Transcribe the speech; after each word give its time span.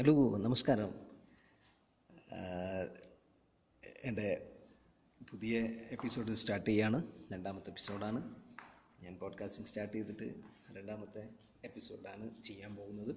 Hello 0.00 0.38
നമസ്കാരം. 0.38 0.94
എന്റെ 4.04 4.52
പുതിയ 5.30 5.60
എപ്പിസോഡ് 5.90 6.34
സ്റ്റാർട്ട് 6.34 6.70
ചെയ്യാണ്. 6.70 7.12
രണ്ടാമത്തെ 7.32 7.68
എപ്പിസോഡാണ്. 7.68 8.34
ഞാൻ 9.02 9.16
പോഡ്കാസ്റ്റിംഗ് 9.16 9.68
സ്റ്റാർട്ട് 9.68 9.96
ചെയ്തിട്ട് 9.96 10.34
രണ്ടാമത്തെ 10.76 11.28
എപ്പിസോഡാണ് 11.64 12.42
ചെയ്യാൻ 12.42 12.76
പോകുന്നത്. 12.76 13.16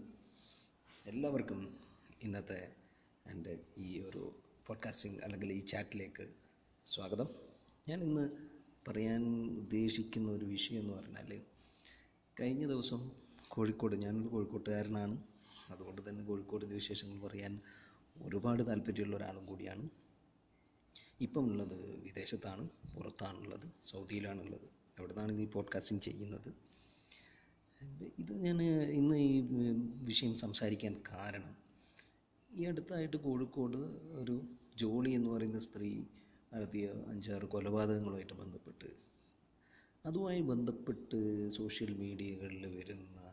എല്ലാവർക്കും 1.05 1.77
ഇന്നത്തെ 2.23 2.71
എന്റെ 3.27 3.59
ഈ 3.77 4.00
ഒരു 4.00 4.36
പോഡ്കാസ്റ്റിംഗ് 4.68 5.20
അല്ലെങ്കിൽ 5.23 5.52
ഈ 5.54 5.59
ചാറ്റിലേക്ക് 5.59 6.27
സ്വാഗതം. 6.86 7.27
ഞാൻ 7.88 8.04
ഇന്ന് 8.04 8.29
പറയാൻ 8.88 9.23
ഉദ്ദേശിക്കുന്ന 9.57 10.31
ഒരു 10.31 10.45
വിഷയം 10.45 10.79
എന്ന് 10.79 10.93
പറഞ്ഞാൽ 10.93 11.41
കഴിഞ്ഞ 12.39 12.68
ദിവസം 12.68 13.11
കോഴിക്കോട് 13.47 13.95
ഞാനൊരു 13.95 14.27
കോഴിക്കോട്ടുകാരനാണ്. 14.27 15.32
അതുകൊണ്ട് 15.73 16.09
തന്നെ 16.09 16.23
കോഴിക്കോടിന്റെ 16.23 16.75
വിശേഷങ്ങൾ 16.75 17.27
പറയാൻ 17.27 17.61
ഒരുപാട് 18.18 18.68
താല്പര്യമുള്ള 18.68 19.15
ഒരാളും 19.15 19.45
കൂടിയാണ്. 19.45 19.89
ഇപ്പം 21.21 21.46
ഉള്ളത് 21.46 22.04
വിദേശത്താണ് 22.04 22.69
പുറത്താണുള്ളത് 22.96 23.68
സൗദിയിലാണുള്ളത്. 23.83 24.68
അവിടെ 24.99 25.13
നിന്നാണ് 25.13 25.32
ഈ 25.32 25.46
പോഡ്കാസ്റ്റിംഗ് 25.46 26.04
ചെയ്യുന്നത്. 26.04 26.49
ഇത് 28.19 28.33
ഞാൻ 28.33 28.61
ഇന്ന് 28.91 29.15
ഈ 29.15 29.43
വിഷയം 30.04 30.36
സംസാരിക്കാൻ 30.36 31.01
കാരണം 31.11 31.55
ഈ 32.55 32.66
അടുത്തായിട്ട് 32.66 33.17
കോഴിക്കോട് 33.17 33.77
ഒരു 34.21 34.41
ജോളി 34.75 35.09
എന്ന് 35.09 35.30
പറയുന്ന 35.30 35.59
സ്ത്രീ 35.59 36.03
നടത്തിയ 36.53 36.88
അഞ്ചാറ് 37.08 37.45
കൊലപാതകങ്ങളുമായിട്ട് 37.45 38.33
ബന്ധപ്പെട്ട് 38.33 38.89
അതുമായി 40.05 40.41
ബന്ധപ്പെട്ട് 40.41 41.49
സോഷ്യൽ 41.49 41.97
മീഡിയകളിൽ 41.97 42.77
വരുന്ന 42.77 43.33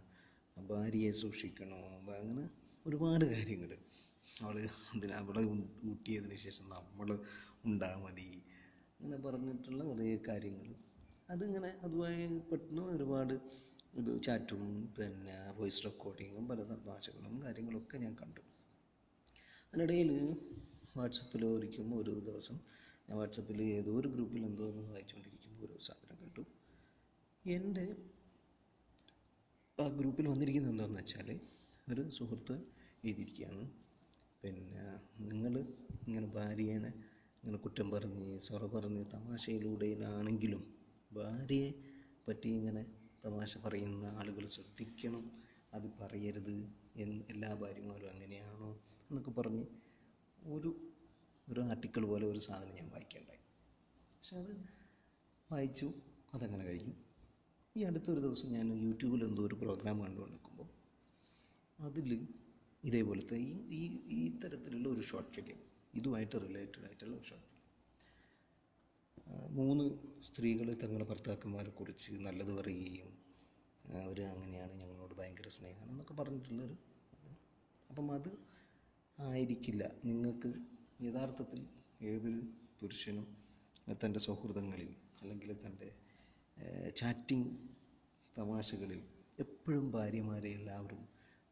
ഭാര്യയെ 0.69 1.11
സൂക്ഷിക്കണോ? 1.11 1.77
അങ്ങനെ 2.15 2.51
ഒരുപാട് 2.87 3.25
കാര്യങ്ങൾ 3.25 3.73
അവൾ 4.43 4.69
അതിന് 4.95 5.13
അവളെ 5.13 5.45
ഊട്ടിയതിന് 5.91 6.35
ശേഷം 6.35 6.69
നമ്മൾ 6.69 7.19
ഉണ്ടാ 7.65 7.97
മതി. 7.97 8.43
അങ്ങനെ 9.01 9.23
പറഞ്ഞിട്ടുള്ള 9.23 9.85
കുറേ 9.85 10.19
കാര്യങ്ങൾ 10.29 10.75
അതിങ്ങനെ 11.31 11.81
അതുമായി 11.83 12.39
പെട്ടെന്ന് 12.39 12.83
ഒരുപാട് 12.83 13.35
ഇത് 13.95 14.23
ചാറ്റും 14.23 14.95
പിന്നെ 14.99 15.53
വോയിസ് 15.57 15.85
റെക്കോർഡിങ്ങും 15.85 16.49
പല 16.49 16.63
ഭാഷകളും 16.63 17.43
കാര്യങ്ങളൊക്കെ 17.43 17.99
ഞാൻ 17.99 18.15
കണ്ടു. 18.15 18.41
അതിനിടയിൽ 19.67 20.37
വാട്സപ്പിൽ 20.97 21.45
ഒരിക്കും 21.45 21.97
ഒരു 21.97 22.11
ദിവസം 22.11 22.55
ഞാൻ 23.09 23.19
വാട്സപ്പിൽ 23.19 23.63
ഏതോ 23.63 23.93
ഒരു 23.93 24.09
ഗ്രൂപ്പിൽ 24.09 24.45
എന്തോ 24.45 24.65
ഒന്ന് 24.65 24.83
വായിച്ചുകൊണ്ടിരിക്കുമ്പോൾ 24.83 25.67
ഒരു 25.67 25.83
സാധനം 25.83 26.17
കണ്ടു. 26.23 26.41
എന്റെ 27.47 27.97
ആ 29.81 29.85
ഗ്രൂപ്പിൽ 29.99 30.27
വന്നിരിക്കുന്നത് 30.27 30.73
എന്താണെന്ന് 30.73 31.01
വെച്ചാൽ 31.01 31.29
ഒരു 31.87 32.03
സുഹൃത്ത് 32.09 32.55
എഴുതിയിരിക്കുകയാണ്. 33.05 33.65
പിന്നെ 34.43 34.85
നിങ്ങൾ 35.31 35.55
ഇങ്ങനെ 36.07 36.27
ഭാര്യനെ 36.37 36.91
ഇങ്ങനെ 37.39 37.59
കുറ്റം 37.59 37.91
പറഞ്ഞ് 37.91 38.39
സൊറ 38.39 38.63
പറഞ്ഞ് 38.67 39.03
തമാശയിലൂടെയാണെങ്കിലും 39.15 40.63
ഭാര്യയെ 41.11 41.71
പറ്റി 42.29 42.49
ഇങ്ങനെ 42.49 42.83
തമാശ 43.25 43.59
പറയുന്ന 43.59 44.07
ആളുകൾ 44.21 44.45
ശ്രദ്ധിക്കണം. 44.47 45.25
അത് 45.73 45.87
പറയരുത് 46.01 46.57
എന്ന് 46.97 47.23
എല്ലാ 47.33 47.51
ഭാര്യമാരും 47.55 48.11
അങ്ങനെയാണോ 48.11 48.71
എന്നൊക്കെ 49.11 49.31
പറഞ്ഞ് 49.31 49.65
ഒരു 50.39 50.71
ഒരു 51.49 51.61
ആർട്ടിക്കിൾ 51.61 52.05
പോലെ 52.05 52.27
ഒരു 52.27 52.39
സാധനം 52.39 52.75
ഞാൻ 52.75 52.89
വായിക്കേണ്ടായി 52.89 53.43
പക്ഷെ 54.11 54.37
അത് 54.37 54.53
വായിച്ചു 55.51 55.87
അതങ്ങനെ 56.35 56.65
കഴിഞ്ഞു. 56.65 56.95
ഈ 57.77 57.83
അടുത്തൊരു 57.83 58.21
ദിവസം 58.21 58.53
ഞാൻ 58.53 58.73
യൂട്യൂബിൽ 58.83 59.25
എന്തോ 59.25 59.43
ഒരു 59.47 59.55
പ്രോഗ്രാം 59.55 60.01
കണ്ടുകൊണ്ടിരിക്കുമ്പോൾ 60.01 60.69
അതിൽ 61.79 62.29
ഇതേപോലത്തെ 62.85 63.37
ഈ 63.37 63.53
ഈ 63.71 63.83
ഈ 64.11 64.39
തരത്തിലുള്ള 64.39 64.89
ഒരു 64.89 65.01
ഷോർട്ട് 65.01 65.33
ഫിലിം 65.33 65.59
ഇതുമായിട്ട് 65.95 66.37
റിലേറ്റഡ് 66.43 66.85
ആയിട്ടുള്ള 66.85 67.17
ഒരു 67.17 67.25
ഷോർട്ട് 67.25 67.47
ഫിലിം 67.47 67.57
മൂന്ന് 69.51 69.85
സ്ത്രീകൾ 70.23 70.75
തങ്ങളുടെ 70.75 71.05
ഭർത്താക്കന്മാരെ 71.05 71.71
കുറിച്ച് 71.71 72.13
നല്ലത് 72.13 72.53
പറയുകയും 72.53 73.13
അവർ 73.85 74.21
അങ്ങനെയാണ് 74.23 74.75
ഞങ്ങളോട് 74.75 75.15
ഭയങ്കര 75.15 75.49
സ്നേഹമാണ് 75.49 75.91
എന്നൊക്കെ 75.91 76.15
പറഞ്ഞിട്ടുള്ളൊരു 76.15 76.77
ഇത്. 77.13 77.31
അപ്പം 77.91 78.13
അത് 78.13 78.31
ആയിരിക്കില്ല. 79.19 79.91
നിങ്ങൾക്ക് 80.05 80.51
യഥാർത്ഥത്തിൽ 81.03 81.61
ഏതൊരു 82.03 82.43
പുരുഷനും 82.81 83.27
തന്റെ 84.05 84.19
സൗഹൃദങ്ങളിൽ 84.19 84.91
അല്ലെങ്കിൽ 85.23 85.67
തന്റെ 85.67 85.89
ചാറ്റിംഗ് 86.95 87.51
തമാശകളിൽ 88.37 89.01
എപ്പോഴും 89.39 89.91
ഭാര്യമാരെ 89.91 90.51
എല്ലാവരും 90.51 91.03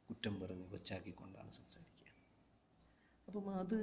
കുറ്റം 0.08 0.34
പറഞ്ഞ് 0.40 0.66
കൊച്ചാക്കിക്കൊണ്ടാണ് 0.66 1.50
സംസാരിക്കുക. 1.50 2.10
അപ്പം 3.28 3.48
അത് 3.54 3.78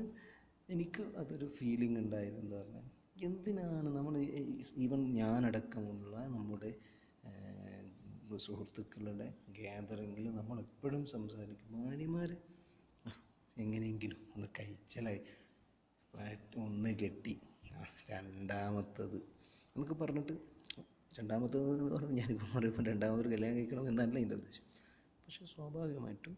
എനിക്ക് 0.70 1.04
അതൊരു 1.18 1.48
ഫീലിംഗ് 1.58 2.00
ഉണ്ടായത് 2.00 2.38
എന്താ 2.40 2.58
പറഞ്ഞാൽ 2.58 2.86
എന്തിനാണ് 3.24 3.90
നമ്മൾ 3.98 4.16
ഈവൻ 4.78 5.02
ഞാനടക്കമുള്ള 5.14 6.16
നമ്മുടെ 6.28 6.72
സുഹൃത്തുക്കളുടെ 8.46 9.28
ഗ്യാതറിങ്ങിൽ 9.50 10.26
നമ്മൾ 10.32 10.58
എപ്പോഴും 10.60 11.04
സംസാരിക്കും 11.06 11.74
ഭാര്യമാർ 11.78 12.32
എങ്ങനെയെങ്കിലും 13.58 14.20
ഒന്ന് 14.36 14.48
കഴിച്ചലായി 14.60 15.22
ഒന്ന് 16.58 16.92
കെട്ടി 17.02 17.36
രണ്ടാമത്തത് 18.10 19.18
എന്നൊക്കെ 19.74 19.94
പറഞ്ഞിട്ട് 19.94 20.36
രണ്ടാമത്തത് 21.20 21.80
എന്ന് 21.80 21.96
പറഞ്ഞാൽ 21.96 22.14
ഞാനിപ്പോൾ 22.14 22.58
പറയുമ്പോൾ 22.58 22.86
രണ്ടാമതൊരു 22.86 23.30
കല്യാണം 23.30 23.58
കഴിക്കണം 23.58 23.88
എന്നല്ല 23.88 24.20
എന്റെ 24.20 24.36
ഉദ്ദേശം. 24.36 24.64
പക്ഷേ 25.10 25.46
സ്വാഭാവികമായിട്ടും 25.46 26.38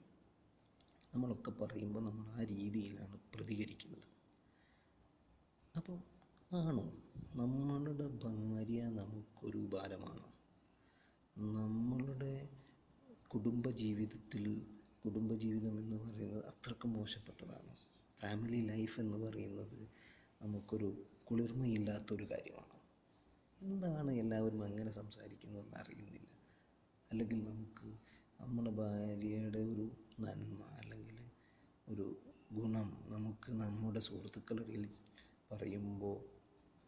നമ്മളൊക്കെ 1.13 1.51
പറയുമ്പോൾ 1.51 1.99
നമ്മൾ 1.99 2.27
ആ 2.27 2.43
രീതിയിലാണ് 2.43 3.19
പ്രതികരിക്കുന്നത്. 3.35 4.03
അപ്പോൾ 5.75 5.99
ആണോ? 6.55 6.93
നമ്മളുടെ 7.35 8.07
ഭാര്യ 8.07 8.83
നമുക്കൊരു 8.83 9.57
ഭാരമാണോ. 9.57 10.33
നമ്മളുടെ 11.37 12.49
കുടുംബജീവിതത്തിൽ 13.27 14.67
കുടുംബജീവിതം 15.05 15.79
എന്ന് 15.79 15.95
പറയുന്നത് 15.97 16.45
അത്രയ്ക്ക് 16.45 16.87
മോശപ്പെട്ടതാണ്. 16.87 17.75
ഫാമിലി 18.19 18.67
ലൈഫ് 18.67 18.99
എന്ന് 18.99 19.17
പറയുന്നത് 19.17 19.89
നമുക്കൊരു 20.41 21.05
കുളിർമയില്ലാത്തൊരു 21.23 22.23
കാര്യമാണ്. 22.23 22.76
എന്താണ് 23.61 24.11
എല്ലാവരും 24.11 24.63
അങ്ങനെ 24.63 24.91
സംസാരിക്കുന്നതെന്ന് 24.91 25.77
അറിയുന്നില്ല. 25.77 26.29
അല്ലെങ്കിൽ 27.11 27.43
നമുക്ക് 27.43 27.87
നമ്മുടെ 28.41 28.71
ഭാര്യയുടെ 28.71 29.59
ഒരു 29.59 29.85
നന്മ 30.19 30.63
അല്ലെങ്കിൽ 30.63 31.17
ഒരു 31.87 32.05
ഗുണം 32.51 33.05
നമുക്ക് 33.07 33.51
നമ്മുടെ 33.51 33.99
സുഹൃത്തുക്കളിടയിൽ 33.99 34.89
പറയുമ്പോൾ 35.51 36.17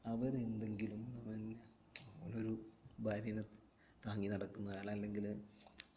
അവരെന്തെങ്കിലും 0.06 1.18
അവനെ 1.20 1.60
അവനൊരു 2.18 2.72
ഭാര്യനെ 3.00 3.44
താങ്ങി 4.06 4.28
നടക്കുന്ന 4.28 4.72
ഒരാൾ 4.72 4.90
അല്ലെങ്കിൽ 4.92 5.28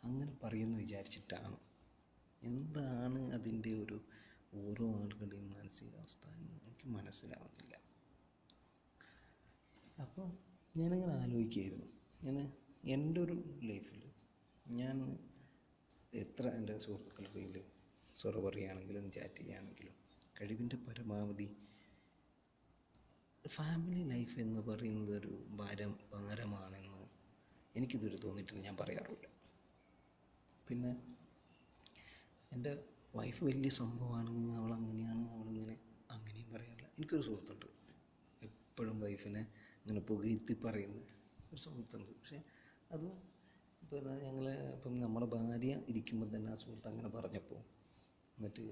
അങ്ങനെ 0.04 0.32
പറയുമെന്ന് 0.44 0.78
വിചാരിച്ചിട്ടാണ്. 0.78 1.58
എന്താണ് 2.42 3.32
അതിന്റെ 3.32 3.72
ഒരു 3.74 3.98
ഓരോ 4.54 4.94
ആളുകളുടെയും 4.94 5.50
മാനസികാവസ്ഥ 5.50 6.26
എന്ന് 6.28 6.54
എനിക്ക് 6.54 6.88
മനസ്സിലാവുന്നില്ല. 6.88 7.74
അപ്പോൾ 9.98 10.51
ഞാനങ്ങനെ 10.76 11.12
ആലോചിക്കുകയായിരുന്നു. 11.12 11.88
ഞാൻ 12.22 12.36
എന്റെ 12.84 13.20
ഒരു 13.20 13.34
ലൈഫിൽ 13.62 14.02
ഞാൻ 14.70 14.96
എത്ര 16.14 16.48
എന്റെ 16.48 16.78
സുഹൃത്തുക്കളുടെ 16.78 17.40
ഇടയിൽ 17.40 17.64
സൊറ 18.14 18.38
പറയുകയാണെങ്കിലും 18.38 19.10
ചാറ്റ് 19.10 19.34
ചെയ്യുകയാണെങ്കിലും 19.34 19.94
കഴിവിന്റെ 20.40 20.76
പരമാവധി 20.76 21.48
ഫാമിലി 23.46 24.02
ലൈഫ് 24.04 24.40
എന്ന് 24.40 24.60
പറയുന്നത് 24.60 25.12
ഒരു 25.16 25.46
ഭാരം 25.50 25.98
ഭാരമാണെന്ന് 26.12 27.02
എനിക്കിതുവരെ 27.74 28.16
തോന്നിയിട്ടില്ല 28.16 28.62
ഞാൻ 28.62 28.76
പറയാറില്ല 28.76 29.28
പിന്നെ 30.68 30.92
എന്റെ 32.52 32.72
വൈഫ് 33.14 33.44
വലിയ 33.44 33.70
സംഭവമാണ് 33.70 34.30
അവൾ 34.56 34.72
അങ്ങനെയാണ് 34.72 35.30
അവളിങ്ങനെ 35.30 35.76
അങ്ങനെയും 36.10 36.52
പറയാറില്ല. 36.52 36.88
എനിക്കൊരു 36.98 37.22
സുഹൃത്തുണ്ട്. 37.22 37.66
എപ്പോഴും 38.42 39.00
വൈഫിനെ 39.00 39.42
ഇങ്ങനെ 39.82 40.00
പുകഴ്ത്തി 40.08 40.54
പറയുന്ന 40.64 41.00
ഒരു 41.46 41.60
സുഹൃത്തുണ്ട്. 41.64 42.12
പക്ഷേ 42.18 42.38
അത് 42.90 43.06
പിന്നെ 43.82 44.12
ഞങ്ങൾ 44.24 44.44
ഇപ്പം 44.76 44.94
നമ്മുടെ 45.00 45.26
ഭാര്യ 45.34 45.72
ഇരിക്കുമ്പോൾ 45.90 46.28
തന്നെ 46.34 46.50
ആ 46.52 46.58
സുഹൃത്ത് 46.62 46.88
അങ്ങനെ 46.88 47.10
പറഞ്ഞപ്പോൾ 47.16 47.60
എന്നിട്ട് 48.38 48.64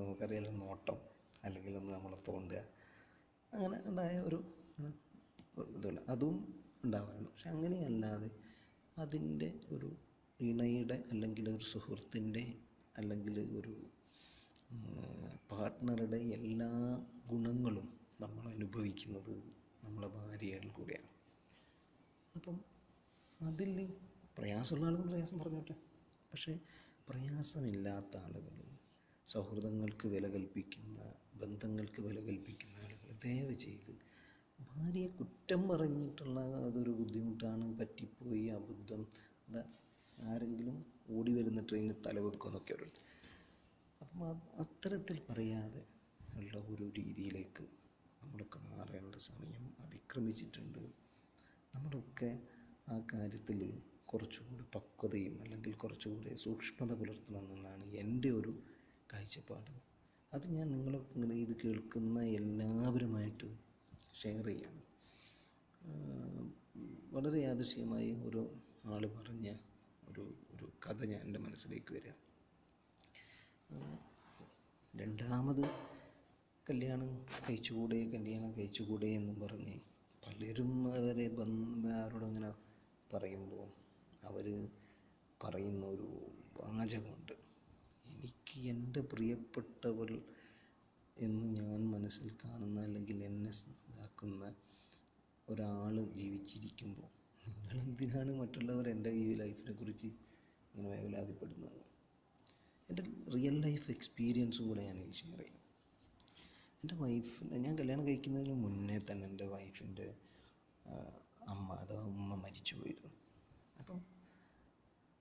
നമുക്കറിയാലോ 0.00 0.50
നോട്ടം 0.62 0.98
അല്ലെങ്കിൽ 1.42 1.72
ഒന്ന് 1.76 1.92
നമ്മളെ 1.92 2.18
തോണ്ടുക. 2.28 2.60
അങ്ങനെ 3.52 3.76
ഉണ്ടായ 3.90 4.14
ഒരു 4.20 4.38
ഇതുണ്ട്. 5.74 6.02
അതും 6.12 6.36
ഉണ്ടാവാറുണ്ട്. 6.84 7.30
പക്ഷെ 7.30 7.48
അങ്ങനെയല്ലാതെ 7.54 8.28
അതിന്റെ 8.96 9.48
ഒരു 9.74 9.90
ഇണയുടെ 10.40 10.96
അല്ലെങ്കിൽ 11.12 11.46
ഒരു 11.54 11.64
സുഹൃത്തിന്റെ 11.64 12.44
അല്ലെങ്കിൽ 12.96 13.36
ഒരു 13.60 13.74
പാർട്ട്ണറുടെ 15.50 16.20
എല്ലാ 16.38 16.70
ഗുണങ്ങളും 17.30 17.86
നമ്മൾ 18.20 18.44
അനുഭവിക്കുന്നത് 18.50 19.34
നമ്മളെ 19.88 20.08
ഭാര്യകൾ 20.08 20.68
കൂടെയാണ്. 20.70 21.10
അപ്പം 22.34 22.56
അതിൽ 23.40 23.72
പ്രയാസമുള്ള 24.38 24.86
ആളുകൾ 24.86 25.06
പ്രയാസം 25.06 25.38
പറഞ്ഞോട്ടെ. 25.38 25.76
പക്ഷേ 26.32 26.52
പ്രയാസമില്ലാത്ത 27.08 28.16
ആളുകൾ 28.16 28.56
സൗഹൃദങ്ങൾക്ക് 29.26 30.06
വില 30.08 30.26
കൽപ്പിക്കുന്ന 30.28 30.98
ബന്ധങ്ങൾക്ക് 31.34 32.00
വില 32.00 32.18
കൽപ്പിക്കുന്ന 32.20 32.76
ആളുകൾ 32.78 33.08
ദയവ് 33.24 33.54
ചെയ്ത് 33.54 33.92
ഭാര്യയെ 34.58 35.08
കുറ്റം 35.18 35.68
പറഞ്ഞിട്ടുള്ള 35.68 36.38
അതൊരു 36.58 36.90
ബുദ്ധിമുട്ടാണ് 36.90 37.66
പറ്റിപ്പോയി 37.80 38.46
അബദ്ധം 38.48 39.02
എന്താ 39.46 39.62
ആരെങ്കിലും 40.26 40.76
ഓടി 41.10 41.32
വരുന്ന 41.32 41.60
ട്രെയിനിൽ 41.62 41.96
തലവെക്കുമെന്നൊക്കെ 42.06 42.74
ഒരു 42.74 42.88
അപ്പം 44.00 44.22
അത് 44.30 44.42
അത്തരത്തിൽ 44.58 45.18
പറയാതെ 45.30 45.82
ഉള്ള 46.36 46.58
ഒരു 46.68 46.86
രീതിയിലേക്ക് 46.98 47.64
നമ്മളൊക്കെ 48.28 48.58
മാറേണ്ട 48.58 49.14
സമയം 49.14 49.74
അതിക്രമിച്ചിട്ടുണ്ട്. 49.80 50.82
നമ്മളൊക്കെ 51.74 52.30
ആ 52.88 52.96
കാര്യത്തിൽ 53.12 53.60
കുറച്ചുകൂടി 54.06 54.64
പക്വതയും 54.74 55.42
അല്ലെങ്കിൽ 55.42 55.72
കുറച്ചുകൂടി 55.72 56.34
സൂക്ഷ്മത 56.34 56.92
പുലർത്തണം 56.92 57.38
എന്നുള്ളതാണ് 57.38 57.84
എന്റെ 57.94 58.30
ഒരു 58.30 58.52
കാഴ്ചപ്പാട്. 59.12 59.72
അത് 60.32 60.46
ഞാൻ 60.48 60.66
നിങ്ങളെ 60.70 60.98
ഇത് 61.36 61.54
കേൾക്കുന്ന 61.56 62.20
എല്ലാവരുമായിട്ട് 62.20 63.48
ഷെയർ 64.14 64.46
ചെയ്യാണ്. 64.46 64.82
വളരെ 67.12 67.40
യാദൃശ്യമായി 67.40 68.10
ഒരു 68.12 68.42
ആൾ 68.84 69.06
പറഞ്ഞ 69.06 69.56
ഒരു 70.08 70.24
ഒരു 70.54 70.72
കഥ 70.86 71.04
ഞാൻ 71.04 71.20
എന്റെ 71.20 71.40
മനസ്സിലേക്ക് 71.40 71.94
വരിക 71.94 72.12
രണ്ടാമത് 74.96 75.64
കല്യാണം 76.70 77.26
കഴിച്ചുകൂടെ 77.50 78.10
കല്യാണം 78.10 78.52
കഴിച്ചുകൂടെ 78.52 79.06
എന്നും 79.06 79.40
പറഞ്ഞ് 79.40 79.80
പലരും 80.26 80.94
അവരെ 80.94 81.28
ബന്ധ 81.28 81.86
ആരോടും 81.86 82.26
ഇങ്ങനെ 82.26 82.50
പറയുമ്പോൾ 83.12 83.68
അവർ 84.26 84.68
പറയുന്ന 85.44 85.86
ഒരു 85.86 86.08
വാചകമുണ്ട്. 86.60 87.32
എനിക്ക് 88.06 88.68
എന്റെ 88.68 89.00
പ്രിയപ്പെട്ടവൾ 89.00 90.22
എന്ന് 91.18 91.60
ഞാൻ 91.60 91.90
മനസ്സിൽ 91.90 92.30
കാണുന്ന 92.44 92.80
അല്ലെങ്കിൽ 92.80 93.24
എന്നെ 93.24 93.50
ഇതാക്കുന്ന 93.88 94.54
ഒരാൾ 95.48 96.12
ജീവിച്ചിരിക്കുമ്പോൾ 96.14 97.10
നിങ്ങളെന്തിനാണ് 97.48 98.34
മറ്റുള്ളവർ 98.34 98.88
എന്റെ 98.88 99.10
ഈ 99.10 99.34
ലൈഫിനെ 99.34 99.72
കുറിച്ച് 99.72 100.06
ഇങ്ങനെ 100.06 100.88
വേവലാതിപ്പെടുന്നത്? 100.88 101.80
എന്റെ 102.88 103.02
റിയൽ 103.34 103.60
ലൈഫ് 103.60 103.90
എക്സ്പീരിയൻസും 103.90 104.68
കൂടെ 104.68 104.82
ഞാൻ 104.82 105.12
ഷെയർ 105.12 105.38
ചെയ്യാം. 105.38 105.67
എന്റെ 106.82 106.94
വൈഫ് 106.94 107.36
ഞാൻ 107.64 107.72
കല്യാണം 107.78 108.04
കഴിക്കുന്നതിന് 108.06 108.54
മുന്നേ 108.64 108.98
തന്നെ 108.98 109.24
എന്റെ 109.26 109.46
വൈഫിന്റെ 109.46 110.06
അമ്മ 111.48 111.68
അഥവാ 111.72 112.02
ഉമ്മ 112.12 112.34
മരിച്ചു 112.34 112.74
പോയിരുന്നു. 112.76 113.10
അപ്പം 113.78 113.98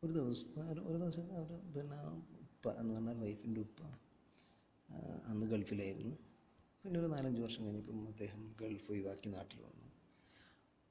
ഒരു 0.04 0.12
ദിവസം 0.14 0.50
ഒരു 0.90 0.98
ദിവസം 0.98 1.28
അവർ 1.38 1.52
പിന്നെ 1.76 1.98
ഉപ്പ 2.46 2.74
എന്ന് 2.82 2.94
പറഞ്ഞാൽ 2.94 3.18
വൈഫിന്റെ 3.24 3.62
ഉപ്പ 3.62 3.82
അന്ന് 5.30 5.46
ഗൾഫിലായിരുന്നു. 5.46 6.16
പിന്നെ 6.84 7.00
ഒരു 7.00 7.08
നാലഞ്ച് 7.08 7.42
വർഷം 7.42 7.62
കഴിഞ്ഞപ്പം 7.66 8.02
അദ്ദേഹം 8.08 8.42
ഗൾഫ് 8.62 8.90
ഒഴിവാക്കി 8.92 9.30
നാട്ടിൽ 9.30 9.60
വന്നു. 9.62 9.88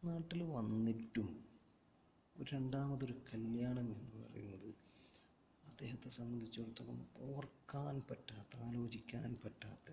നാട്ടിൽ 0.03 0.43
വന്നിട്ടും 0.57 1.29
ഒരു 2.37 2.49
രണ്ടാമതൊരു 2.55 3.15
കല്യാണം 3.31 3.87
എന്ന് 3.97 4.19
പറയുന്നത് 4.25 4.69
അദ്ദേഹത്തെ 5.65 6.09
സംബന്ധിച്ചിടത്തോളം 6.09 6.99
ഓർക്കാൻ 7.29 7.97
പറ്റാത്ത 8.11 8.57
ആലോചിക്കാൻ 8.67 9.31
പറ്റാത്ത 9.45 9.89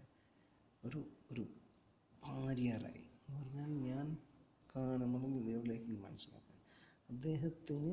ഒരു 0.83 1.07
ഒരു 1.31 1.43
ഭാര്യയായി. 2.23 3.03
എന്ന് 3.27 3.39
പറഞ്ഞാൽ 3.39 3.69
ഞാൻ 3.89 4.17
കാണുമ്പോൾ 4.75 5.39
ഇതേപോലേക്ക് 5.39 5.91
മനസ്സിലാക്കാൻ. 6.05 6.59
അദ്ദേഹത്തിന് 7.09 7.91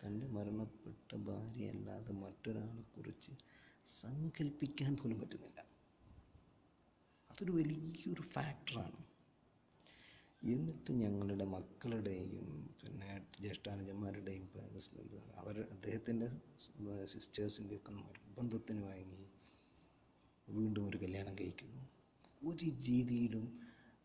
തന്റെ 0.00 0.26
മരണപ്പെട്ട 0.26 1.16
ഭാര്യയല്ലാതെ 1.28 2.12
മറ്റൊരാളെ 2.12 2.82
കുറിച്ച് 2.96 3.32
സങ്കല്പിക്കാൻ 3.86 4.96
പോലും 4.96 5.20
പറ്റുന്നില്ല. 5.20 5.60
അതൊരു 7.30 7.52
വലിയൊരു 7.52 8.22
ഫാക്ടറാണ്. 8.22 9.00
എന്നിട്ട് 10.42 10.92
ഞങ്ങളുടെ 10.92 11.44
മക്കളുടെയും 11.44 12.30
പിന്നെ 12.80 13.10
ജ്യേഷ്ഠാനുജന്മാരുടെയും 13.40 14.46
അവർ 15.36 15.60
അദ്ദേഹത്തിന്റെ 15.70 16.28
സിസ്റ്റേഴ്സിന്റെയൊക്കെ 17.04 17.92
നിർബന്ധത്തിന് 17.92 18.82
വാങ്ങി 18.82 19.24
വീണ്ടും 20.48 20.88
ഒരു 20.88 20.96
കല്യാണം 20.96 21.34
കഴിക്കുന്നു. 21.34 21.82
ഒരു 22.44 22.64
രീതിയിലും 22.64 23.60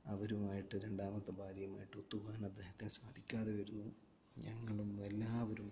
അവരുമായിട്ട് 0.06 0.76
രണ്ടാമത്തെ 0.76 1.32
ഭാര്യയുമായിട്ട് 1.32 1.98
ഒത്തുപോകാൻ 1.98 2.46
അദ്ദേഹത്തിന് 2.46 2.90
സാധിക്കാതെ 2.90 3.52
വരുന്നു. 3.56 3.96
ഞങ്ങളും 4.38 5.04
എല്ലാവരും 5.04 5.72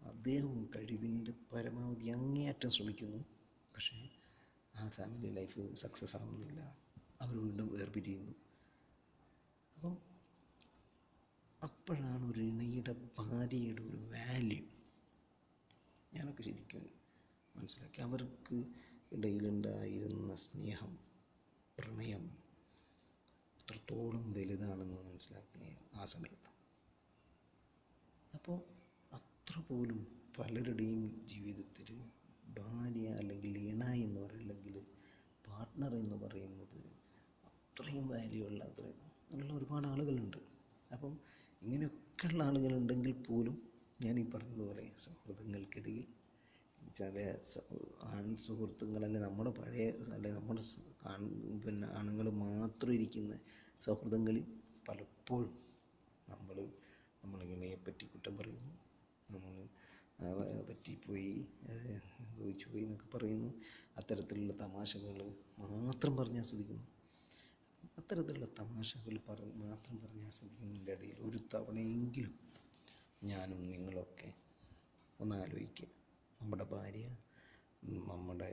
അദ്ദേഹവും 0.00 0.70
കഴിവിന്റെ 0.76 1.32
പരമാവധി 1.52 2.06
അങ്ങേയറ്റം 2.06 2.70
ശ്രമിക്കുന്നു. 2.70 3.18
പക്ഷേ 3.74 4.08
ആ 4.76 4.88
ഫാമിലി 4.88 5.34
ലൈഫ് 5.34 5.74
സക്സസ് 5.74 6.16
ആവുന്നില്ല. 6.16 6.78
അവർ 7.20 7.36
വീണ്ടും 7.38 7.74
വേർപിരിയുന്നു. 7.78 8.32
അപ്പം 9.76 9.98
അപ്പോഴാണ് 11.62 12.32
ഒരു 12.32 12.40
ഇണയുടെ 12.40 12.92
ഭാര്യയുടെ 13.18 13.82
ഒരു 13.82 13.96
വാല്യൂ 13.96 14.64
ഞാനൊക്കെ 16.14 16.42
ശരിക്കും 16.42 16.90
മനസ്സിലാക്കി. 17.56 18.00
അവർക്ക് 18.00 18.64
ഇടയിലുണ്ടായിരുന്ന 19.12 20.34
സ്നേഹം 20.34 21.13
പ്രണയം 21.78 22.24
എത്രത്തോളം 23.58 24.32
വലുതാണെന്ന് 24.32 24.98
മനസ്സിലാക്കി 25.00 25.68
ആ 25.94 26.04
സമയത്ത്. 26.04 26.50
അപ്പോൾ 28.32 28.58
അത്ര 29.12 29.56
പോലും 29.60 30.00
പലരുടെയും 30.38 31.02
ജീവിതത്തിൽ 31.26 31.90
ഭാര്യ 32.58 33.06
അല്ലെങ്കിൽ 33.20 33.58
ഇണ 33.70 33.84
എന്ന് 34.06 34.20
പറയുന്നത് 34.20 34.82
പാർട്ട്ണർ 35.44 35.94
എന്ന് 35.94 36.16
പറയുന്നത് 36.16 36.80
അത്രയും 37.44 38.08
വാല്യൂ 38.08 38.42
ഉള്ള 38.46 38.64
അത്രയും 38.64 39.00
ഉള്ള 39.30 39.48
ഒരുപാട് 39.54 39.86
ആളുകളുണ്ട്. 39.86 40.40
അപ്പം 40.90 41.14
ഇങ്ങനെയൊക്കെയുള്ള 41.62 42.42
ആളുകളുണ്ടെങ്കിൽ 42.42 43.12
പോലും 43.28 43.56
ഞാൻ 44.00 44.20
ഈ 44.20 44.24
പറഞ്ഞതുപോലെ 44.30 44.84
സൗഹൃദങ്ങൾക്കിടയിൽ 45.04 46.06
ചില 46.94 47.18
ആൺ 48.10 48.36
സുഹൃത്തുക്കൾ 48.36 48.96
അല്ലെങ്കിൽ 48.98 49.20
നമ്മുടെ 49.20 49.50
പഴയ 49.50 49.86
അല്ലെങ്കിൽ 50.06 50.36
നമ്മുടെ 50.38 50.62
ആൺ 51.04 51.22
പിന്നെ 51.62 51.86
ആണുങ്ങൾ 51.98 52.26
മാത്രം 52.42 52.92
ഇരിക്കുന്ന 52.92 53.32
സൗഹൃദങ്ങളിൽ 53.80 54.44
പലപ്പോഴും 54.88 55.52
നമ്മൾ 56.28 56.56
നമ്മൾ 57.22 57.40
ഇണയെ 57.46 57.76
പറ്റി 57.76 58.04
കുറ്റം 58.06 58.34
പറയുന്നു. 58.38 58.72
നമ്മൾ 59.28 59.54
പറ്റിപ്പോയി 60.68 61.30
ചോദിച്ചു 62.34 62.66
പോയി 62.70 62.84
എന്നൊക്കെ 62.84 63.08
പറയുന്നു. 63.14 63.50
അത്തരത്തിലുള്ള 63.96 64.52
തമാശകൾ 64.62 65.18
മാത്രം 65.82 66.12
പറഞ്ഞ് 66.16 66.40
ആസ്വദിക്കുന്നു. 66.40 66.86
അത്തരത്തിലുള്ള 67.98 68.46
തമാശകൾ 68.60 69.14
പറഞ്ഞ് 69.28 69.64
മാത്രം 69.64 69.96
പറഞ്ഞ് 70.02 70.24
ആസ്വദിക്കുന്നതിന്റെ 70.26 70.92
ഇടയിൽ 70.92 71.18
ഒരു 71.28 71.38
തവണയെങ്കിലും 71.54 72.34
ഞാനും 73.22 73.60
നിങ്ങളൊക്കെ 73.68 74.30
ഒന്ന് 75.18 75.34
ആലോചിക്കുക 75.36 75.90
നമ്മുടെ 76.40 76.64
ഭാര്യ 76.72 77.06
നമ്മുടെ 78.12 78.50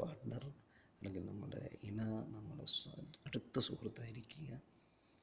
പാർട്ട്ണർ 0.00 0.44
അല്ലെങ്കിൽ 0.98 1.24
നമ്മുടെ 1.30 1.62
ഇന 1.88 2.00
നമ്മുടെ 2.34 2.64
അടുത്ത 3.26 3.58
സുഹൃത്തായിരിക്കുക 3.68 4.50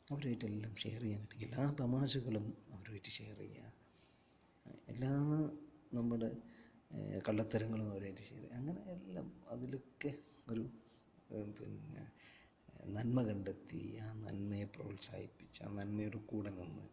അവരുമായിട്ടെല്ലാം 0.08 0.74
ഷെയർ 0.84 1.02
ചെയ്യാൻ 1.02 1.22
പറ്റും 1.22 1.44
എല്ലാ 1.48 1.64
തമാശകളും 1.82 2.46
അവരുമായിട്ട് 2.74 3.12
ഷെയർ 3.18 3.38
ചെയ്യുക. 3.38 3.72
എല്ലാ 4.92 5.12
നമ്മുടെ 5.94 6.30
കള്ളത്തരങ്ങളും 7.28 7.88
അവരുമായിട്ട് 7.92 8.24
ഷെയർ 8.30 8.42
ചെയ്യുക. 8.42 8.58
അങ്ങനെ 8.60 8.82
എല്ലാം 8.96 9.28
അതിലൊക്കെ 9.54 10.12
ഒരു 10.52 10.64
പിന്നെ 11.58 12.04
നന്മ 12.96 13.20
കണ്ടെത്തി 13.28 13.82
ആ 14.04 14.08
നന്മയെ 14.26 14.66
പ്രോത്സാഹിപ്പിച്ച് 14.76 15.60
ആ 15.66 15.70
നന്മയുടെ 15.78 16.20
കൂടെ 16.32 16.52
നിന്ന് 16.60 16.86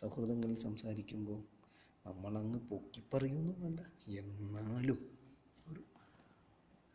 സൗഹൃദങ്ങളിൽ 0.00 0.58
സംസാരിക്കുമ്പോൾ 0.66 1.40
നമ്മളങ്ങ് 2.04 2.58
പൊക്കിപ്പറയൊന്നും 2.70 3.56
വേണ്ട. 3.64 3.80
എന്നാലും 4.20 4.98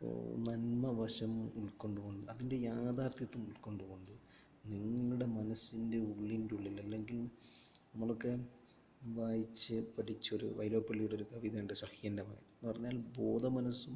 ഓ, 0.02 0.08
നന്മ 0.38 0.86
വശം 1.00 1.32
ഉൾക്കൊണ്ടുകൊണ്ട് 1.54 2.32
അതിന്റെ 2.32 2.56
യാഥാർത്ഥ്യത്വം 2.56 3.42
ഉൾക്കൊണ്ടുകൊണ്ട് 3.46 4.12
നിങ്ങളുടെ 4.66 5.26
മനസ്സിന്റെ 5.26 5.98
ഉള്ളിന്റെ 6.12 6.54
ഉള്ളിൽ 6.54 6.80
അല്ലെങ്കിൽ 6.80 7.18
നമ്മളൊക്കെ 7.92 8.32
വായിച്ച് 9.10 9.86
പഠിച്ചൊരു 9.98 10.46
വൈലോപ്പള്ളിയുടെ 10.58 11.14
ഒരു 11.14 11.26
കവിതയുണ്ട് 11.32 11.74
സഹ്യന്റെ 11.74 12.22
മകൻ. 12.22 12.42
എന്ന് 12.52 12.68
പറഞ്ഞാൽ 12.68 12.96
ബോധമനസ്സും 13.18 13.94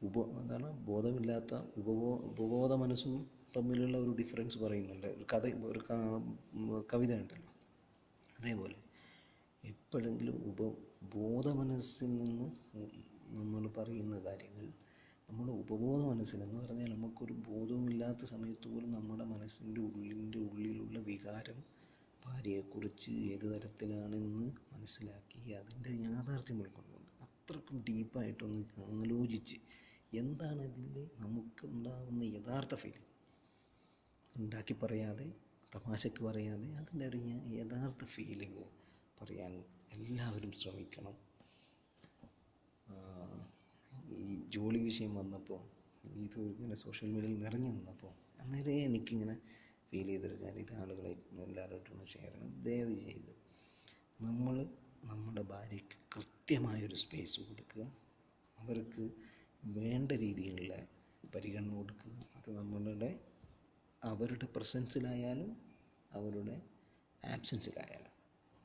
ഉപ 0.00 0.24
എന്താണ് 0.40 0.86
ബോധമില്ലാത്ത 0.86 1.54
ഉപബോ 1.76 2.10
ഉപബോധ 2.30 2.72
മനസ്സും 2.72 3.14
തമ്മിലുള്ള 3.56 3.98
ഒരു 3.98 4.10
ഡിഫറൻസ് 4.10 4.58
പറയുന്നുണ്ട്. 4.58 5.06
ഒരു 5.06 5.26
കഥ 5.32 5.44
ഒരു 5.64 5.80
കവിത 6.92 7.12
ഉണ്ടല്ലോ. 7.14 7.50
അതേപോലെ 8.40 8.78
എപ്പോഴെങ്കിലും 9.64 10.36
ഉപ 10.50 10.60
ബോധമനസ്സിൽ 11.14 12.10
നിന്ന് 12.16 12.46
നമ്മൾ 13.40 13.68
പറയുന്ന 13.78 14.18
കാര്യങ്ങൾ 14.18 14.66
നമ്മുടെ 15.30 15.52
ഉപബോധ 15.52 15.98
മനസ്സിനെന്ന് 16.02 16.56
പറഞ്ഞാൽ 16.60 16.88
നമുക്കൊരു 16.92 17.34
ബോധവുമില്ലാത്ത 17.48 18.22
സമയത്ത് 18.24 18.68
പോലും 18.68 18.90
നമ്മുടെ 18.92 19.24
മനസ്സിന്റെ 19.24 19.80
ഉള്ളിന്റെ 19.80 20.38
ഉള്ളിലുള്ള 20.38 20.98
വികാരം 20.98 21.58
ഭാര്യയെക്കുറിച്ച് 22.26 23.10
ഏത് 23.32 23.44
തരത്തിലാണെന്ന് 23.52 24.46
മനസ്സിലാക്കി 24.72 25.38
അതിന്റെ 25.58 25.90
യാഥാർത്ഥ്യം 26.06 26.58
ഉൾക്കൊണ്ടുകൊണ്ട് 26.62 27.12
അത്രക്കും 27.26 27.78
ഡീപ്പായിട്ടൊന്ന് 27.88 28.62
ആലോചിച്ച് 28.86 29.58
എന്താണ് 30.12 30.64
ഇതിൽ 30.70 30.98
നമുക്ക് 31.16 31.64
ഉണ്ടാകുന്ന 31.66 32.22
യഥാർത്ഥ 32.36 32.74
ഫീലിംഗ് 32.74 33.08
ഉണ്ടാക്കി 34.34 34.76
പറയാതെ 34.82 35.28
തമാശക്ക് 35.74 36.22
പറയാതെ 36.24 36.68
അതിന്റെ 36.74 37.06
ഒരു 37.06 37.20
യഥാർത്ഥ 37.60 38.04
ഫീലിംഗ് 38.16 38.66
പറയാൻ 39.20 39.54
എല്ലാവരും 39.92 40.52
ശ്രമിക്കണം. 40.52 41.16
ഈ 44.20 44.42
ജോലി 44.48 44.78
വിഷയം 44.78 45.14
വന്നപ്പോൾ 45.14 45.60
ഇത് 46.04 46.40
ഇങ്ങനെ 46.40 46.74
സോഷ്യൽ 46.74 47.10
മീഡിയയിൽ 47.10 47.38
നിറഞ്ഞു 47.38 47.68
നിന്നപ്പോൾ 47.68 48.12
അന്നേരം 48.40 48.72
എനിക്കിങ്ങനെ 48.72 49.36
ഫീൽ 49.88 50.06
ചെയ്തൊരു 50.06 50.42
കാര്യം 50.42 50.60
ഇത് 50.60 50.74
ആളുകളെ 50.74 51.10
എല്ലാവരുമായിട്ടും 51.42 51.92
ഒന്ന് 51.92 52.06
ഷെയർ 52.06 52.32
ചെയ്യണം. 52.32 52.62
ദയവ് 52.62 52.94
ചെയ്ത് 52.94 53.32
നമ്മൾ 54.20 54.54
നമ്മുടെ 55.04 55.42
ഭാര്യയ്ക്ക് 55.42 55.96
കൃത്യമായൊരു 56.16 56.94
സ്പേസ് 56.94 57.40
കൊടുക്കുക. 57.40 57.82
അവർക്ക് 58.58 59.04
വേണ്ട 59.64 60.12
രീതിയിലുള്ള 60.12 60.74
പരിഗണന 61.34 61.74
കൊടുക്കുക. 61.74 62.12
അത് 62.36 62.50
നമ്മളുടെ 62.56 63.10
അവരുടെ 64.02 64.46
പ്രസൻസിലായാലും 64.56 65.50
അവരുടെ 66.12 66.62
ആബ്സെൻസിലായാലും 67.24 68.10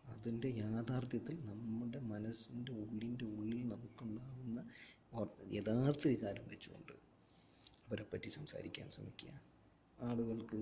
അതിന്റെ 0.05 0.49
യാഥാർത്ഥ്യത്തിൽ 0.49 1.35
നമ്മുടെ 1.45 1.99
മനസ്സിന്റെ 1.99 2.71
ഉള്ളിന്റെ 2.71 3.25
ഉള്ളിൽ 3.25 3.67
നമുക്കുണ്ടാകുന്ന 3.67 4.59
യഥാർത്ഥ 5.53 6.07
വികാരം 6.07 6.45
വെച്ചുകൊണ്ട് 6.47 6.93
അവരെ 7.87 8.03
പറ്റി 8.03 8.29
സംസാരിക്കാൻ 8.29 8.89
ശ്രമിക്കുക. 8.89 9.31
ആളുകൾക്ക് 9.99 10.59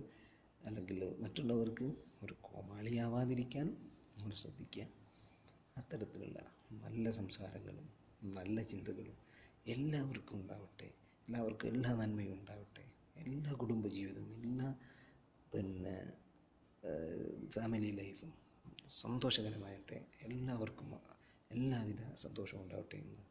അല്ലെങ്കിൽ 0.61 0.99
മറ്റുള്ളവർക്ക് 1.21 1.87
ഒരു 2.23 2.35
കോമാളിയാവാതിരിക്കാനും 2.41 3.77
നമ്മൾ 4.17 4.33
ശ്രദ്ധിക്കുക. 4.33 4.85
അത്തരത്തിലുള്ള 5.77 6.39
നല്ല 6.71 7.11
സംസാരങ്ങളും 7.11 7.87
നല്ല 8.35 8.63
ചിന്തകളും 8.63 9.17
എല്ലാവർക്കും 9.67 10.35
ഉണ്ടാവട്ടെ. 10.41 10.89
എല്ലാവർക്കും 11.27 11.67
എല്ലാ 11.67 11.91
നന്മയും 11.93 12.33
ഉണ്ടാവട്ടെ. 12.39 12.85
എല്ലാ 13.17 13.51
കുടുംബജീവിതവും 13.53 14.43
എല്ലാ 14.43 14.75
പിന്നെ 15.53 15.95
ഫാമിലി 17.49 17.91
ലൈഫും 17.91 18.31
സന്തോഷകരമായിട്ടെ 19.01 20.05
എല്ലാവർക്കും 20.21 20.89
എല്ലാവിധ 21.51 22.01
സന്തോഷവും 22.13 22.61
ഉണ്ടാവട്ടെ 22.63 22.97
എന്ന് 22.97 23.23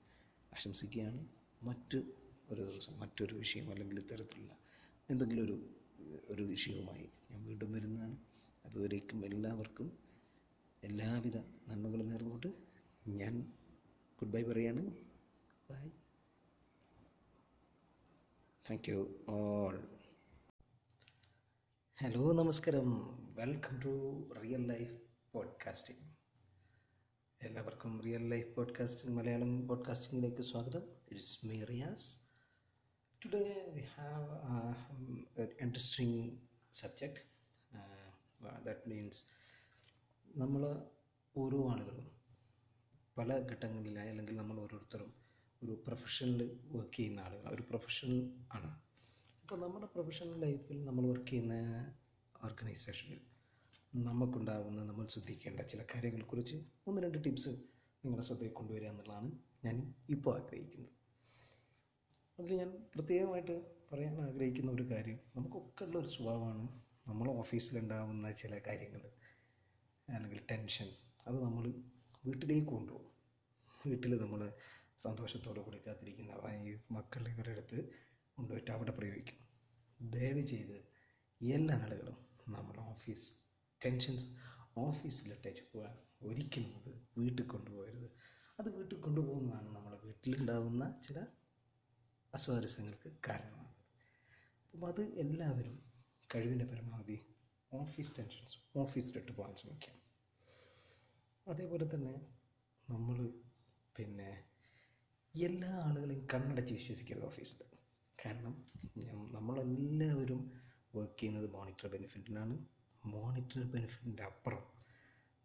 ആശംസിക്കുകയാണ്. 0.53 1.29
മറ്റ് 1.63 2.03
ഒരു 2.51 2.61
ദിവസം 2.61 3.01
മറ്റൊരു 3.01 3.35
വിഷയം 3.35 3.71
അല്ലെങ്കിൽ 3.71 3.99
ഇത്തരത്തിലുള്ള 3.99 4.57
എന്തെങ്കിലും 5.11 5.45
ഒരു 5.45 5.71
ഒരു 6.29 6.43
വിഷയവുമായി 6.43 7.09
ഞാൻ 7.31 7.45
വീണ്ടും 7.45 7.73
വരുന്നതാണ്. 7.73 8.17
അതുവരേക്കും 8.65 9.25
എല്ലാവർക്കും 9.25 9.99
എല്ലാവിധ 10.85 11.37
നന്മകളും 11.37 12.09
നേർന്നുകൊണ്ട് 12.09 12.47
ഞാൻ 13.09 13.53
ഗുഡ് 14.21 14.33
ബൈ 14.33 14.43
പറയാണ്. 14.43 14.87
Bye 15.71 15.89
thank 18.71 18.89
you 18.89 19.25
all 19.29 19.89
hello 22.01 22.33
നമസ്കാരം. 22.33 22.89
Welcome 23.35 23.81
to 23.81 23.93
real 24.43 24.67
life 24.67 25.01
podcasting 25.33 26.12
എല്ലാവർക്കും 27.43 28.01
റിയൽ 28.03 28.29
ലൈഫ് 28.29 28.57
പോഡ്കാസ്റ്റിംഗ് 28.57 29.17
മലയാളം 29.17 29.67
പോഡ്കാസ്റ്റിംഗിലേക്ക് 29.69 30.43
സ്വാഗതം. 30.43 30.83
It's 31.11 31.47
me 31.47 31.65
Riyas 31.65 32.07
today 33.23 33.41
we 33.75 33.81
have 33.95 34.29
interesting 35.61 36.21
subject 36.73 37.23
that 38.65 38.89
means 38.89 39.23
നമ്മൾ 40.27 40.63
ഓരോ 41.35 41.71
ആളുകളും 41.71 42.07
പല 43.17 43.39
ഘട്ടങ്ങളിലായി 43.51 44.09
അല്ലെങ്കിൽ 44.09 44.35
നമ്മൾ 44.35 44.61
ഓരോരുത്തരും 44.61 45.11
ഒരു 45.63 45.83
പ്രൊഫഷനിൽ 45.87 46.41
വർക്ക് 46.73 46.97
ചെയ്യുന്ന 46.97 47.21
ആളുകൾ 47.21 47.55
ഒരു 47.55 47.63
പ്രൊഫഷണൽ 47.63 48.21
ആണ്. 48.53 48.71
അപ്പോൾ 49.43 49.61
നമ്മുടെ 49.61 49.87
പ്രൊഫഷണൽ 49.87 50.41
ലൈഫിൽ 50.41 50.85
നമ്മൾ 50.85 51.07
വർക്ക് 51.07 51.27
ചെയ്യുന്ന 51.27 51.57
ഓർഗനൈസേഷനിൽ 52.45 53.21
നമുക്കുണ്ടാകുന്ന 53.95 54.85
നമ്മൾ 54.85 55.07
ശ്രദ്ധിക്കേണ്ട 55.07 55.61
ചില 55.61 55.83
കാര്യങ്ങളെക്കുറിച്ച് 55.83 56.57
ഒന്ന് 56.87 57.03
രണ്ട് 57.03 57.25
ടിപ്സ് 57.25 57.51
നിങ്ങളുടെ 58.05 58.25
ശ്രദ്ധയിൽ 58.27 58.53
കൊണ്ടുവരിക 58.53 58.89
എന്നുള്ളതാണ് 58.89 59.31
ഞാൻ 59.65 59.95
ഇപ്പോൾ 60.11 60.37
ആഗ്രഹിക്കുന്നത്. 60.39 60.93
അതിൽ 62.39 62.53
ഞാൻ 62.59 62.71
പ്രത്യേകമായിട്ട് 62.95 63.57
പറയാൻ 63.93 64.15
ആഗ്രഹിക്കുന്ന 64.21 64.71
ഒരു 64.71 64.91
കാര്യം 64.91 65.19
നമുക്കൊക്കെ 65.37 65.85
ഉള്ള 65.85 65.99
ഒരു 65.99 66.07
സ്വഭാവമാണ് 66.07 66.65
നമ്മൾ 67.09 67.31
ഓഫീസിലുണ്ടാകുന്ന 67.31 68.33
ചില 68.33 68.59
കാര്യങ്ങൾ 68.67 69.03
അല്ലെങ്കിൽ 70.09 70.41
ടെൻഷൻ 70.51 70.89
അത് 71.27 71.45
നമ്മൾ 71.45 71.65
വീട്ടിലേക്ക് 72.27 72.69
കൊണ്ടുപോകും. 72.69 73.13
വീട്ടിൽ 73.87 74.23
നമ്മൾ 74.23 74.53
സന്തോഷത്തോടെ 74.99 75.61
കൊടുക്കാതിരിക്കുന്ന 75.61 76.33
ഈ 76.55 76.79
മക്കൾ 76.91 77.29
ഇവരുടെ 77.29 77.51
അടുത്ത് 77.51 77.79
കൊണ്ടുപോയിട്ട് 78.39 78.71
അവിടെ 78.71 78.91
പ്രയോഗിക്കും. 78.91 79.39
ദയവ് 80.01 80.41
ചെയ്ത് 80.41 80.77
എല്ലാ 81.41 81.77
ആളുകളും 81.85 82.17
നമ്മൾ 82.49 82.77
ഓഫീസ് 82.81 83.29
ടെൻഷൻസ്. 83.85 84.27
ഓഫീസിലിട്ടേച്ച് 84.79 85.63
പോകാൻ 85.73 85.95
ഒരിക്കലും 86.23 86.73
അത് 86.79 86.91
വീട്ടിൽ 87.19 87.45
കൊണ്ടുപോകരുത്. 87.47 88.09
അത് 88.61 88.69
വീട്ടിൽ 88.77 88.99
കൊണ്ടുപോകുന്നതാണ് 89.01 89.69
നമ്മുടെ 89.77 89.99
വീട്ടിലുണ്ടാകുന്ന 90.05 90.85
ചില 91.07 91.19
അസ്വാരസ്യങ്ങൾക്ക് 92.35 93.11
കാരണമാകുന്നത്. 93.29 93.69
അപ്പം 94.75 94.87
അത് 94.89 95.03
എല്ലാവരും 95.25 95.75
കഴിവിന്റെ 96.35 96.65
പരമാവധി 96.65 97.19
ഓഫീസ് 97.73 98.13
ടെൻഷൻസ് 98.19 98.79
ഓഫീസിലിട്ട് 98.79 99.33
പോകാൻ 99.33 99.55
ശ്രമിക്കാം. 99.57 99.99
അതേപോലെ 101.47 101.87
തന്നെ 101.95 102.15
നമ്മൾ 102.91 103.19
പിന്നെ 103.97 104.31
എല്ലാ 105.35 105.71
ആളുകളെയും 105.85 106.27
കണ്ണടച്ച് 106.35 106.73
വിശ്വസിക്കരുത് 106.75 107.25
ഓഫീസിൽ. 107.25 107.61
കാരണം 108.19 108.55
നമ്മളെല്ലാവരും 109.33 110.41
വർക്ക് 110.95 111.19
ചെയ്യുന്നത് 111.21 111.53
മോണിറ്റർ 111.53 111.89
ബെനിഫിറ്റിനാണ് 111.89 112.57
മോണിറ്റർ 113.05 113.63
ബെനിഫിറ്റിന്റെ 113.63 114.23
അപ്പുറം 114.23 114.63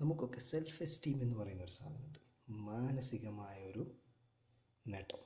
നമുക്കൊക്കെ 0.01 0.39
സെൽഫ് 0.39 0.83
എസ്റ്റീം 0.83 1.21
എന്ന് 1.21 1.35
പറയുന്ന 1.35 1.63
ഒരു 1.63 1.71
സാധനമുണ്ട്. 1.71 2.19
മാനസികമായ 2.49 3.71
ഒരു 3.71 3.91
നേട്ടം. 4.87 5.17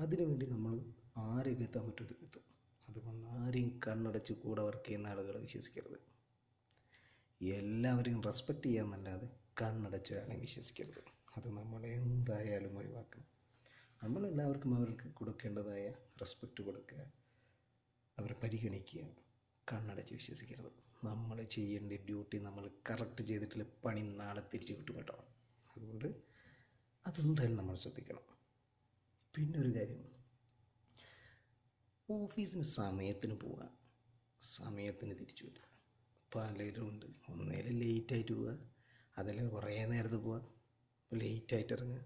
അതിനുവേണ്ടി 0.00 0.46
നമ്മൾ 0.46 0.92
ആരെയൊക്കെ 1.16 1.62
എത്താൻ 1.62 1.86
പറ്റുമെന്ന് 1.86 2.24
എത്തും 2.24 2.42
അതുകൊണ്ട് 2.88 3.26
ആരെയും 3.26 3.80
കണ്ണടച്ച് 3.88 4.32
കൂടെ 4.32 4.62
വർക്ക് 4.62 4.84
ചെയ്യുന്ന 4.84 5.06
ആളുകളെ 5.06 5.38
വിശ്വസിക്കരുത്. 5.38 5.98
എല്ലാവരെയും 7.40 8.22
റെസ്പെക്റ്റ് 8.22 8.66
ചെയ്യാമെന്നല്ലാതെ 8.66 9.30
കണ്ണടച്ച് 9.62 10.14
ഒരാളെയും 10.14 10.40
വിശ്വസിക്കരുത്. 10.40 11.04
അത് 11.36 11.48
നമ്മൾ 11.48 11.86
എന്തായാലും 11.86 12.78
ഒഴിവാക്കണം 12.78 13.26
നമ്മളെല്ലാവർക്കും 14.02 14.76
അവർക്ക് 14.76 15.12
കൊടുക്കേണ്ടതായ 15.14 15.88
റെസ്പെക്റ്റ് 15.90 16.62
കൊടുക്കുക 16.62 17.12
അവരെ 18.18 18.34
പരിഗണിക്കുക 18.34 19.02
കണ്ണടച്ച് 19.72 20.14
വിശ്വസിക്കരുത്. 20.14 20.89
നമ്മൾ 21.04 21.42
ചെയ്യേണ്ട 21.42 21.92
ഡ്യൂട്ടി 21.92 22.38
നമ്മൾ 22.38 22.70
കറക്റ്റ് 22.90 23.24
ചെയ്തിട്ടുള്ള 23.24 23.64
പണി 23.84 24.00
നാളെ 24.00 24.42
തിരിച്ചു 24.54 24.72
കിട്ടും 24.72 24.96
കേട്ടോ. 24.96 25.24
അതുകൊണ്ട് 25.76 26.14
അതെന്തായാലും 27.06 27.56
നമ്മൾ 27.56 27.74
ശ്രദ്ധിക്കണം. 27.74 28.20
പിന്നെ 29.36 29.58
ഒരു 29.58 29.78
കാര്യം. 29.78 30.04
ഓഫീസിന് 32.10 32.62
സമയത്തിന് 32.62 33.34
പോവുക. 33.34 33.70
സമയത്തിന് 34.40 35.10
തിരിച്ചു 35.10 35.44
വരിക. 35.44 35.62
പലരും 36.34 36.88
ഉണ്ട്. 36.88 37.06
ഒന്നേലും 37.06 37.72
ലേറ്റായിട്ട് 37.72 38.32
പോവുക. 38.32 38.58
അതല്ലെങ്കിൽ 39.18 39.52
കുറേ 39.52 39.86
നേരത്തെ 39.86 40.16
പോവുക. 40.16 40.48
ലേറ്റായിട്ട് 41.14 41.72
ഇറങ്ങുക. 41.72 42.00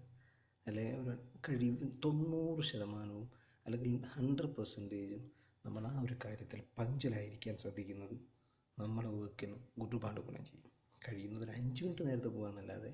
അല്ലെങ്കിൽ 0.67 0.95
ഒരു 0.95 1.17
കഴിവ് 1.49 1.91
തൊണ്ണൂറ് 2.05 2.61
ശതമാനവും 2.63 3.31
അല്ലെങ്കിൽ 3.65 4.05
ഹൺഡ്രഡ് 4.05 4.55
പെർസെന്റേജും 4.55 5.31
നമ്മൾ 5.65 5.87
ആ 5.87 6.01
ഒരു 6.01 6.15
കാര്യത്തിൽ 6.25 6.63
പഞ്ചലായിരിക്കാൻ 6.77 7.57
ശ്രദ്ധിക്കുന്നത് 7.57 8.34
നമ്മളെ 8.77 9.09
വർക്കിന് 9.09 9.57
ഒരുപാട് 9.81 10.21
ഗുണം 10.21 10.45
ചെയ്യും. 10.45 10.71
കഴിയുന്നത് 11.01 11.43
ഒരു 11.43 11.51
അഞ്ച് 11.51 11.83
മിനിറ്റ് 11.83 12.07
നേരത്തെ 12.07 12.27
പോകാമെന്നല്ലാതെ 12.27 12.91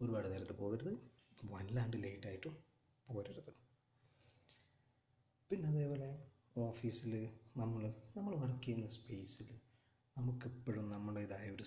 ഒരുപാട് 0.00 0.28
നേരത്തെ 0.32 0.52
പോകരുത്. 0.52 0.92
വല്ലാണ്ട് 1.52 1.96
ലേറ്റായിട്ടും 2.02 2.54
പോരരുത്. 3.08 3.52
പിന്നെ 5.50 5.68
അതേപോലെ 5.68 6.08
ഓഫീസിൽ 6.56 7.12
നമ്മൾ 7.56 7.82
നമ്മൾ 8.16 8.34
വർക്ക് 8.36 8.62
ചെയ്യുന്ന 8.62 8.86
സ്പേസിൽ 8.86 9.48
നമുക്കെപ്പോഴും 10.16 10.90
നമ്മുടേതായ 10.90 11.50
ഒരു 11.50 11.64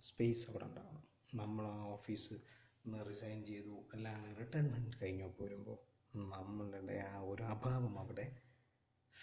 സ്പേസ് 0.00 0.50
അവിടെ 0.50 0.64
ഉണ്ടാവണം. 0.64 1.04
നമ്മൾ 1.34 1.64
ആ 1.66 1.78
ഓഫീസ് 1.86 2.34
റിസൈൻ 3.08 3.44
ചെയ്തു 3.44 3.74
അല്ലാണ്ട് 3.94 4.40
റിട്ടയർമെന്റ് 4.40 4.96
കഴിഞ്ഞോ 5.02 5.28
പോരുമ്പോൾ 5.38 5.78
നമ്മളുടെ 6.34 6.98
ആ 7.10 7.20
ഒരു 7.20 7.42
അഭാവം 7.42 7.98
അവിടെ 7.98 8.26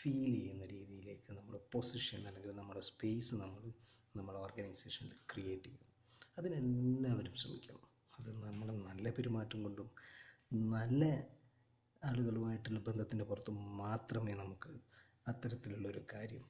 ഫീൽ 0.02 0.34
ചെയ്യുന്ന 0.36 0.66
രീതിയിലേക്ക് 0.66 1.34
നമ്മുടെ 1.34 1.60
പൊസിഷൻ 1.72 2.28
അല്ലെങ്കിൽ 2.28 2.52
നമ്മുടെ 2.52 2.82
സ്പേസ് 2.82 3.36
നമ്മൾ 3.36 3.74
നമ്മുടെ 4.16 4.40
ഓർഗനൈസേഷനിൽ 4.40 5.12
ക്രിയേറ്റ് 5.34 5.64
ചെയ്യും. 5.64 5.86
അതിനെല്ലാവരും 6.38 7.36
ശ്രമിക്കണം. 7.36 7.82
അത് 8.20 8.44
നമ്മൾ 8.44 8.72
നല്ല 8.72 9.10
പെരുമാറ്റം 9.10 9.64
കൊണ്ടും 9.64 9.92
നല്ല 10.52 11.28
ആളുകളുമായിട്ടുള്ള 12.04 12.80
ബന്ധത്തിന്റെ 12.80 13.26
പുറത്ത് 13.26 13.52
മാത്രമേ 13.52 14.34
നമുക്ക് 14.34 14.80
അത്തരത്തിലുള്ളൊരു 15.28 16.06
കാര്യം 16.14 16.46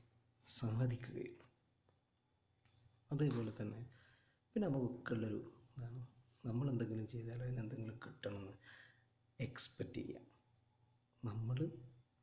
സാധിക്കുകയുള്ളൂ. 0.47 1.45
അതേപോലെ 3.11 3.53
തന്നെ 3.61 3.81
പിന്നെ 4.53 4.67
നമുക്കുള്ളൊരു 4.67 5.53
ഇതാണ്. 5.77 6.07
നമ്മൾ 6.45 6.69
എന്തെങ്കിലും 6.69 7.07
ചെയ്താൽ 7.07 7.43
അതിന് 7.43 7.59
എന്തെങ്കിലും 7.59 7.99
കിട്ടണമെന്ന് 8.05 8.53
എക്സ്പെക്റ്റ് 9.39 9.95
ചെയ്യാം. 9.95 10.25
നമ്മൾ 11.25 11.71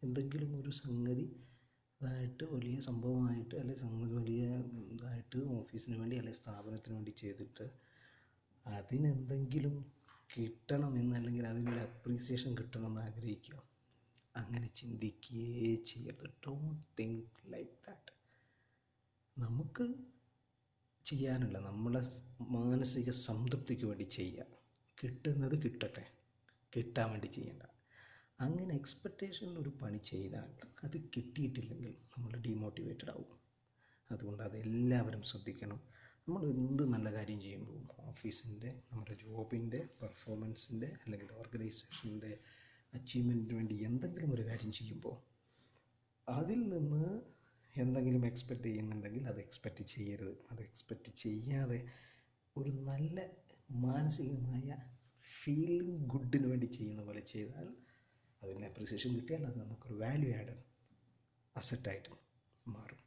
എന്തെങ്കിലും 0.02 0.60
ഒരു 0.60 0.70
സംഗതി 0.70 1.36
ഇതായിട്ട് 2.00 2.44
വലിയ 2.44 2.80
സംഭവമായിട്ട് 2.80 3.54
അല്ലെങ്കിൽ 3.54 3.80
സംഗതി 3.80 4.12
വലിയ 4.12 4.56
ഇതായിട്ട് 4.92 5.38
ഓഫീസിന് 5.38 5.96
വേണ്ടി 5.96 6.16
അല്ലെങ്കിൽ 6.16 6.40
സ്ഥാപനത്തിന് 6.40 6.94
വേണ്ടി 6.94 7.10
ചെയ്തിട്ട് 7.10 7.70
അതിനെന്തെങ്കിലും 8.66 9.92
കിട്ടണമെന്ന് 10.36 11.16
അല്ലെങ്കിൽ 11.16 11.46
അതിനൊരു 11.46 11.78
അപ്രീസിയേഷൻ 11.78 12.54
കിട്ടണമെന്ന് 12.54 13.00
ആഗ്രഹിക്കുക. 13.00 13.62
അങ്ങനെ 14.36 14.66
ചിന്തിക്കുകയേ 14.66 15.74
ചെയ്യരുത്. 15.74 16.30
ഡോണ്ട് 16.46 16.82
തിങ്ക് 16.98 17.52
ലൈക്ക് 17.52 17.70
ദാറ്റ് 17.70 18.12
നമുക്ക് 19.38 19.94
ചെയ്യാനുള്ള 21.04 21.58
നമ്മുടെ 21.58 22.00
മാനസിക 22.40 23.10
സംതൃപ്തിക്ക് 23.10 23.84
വേണ്ടി 23.84 24.04
ചെയ്യുക. 24.04 24.44
കിട്ടുന്നത് 25.04 25.62
കിട്ടട്ടെ. 25.62 26.06
കിട്ടാൻ 26.76 27.10
വേണ്ടി 27.10 27.26
ചെയ്യണ്ട. 27.26 27.62
അങ്ങനെ 28.40 28.74
എക്സ്പെക്റ്റേഷനിൽ 28.74 29.58
ഒരു 29.58 29.72
പണി 29.82 29.98
ചെയ്താൽ 29.98 30.50
അത് 30.84 30.96
കിട്ടിയിട്ടില്ലെങ്കിൽ 31.16 31.94
നമ്മൾ 32.18 32.36
ഡീമോട്ടിവേറ്റഡ് 32.36 33.10
ആവും. 33.10 33.40
അതുകൊണ്ട് 34.10 34.42
അതെല്ലാവരും 34.42 35.22
ശ്രദ്ധിക്കണം. 35.22 35.80
നമ്മൾ 36.28 36.46
എന്ത് 36.46 36.82
നല്ല 36.88 37.12
കാര്യം 37.12 37.40
ചെയ്യുമ്പോൾ 37.40 37.80
ഓഫീസിന്റെ 37.98 38.82
നമ്മുടെ 38.92 39.14
ജോബിന്റെ 39.14 39.88
പെർഫോമൻസിന്റെ 40.00 40.86
അല്ലെങ്കിൽ 41.04 41.32
ഓർഗനൈസേഷന്റെ 41.32 42.38
അച്ചീവ്മെന്റിന് 42.94 43.54
വേണ്ടി 43.54 43.74
എന്തെങ്കിലും 43.74 44.32
ഒരു 44.34 44.46
കാര്യം 44.46 44.72
ചെയ്യുമ്പോൾ 44.72 45.16
അതിൽ 46.28 46.68
നിന്ന് 46.68 47.20
എന്തെങ്കിലും 47.76 48.26
എക്സ്പെക്റ്റ് 48.26 48.64
ചെയ്യുന്നുണ്ടെങ്കിൽ 48.64 49.26
അത് 49.26 49.40
എക്സ്പെക്റ്റ് 49.40 49.84
ചെയ്യരുത്. 49.84 50.34
അത് 50.50 50.62
എക്സ്പെക്റ്റ് 50.62 51.12
ചെയ്യാതെ 51.16 51.80
ഒരു 52.56 52.70
നല്ല 52.70 53.18
മാനസികമായ 53.70 54.68
ഫീലിംഗ് 55.44 56.06
ഗുഡിന് 56.06 56.46
വേണ്ടി 56.46 56.66
ചെയ്യുന്ന 56.66 57.02
പോലെ 57.02 57.20
ചെയ്താൽ 57.20 57.89
അതിന് 58.42 58.66
അപ്രിസിയേഷൻ 58.66 59.14
കിട്ടിയാൽ 59.14 59.46
അത് 59.46 59.58
നമുക്കൊരു 59.60 59.94
വാല്യൂ 59.94 60.30
ആഡ് 60.36 60.54
അസറ്റായിട്ട് 61.56 62.10
മാറും. 62.68 63.00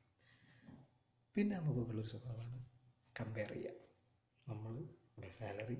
പിന്നെ 1.35 1.59
നമുക്കുള്ളൊരു 1.59 2.07
സ്വഭാവമാണ് 2.07 2.65
കമ്പയർ 3.19 3.51
ചെയ്യുക. 3.53 3.71
നമ്മൾ 4.49 4.73
സാലറി 5.29 5.77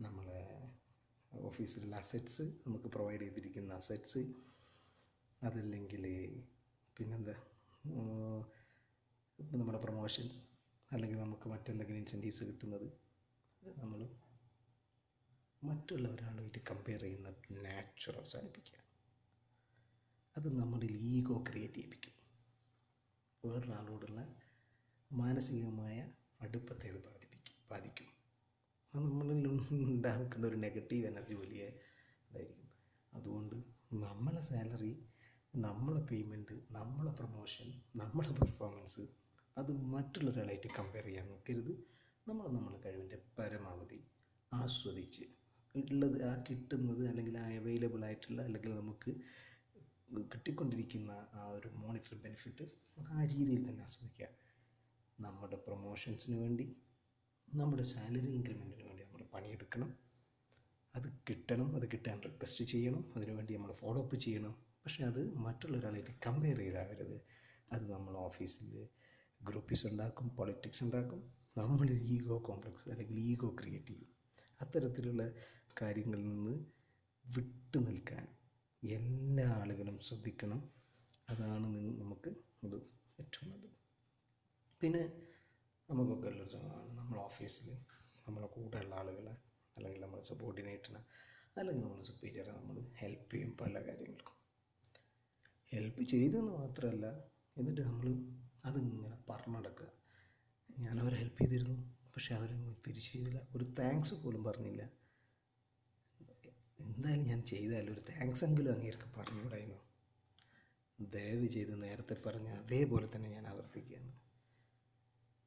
നമ്മളെ 0.00 0.40
ഓഫീസിലുള്ള 1.32 1.96
അസറ്റ്സ് 1.96 2.42
നമുക്ക് 2.42 2.84
പ്രൊവൈഡ് 2.84 3.20
ചെയ്തിരിക്കുന്ന 3.20 3.74
അസറ്റ്സ് 3.74 4.22
അതല്ലെങ്കിൽ 5.42 6.04
പിന്നെന്താ? 6.98 7.34
നമ്മുടെ 9.52 9.78
പ്രൊമോഷൻസ് 9.78 10.46
അല്ലെങ്കിൽ 10.92 11.18
നമുക്ക് 11.18 11.48
മറ്റെന്തെങ്കിലും 11.48 11.98
ഇൻസെന്റീവ്സ് 11.98 12.44
കിട്ടുന്നത് 12.44 12.92
നമ്മൾ 13.78 14.00
മറ്റുള്ളവരാളുമായിട്ട് 15.64 16.58
കമ്പയർ 16.70 17.00
ചെയ്യുന്ന 17.00 17.28
നാച്ചുറൽ 17.50 18.16
അവസാനിപ്പിക്കുക 18.18 18.78
അത് 20.36 20.60
നമ്മളിൽ 20.60 20.96
ഈഗോ 20.96 21.44
ക്രിയേറ്റ് 21.50 21.74
ചെയ്യിപ്പിക്കും. 21.74 22.14
വേറൊരാളോടുള്ള 23.44 24.20
മാനസികമായ 25.12 26.12
അടുപ്പത്തെ 26.40 26.88
അത് 26.88 27.04
ബാധിപ്പിക്കും 27.04 27.54
ബാധിക്കും. 27.70 28.08
അത് 28.94 29.02
നമ്മളിൽ 29.02 29.46
ഉണ്ടാക്കുന്ന 29.90 30.46
ഒരു 30.46 30.56
നെഗറ്റീവ് 30.56 31.06
എനർജി 31.06 31.34
വലിയ 31.34 31.62
ഇതായിരിക്കും 32.30 32.68
അതുകൊണ്ട് 33.14 33.56
നമ്മളെ 33.92 34.40
സാലറി 34.40 34.92
നമ്മളെ 35.56 36.00
പേയ്മെന്റ് 36.00 36.56
നമ്മളെ 36.70 37.12
പ്രൊമോഷൻ 37.12 37.68
നമ്മളെ 37.96 38.32
പെർഫോമൻസ് 38.32 39.04
അത് 39.58 39.72
മറ്റുള്ളൊരാളായിട്ട് 39.72 40.68
കമ്പയർ 40.78 41.04
ചെയ്യാൻ 41.04 41.28
നോക്കരുത്. 41.28 41.72
നമ്മൾ 42.28 42.48
നമ്മളെ 42.48 42.78
കഴിവിന്റെ 42.78 43.18
പരമാവധി 43.38 44.00
ആസ്വദിച്ച് 44.52 45.24
ഉള്ളത് 45.74 46.18
ആ 46.30 46.32
കിട്ടുന്നത് 46.48 47.02
അല്ലെങ്കിൽ 47.08 47.38
ആ 47.38 47.46
അവൈലബിൾ 47.58 48.04
ആയിട്ടുള്ള 48.04 48.42
അല്ലെങ്കിൽ 48.42 48.72
നമുക്ക് 48.76 49.10
കിട്ടിക്കൊണ്ടിരിക്കുന്ന 50.32 51.12
ആ 51.34 51.44
ഒരു 51.46 51.68
മോണിറ്ററി 51.74 52.18
ബെനിഫിറ്റ് 52.18 52.64
ആ 53.12 53.24
രീതിയിൽ 53.24 53.62
തന്നെ 53.68 53.82
ആസ്വദിക്കുക 53.82 54.28
നമ്മുടെ 55.20 55.56
പ്രൊമോഷൻസിന് 55.56 56.36
വേണ്ടി 56.40 56.66
നമ്മുടെ 57.48 57.82
സാലറി 57.82 58.30
ഇൻക്രിമെന്റിന് 58.36 58.84
വേണ്ടി 58.84 59.02
നമ്മൾ 59.04 59.22
പണിയെടുക്കണം. 59.34 59.90
അത് 60.94 61.08
കിട്ടണം 61.28 61.76
അത് 61.76 61.86
കിട്ടാൻ 61.92 62.22
റിക്വസ്റ്റ് 62.22 62.64
ചെയ്യണം 62.64 63.12
അതിനുവേണ്ടി 63.16 63.52
നമ്മൾ 63.54 63.72
ഫോളോ 63.72 64.02
അപ്പ് 64.02 64.16
ചെയ്യണം. 64.16 64.54
പക്ഷേ 64.84 65.04
അത് 65.04 65.20
മറ്റുള്ള 65.36 65.76
ഒരാളായിട്ട് 65.78 66.14
കമ്പയർ 66.26 66.58
ചെയ്താവരുത്. 66.58 67.16
അത് 67.72 67.84
നമ്മൾ 67.92 68.14
ഓഫീസിൽ 68.28 68.70
ഗ്രൂപ്പീസ് 69.40 69.86
ഉണ്ടാക്കും 69.86 70.28
പൊളിറ്റിക്സ് 70.28 70.84
ഉണ്ടാക്കും 70.84 71.20
നമ്മളൊരു 71.56 71.96
ഈഗോ 72.14 72.36
കോംപ്ലക്സ് 72.38 72.88
അല്ലെങ്കിൽ 72.90 73.18
ഈഗോ 73.20 73.48
ക്രിയേറ്റ് 73.60 73.86
ചെയ്യും 73.86 74.08
അത്തരത്തിലുള്ള 74.60 75.22
കാര്യങ്ങളിൽ 75.82 76.24
നിന്ന് 76.24 76.64
വിട്ടു 77.24 77.78
നിൽക്കാൻ 77.78 78.28
എല്ലാ 78.82 79.46
ആളുകളും 79.48 80.00
ശ്രദ്ധിക്കണം. 80.00 80.70
അതാണ് 81.30 82.00
നമുക്ക് 82.00 82.28
ഇത് 82.62 82.76
ഏറ്റവും 83.20 83.50
നല്ലത്. 83.50 83.76
പിന്നെ 84.80 85.22
നമുക്കൊക്കെ 85.90 86.28
ഉള്ള 86.28 86.44
സുഖമാണ് 86.46 86.98
നമ്മൾ 86.98 87.18
ഓഫീസിൽ 87.18 87.68
നമ്മളെ 88.28 88.46
കൂടെയുള്ള 88.46 88.94
ആളുകളെ 88.94 89.36
അല്ലെങ്കിൽ 89.76 90.00
നമ്മൾ 90.00 90.20
സബോർഡിനേറ്റിനെ 90.20 91.04
അല്ലെങ്കിൽ 91.56 91.82
നമ്മൾ 91.82 92.02
സുപ്പീരിയറെ 92.02 92.52
നമ്മൾ 92.52 92.80
ഹെൽപ്പ് 92.98 93.34
ചെയ്യും 93.34 93.56
പല 93.56 93.74
കാര്യങ്ങൾക്കും. 93.86 94.36
ഹെൽപ്പ് 95.72 96.02
ചെയ്തെന്ന് 96.02 96.52
മാത്രമല്ല 96.52 97.06
എന്നിട്ട് 97.56 97.80
നമ്മൾ 97.80 98.06
അതിങ്ങനെ 98.64 99.18
പറഞ്ഞടക്കുക. 99.28 99.88
ഞാൻ 100.78 101.00
അവരെ 101.00 101.16
ഹെൽപ്പ് 101.16 101.38
ചെയ്തിരുന്നു 101.38 101.94
പക്ഷെ 102.14 102.34
അവരൊന്നും 102.34 102.76
തിരിച്ചു 102.86 103.12
ചെയ്തില്ല. 103.12 103.40
ഒരു 103.56 103.64
താങ്ക്സ് 103.64 104.14
പോലും 104.14 104.44
പറഞ്ഞില്ല. 104.44 105.01
എന്തായാലും 106.82 107.24
ഞാൻ 107.24 107.40
ചെയ്താലും 107.42 107.92
ഒരു 107.92 108.00
താങ്ക്സ് 108.00 108.44
എങ്കിലും 108.44 108.72
അങ്ങേർക്ക് 108.72 109.08
പറഞ്ഞുകൂടായിരുന്നു 109.16 109.80
ദയവ് 110.98 111.46
ചെയ്ത് 111.46 111.82
നേരത്തെ 111.82 112.16
പറഞ്ഞ 112.26 112.48
അതേപോലെ 112.48 113.08
തന്നെ 113.16 113.30
ഞാൻ 113.30 113.46
ആവർത്തിക്കുകയാണ്. 113.46 114.12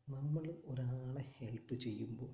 നമ്മൾ 0.09 0.43
ഒരാളെ 0.65 1.23
ഹെൽപ്പ് 1.37 1.75
ചെയ്യുമ്പോൾ 1.75 2.31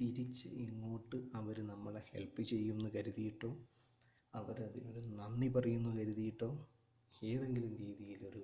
തിരിച്ച് 0.00 0.48
ഇങ്ങോട്ട് 0.48 1.16
അവർ 1.34 1.56
നമ്മളെ 1.66 2.02
ഹെൽപ്പ് 2.12 2.42
ചെയ്യുമെന്ന് 2.42 2.90
കരുതിയിട്ടോ 2.90 3.50
അവരതിനൊരു 4.34 5.00
നന്ദി 5.00 5.48
പറയുമെന്ന് 5.48 6.00
കരുതിയിട്ടോ 6.00 6.50
ഏതെങ്കിലും 7.24 7.76
രീതിയിലൊരു 7.76 8.42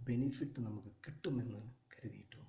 ബെനിഫിറ്റ് 0.00 0.60
നമുക്ക് 0.60 0.90
കിട്ടുമെന്ന് 1.06 1.60
കരുതിയിട്ടോ 1.92 2.42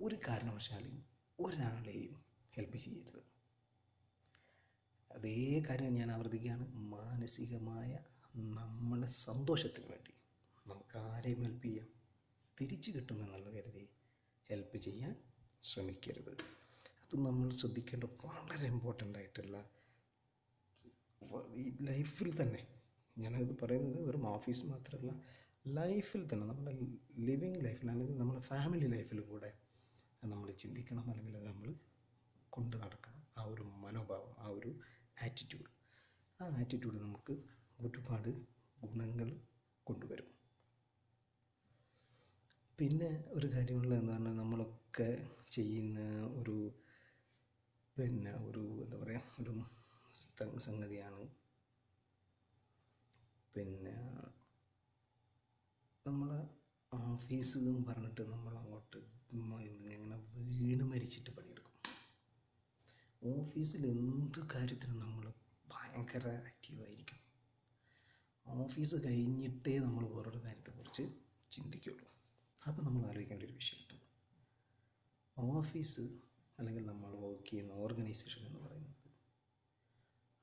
ഒരു 0.00 0.16
കാരണവശാലും 0.28 0.96
ഒരാളെയും 1.38 2.14
ഹെൽപ്പ് 2.56 2.76
ചെയ്യരുത്. 2.76 3.35
അതേ 5.10 5.62
കാര്യം 5.68 5.94
ഞാൻ 5.94 6.10
ആവർത്തിക്കുകയാണ്. 6.10 6.64
മാനസികമായ 6.94 7.90
നമ്മളെ 8.54 9.06
സന്തോഷത്തിന് 9.06 9.86
വേണ്ടി 9.86 10.12
നമുക്ക് 10.66 10.98
ആരെയും 10.98 11.40
ഹെൽപ്പ് 11.42 11.66
ചെയ്യാം. 11.66 11.88
തിരിച്ചു 12.60 12.90
കിട്ടുമെന്നുള്ള 12.90 13.50
കരുതി 13.50 13.84
ഹെൽപ്പ് 14.50 14.76
ചെയ്യാൻ 14.76 15.14
ശ്രമിക്കരുത്. 15.62 16.32
അത് 17.02 17.16
നമ്മൾ 17.26 17.50
ശ്രദ്ധിക്കേണ്ട 17.50 18.04
വളരെ 18.24 18.66
ഇമ്പോർട്ടന്റ് 18.66 19.18
ആയിട്ടുള്ള 19.18 19.56
ഈ 21.54 21.64
ലൈഫിൽ 21.80 22.30
തന്നെ. 22.40 22.62
ഞാനത് 23.18 23.52
പറയുന്നത് 23.62 24.00
വെറും 24.08 24.26
ഓഫീസ് 24.28 24.64
മാത്രമല്ല 24.66 25.12
ലൈഫിൽ 25.66 26.22
തന്നെ 26.32 26.46
നമ്മുടെ 26.46 26.72
ലിവിങ് 27.28 27.64
ലൈഫിൽ 27.64 27.90
അല്ലെങ്കിൽ 27.90 28.18
നമ്മുടെ 28.18 28.40
ഫാമിലി 28.40 28.86
ലൈഫിലും 28.86 29.28
കൂടെ 29.28 29.50
നമ്മൾ 30.24 30.50
ചിന്തിക്കണം 30.62 31.10
അല്ലെങ്കിൽ 31.10 31.44
നമ്മൾ 31.44 31.74
കൊണ്ട് 32.50 32.76
നടക്കണം. 32.76 33.22
ആ 33.38 33.42
ഒരു 33.52 33.62
മനോഭാവം 33.62 34.34
ആ 34.38 34.46
ഒരു 34.48 34.70
ആറ്റിറ്റ്യൂഡ് 35.18 35.70
ആ 36.40 36.46
ആറ്റിറ്റ്യൂഡ് 36.60 36.98
നമുക്ക് 37.00 37.34
ഒരുപാട് 37.80 38.30
ഗുണങ്ങൾ 38.78 39.28
കൊണ്ടുവരും. 39.86 40.28
പിന്നെ 42.78 43.24
ഒരു 43.28 43.46
കാര്യമുള്ള 43.46 43.94
എന്ന് 43.94 44.12
പറഞ്ഞാൽ 44.12 44.36
നമ്മളൊക്കെ 44.36 45.08
ചെയ്യുന്ന 45.50 46.00
ഒരു 46.32 46.56
പിന്നെ 47.96 48.32
ഒരു 48.48 48.64
എന്താ 48.84 48.96
പറയുക 48.96 49.22
ഒരു 49.40 49.54
സംഗതിയാണ്. 50.58 51.22
പിന്നെ 53.54 53.94
നമ്മൾ 56.06 56.30
ഓഫീസ് 56.92 57.58
പറഞ്ഞിട്ട് 57.88 58.22
നമ്മൾ 58.22 58.56
അങ്ങോട്ട് 58.56 58.98
ഇങ്ങനെ 59.68 60.16
വീണ് 60.60 60.84
മരിച്ചിട്ട് 60.84 61.30
പണിയെടുക്കും 61.30 61.55
ഓഫീസിൽ 63.34 63.82
എന്ത് 63.86 64.40
കാര്യത്തിനും 64.54 64.98
നമ്മൾ 64.98 65.24
ഭയങ്കര 65.72 66.26
ആക്റ്റീവായിരിക്കും 66.48 67.20
ഓഫീസ് 68.46 68.96
കഴിഞ്ഞിട്ടേ 69.06 69.74
നമ്മൾ 69.78 70.04
വേറൊരു 70.14 70.40
കാര്യത്തെക്കുറിച്ച് 70.44 71.04
ചിന്തിക്കുള്ളൂ. 71.52 72.06
അപ്പോൾ 72.62 72.82
നമ്മൾ 72.82 73.02
ആലോചിക്കേണ്ട 73.08 73.42
ഒരു 73.42 73.52
വിഷയമുണ്ട് 73.52 73.94
ഓഫീസ് 75.36 76.04
അല്ലെങ്കിൽ 76.58 76.84
നമ്മൾ 76.86 77.10
വർക്ക് 77.24 77.48
ചെയ്യുന്ന 77.50 77.72
ഓർഗനൈസേഷൻ 77.84 78.42
എന്ന് 78.46 78.60
പറയുന്നത് 78.60 78.92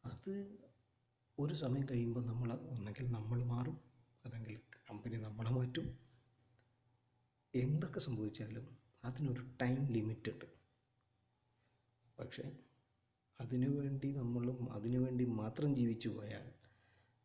അത് 0.04 0.34
ഒരു 1.38 1.54
സമയം 1.54 1.86
കഴിയുമ്പോൾ 1.92 2.26
നമ്മൾ 2.26 2.50
ഒന്നെങ്കിൽ 2.74 3.06
നമ്മൾ 3.12 3.40
മാറും 3.54 3.78
അല്ലെങ്കിൽ 4.26 4.56
കമ്പനി 4.90 5.18
നമ്മളെ 5.18 5.52
മാറ്റും. 5.52 5.88
എന്തൊക്കെ 7.54 8.00
സംഭവിച്ചാലും 8.00 8.66
അതിനൊരു 9.04 9.44
ടൈം 9.62 9.80
ലിമിറ്റ് 9.96 10.32
ഉണ്ട്. 10.32 10.46
പക്ഷേ 12.20 12.46
അതിനു 13.42 13.70
വേണ്ടി 13.70 14.12
നമ്മളും 14.12 14.72
അതിനു 14.72 15.00
വേണ്ടി 15.00 15.26
മാത്രം 15.26 15.76
ജീവിച്ചു 15.76 16.10
പോയാൽ 16.10 16.54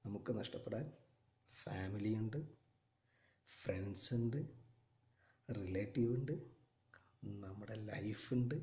നമുക്ക് 0.06 0.38
നഷ്ടപ്പെടാൻ 0.38 0.92
ഫാമിലി 1.52 2.14
ഉണ്ട് 2.14 2.48
ഫ്രണ്ട്സ് 3.46 4.14
ഉണ്ട് 4.14 4.46
റിലേറ്റീവ് 5.50 6.14
ഉണ്ട് 6.14 6.32
നമ്മുടെ 7.24 7.74
ലൈഫുണ്ട് 7.74 8.54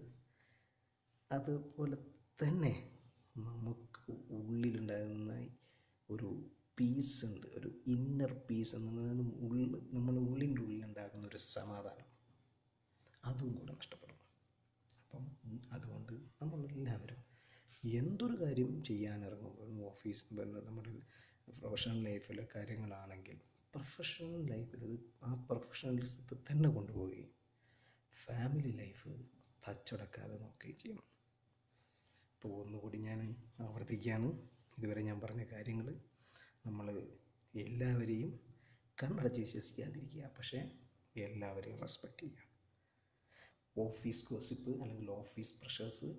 അതുപോലെ 1.31 1.97
തന്നെ 2.43 2.99
നമുക്ക് 3.37 4.11
ഉള്ളിലുണ്ടാകുന്ന 4.11 5.47
ഒരു 6.09 6.49
പീസ് 6.79 7.25
ഉണ്ട് 7.25 7.47
ഒരു 7.47 7.81
ഇന്നർ 7.87 8.33
പീസ് 8.33 8.75
പറയുന്നത് 8.75 9.35
ഉള്ളിൽ 9.35 9.89
നമ്മുടെ 9.93 10.17
ഉള്ളിന്റെ 10.17 10.61
ഉള്ളിലുണ്ടാകുന്ന 10.61 11.27
ഒരു 11.27 11.37
സമാധാനം. 11.37 12.05
അതും 13.25 13.55
കൂടെ 13.55 13.73
നഷ്ടപ്പെടും. 13.73 14.15
അപ്പം 14.89 15.61
അതുകൊണ്ട് 15.71 16.13
നമ്മളെല്ലാവരും 16.13 17.24
എന്തൊരു 17.93 18.35
കാര്യം 18.41 18.83
ചെയ്യാനിറങ്ങും 18.83 19.81
ഓഫീസ് 19.89 20.23
പിന്നെ 20.27 20.59
നമ്മുടെ 20.67 20.93
പ്രൊഫഷണൽ 21.47 21.99
ലൈഫിലെ 22.03 22.43
കാര്യങ്ങളാണെങ്കിൽ 22.55 23.37
പ്രൊഫഷണൽ 23.73 24.45
ലൈഫിൽ 24.51 24.83
അത് 24.83 24.95
ആ 25.23 25.31
പ്രൊഫഷണലിസത്തെ 25.49 26.35
തന്നെ 26.49 26.69
കൊണ്ടുപോവുകയും 26.69 27.29
ഫാമിലി 28.13 28.71
ലൈഫ് 28.71 29.11
തച്ചടക്കാതെ 29.67 30.35
നോക്കുകയും 30.43 30.77
ചെയ്യണം 30.77 31.05
അപ്പോൾ 32.33 32.53
ഒന്നുകൂടി 32.63 32.97
ഞാൻ 32.97 33.19
ആവർത്തിക്കുകയാണ്. 33.59 34.29
ഇതുവരെ 34.77 35.01
ഞാൻ 35.01 35.21
പറഞ്ഞ 35.21 35.43
കാര്യങ്ങൾ 35.43 35.87
നമ്മൾ 36.65 36.87
എല്ലാവരെയും 37.53 38.31
കണ്ണടച്ച് 39.03 39.39
വിശ്വസിക്കാതിരിക്കുക 39.39 40.31
പക്ഷേ 40.37 40.59
എല്ലാവരെയും 41.15 41.79
റെസ്പെക്റ്റ് 41.81 42.25
ചെയ്യുക. 42.25 42.41
ഓഫീസ് 43.75 44.23
ഗോസിപ്പ് 44.31 44.71
അല്ലെങ്കിൽ 44.83 45.09
ഓഫീസ് 45.11 45.53
പ്രഷേഴ്സ് 45.61 46.09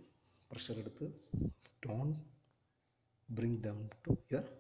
പ്രഷർ 0.51 0.79
എടുത്ത് 0.79 1.07
don't 1.87 2.25
bring 3.31 3.63
them 3.63 3.89
to 3.89 4.17
your 4.33 4.59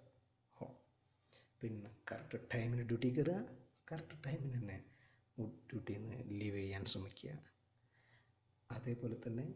home 0.52 0.74
പിന്നെ 1.60 1.96
കറക്റ്റ് 2.12 2.48
ടൈമിന് 2.54 2.82
ഡ്യൂട്ടി 2.82 3.16
കയറുക 3.16 3.58
കറക്റ്റ് 3.92 4.24
ടൈമിന് 4.26 4.54
തന്നെ 4.54 4.84
ഡ്യൂട്ടിയിൽ 5.40 6.08
നിന്ന് 6.08 6.40
ലീവ് 6.40 6.56
ചെയ്യാൻ 6.56 6.84
ശ്രമിക്കുക. 6.84 7.38
അതേപോലെ 8.70 9.16
തന്നെ 9.26 9.54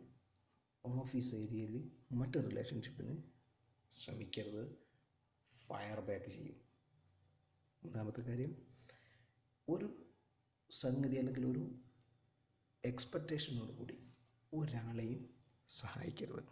ഓഫീസ് 0.84 1.34
ഏരിയയിൽ 1.34 1.90
മറ്റ് 2.12 2.44
റിലേഷൻഷിപ്പിന് 2.50 3.22
ശ്രമിക്കരുത്. 3.90 4.64
ഫയർ 5.66 6.00
ബാക്ക് 6.00 6.26
ചെയ്യും. 6.26 6.60
മൂന്നാമത്തെ 7.84 8.20
കാര്യം 8.20 8.52
ഒരു 9.68 10.10
സംഗതി 10.70 11.16
അല്ലെങ്കിൽ 11.16 11.46
ഒരു 11.46 11.74
എക്സ്പെക്റ്റേഷനോട് 12.84 13.72
കൂടി 13.72 13.96
ഒരാളെയും 14.52 15.39
സഹായിക്കരുത്. 15.70 16.44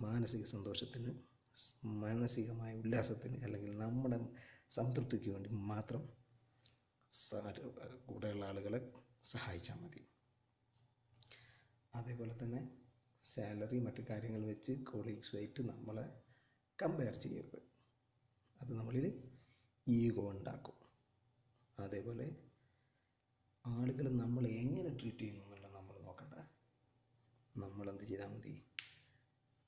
മാനസിക 0.00 0.44
സന്തോഷത്തിന് 0.44 1.12
മാനസികമായ 1.84 2.80
ഉല്ലാസത്തിന് 2.80 3.44
അല്ലെങ്കിൽ 3.44 3.78
നമ്മുടെ 3.78 4.18
സംതൃപ്തിക്ക് 4.68 5.30
വേണ്ടി 5.30 5.50
മാത്രം 5.50 6.02
കൂടെയുള്ള 8.06 8.44
ആളുകളെ 8.44 8.80
സഹായിച്ചാൽ 9.22 9.76
മതി. 9.76 10.02
അതേപോലെ 11.94 12.34
തന്നെ 12.42 12.60
സാലറി 13.24 13.78
മറ്റു 13.78 14.02
കാര്യങ്ങൾ 14.10 14.42
വെച്ച് 14.46 14.72
കൊളീഗ്സുമായിട്ട് 14.72 15.62
നമ്മളെ 15.68 16.06
കമ്പയർ 16.82 17.16
ചെയ്യരുത്. 17.16 17.60
അത് 18.60 18.72
നമ്മളിൽ 18.78 19.06
ഈഗോ 19.88 20.30
ഉണ്ടാക്കും. 20.30 20.78
അതേപോലെ 21.78 22.26
ആളുകൾ 23.66 24.08
നമ്മളെ 24.08 24.50
എങ്ങനെ 24.50 24.90
ട്രീറ്റ് 25.00 25.18
ചെയ്യുന്നു 25.18 25.53
നമ്മൾ 27.56 27.90
എന്ത് 27.90 28.04
ചെയ്താൽ 28.04 28.26
മതി? 28.26 28.64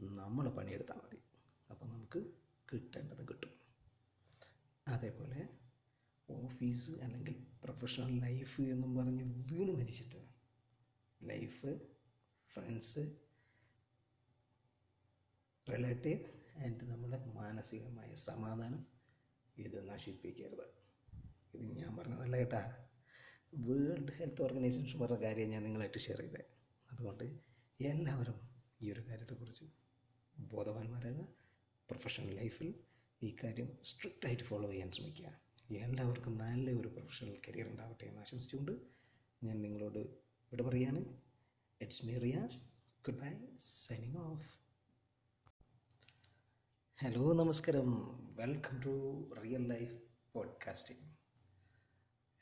നമ്മൾ 0.00 0.50
പണിയെടുത്താൽ 0.50 0.96
മതി. 0.96 1.22
അപ്പോൾ 1.70 1.86
നമുക്ക് 1.86 2.32
കിട്ടേണ്ടത് 2.72 3.28
കിട്ടും. 3.28 3.60
അതേപോലെ 4.88 5.48
ഓഫീസ് 6.30 6.90
അല്ലെങ്കിൽ 6.90 7.46
പ്രൊഫഷണൽ 7.64 8.20
ലൈഫ് 8.20 8.60
എന്നും 8.60 8.96
പറഞ്ഞ് 8.96 9.44
വീണ് 9.52 9.72
മരിച്ചിട്ട് 9.72 10.28
ലൈഫ് 11.22 11.80
ഫ്രണ്ട്സ് 12.48 13.16
റിലേറ്റീവ് 15.72 16.20
ആൻഡ് 16.64 16.84
നമ്മുടെ 16.84 17.24
മാനസികമായ 17.24 18.14
സമാധാനം 18.14 18.86
ഇത് 19.58 19.88
നശിപ്പിക്കരുത്. 19.88 20.66
ഇത് 21.54 21.78
ഞാൻ 21.78 21.96
പറഞ്ഞതല്ല 21.96 22.36
കേട്ടാ. 22.36 22.86
വേൾഡ് 23.54 24.12
ഹെൽത്ത് 24.12 24.42
ഓർഗനൈസേഷൻ 24.42 24.98
പറഞ്ഞ 25.00 25.22
കാര്യം 25.22 25.48
ഞാൻ 25.48 25.62
നിങ്ങളായിട്ട് 25.62 25.98
ഷെയർ 25.98 26.20
ചെയ്തത് 26.20 26.44
അതുകൊണ്ട് 26.92 27.55
എല്ലാവരും 27.80 28.40
ഈ 28.80 28.92
ഒരു 28.92 29.00
കാര്യത്തെക്കുറിച്ച് 29.08 29.64
ബോധവാന്മാരാകുക. 30.38 31.28
പ്രൊഫഷണൽ 31.90 32.34
ലൈഫിൽ 32.34 32.74
ഈ 33.22 33.36
കാര്യം 33.44 33.78
സ്ട്രിക്റ്റായിട്ട് 33.82 34.44
ഫോളോ 34.44 34.70
ചെയ്യാൻ 34.70 34.90
ശ്രമിക്കുക. 34.90 35.40
എല്ലാവർക്കും 35.76 36.38
നല്ല 36.38 36.70
ഒരു 36.70 36.88
പ്രൊഫഷണൽ 36.88 37.40
കരിയർ 37.48 37.68
ഉണ്ടാവട്ടെ 37.68 38.04
എന്ന് 38.04 38.20
ആശംസിച്ചുകൊണ്ട് 38.20 38.72
ഞാൻ 39.44 39.62
നിങ്ങളോട് 39.62 39.98
ഇവിടെ 39.98 40.62
പറയുകയാണ്. 40.62 41.20
It's 41.80 42.06
me 42.06 42.18
Riyas. 42.18 42.62
Goodbye 43.20 43.56
signing 43.58 44.16
off 44.16 44.60
hello 47.00 47.32
നമസ്കാരം. 47.32 47.92
Welcome 48.34 48.80
to 48.80 49.34
real 49.42 49.68
life 49.68 50.02
podcasting 50.32 51.02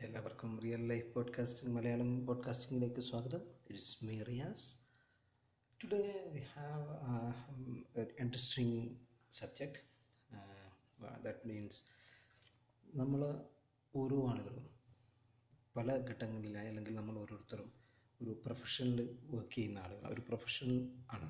എല്ലാവർക്കും 0.01 0.61
റിയൽ 0.61 0.87
ലൈഫ് 0.87 1.15
പോഡ്കാസ്റ്റിംഗ് 1.15 1.77
മലയാളം 1.77 2.27
പോഡ്കാസ്റ്റിംഗിലേക്ക് 2.27 3.01
സ്വാഗതം. 3.01 3.41
It's 3.71 4.05
me 4.05 4.23
Riyas. 4.23 4.84
Today 5.85 6.03
we 6.35 6.43
have 6.55 6.93
interesting 8.25 8.79
subject 9.39 9.81
that 11.25 11.39
means 11.49 11.75
നമ്മൾ 13.01 13.21
ഓരോ 13.95 14.19
ആളുകളും 14.31 14.67
പല 15.77 15.97
ഘട്ടങ്ങളിലായി 16.11 16.69
അല്ലെങ്കിൽ 16.71 16.95
നമ്മൾ 16.99 17.15
ഓരോരുത്തരും 17.23 17.69
ഒരു 18.21 18.33
പ്രൊഫഷനിൽ 18.45 19.01
വർക്ക് 19.35 19.55
ചെയ്യുന്ന 19.57 19.79
ആളുകൾ 19.85 20.07
ഒരു 20.15 20.23
പ്രൊഫഷൻ 20.29 20.71
ആണ്. 21.17 21.29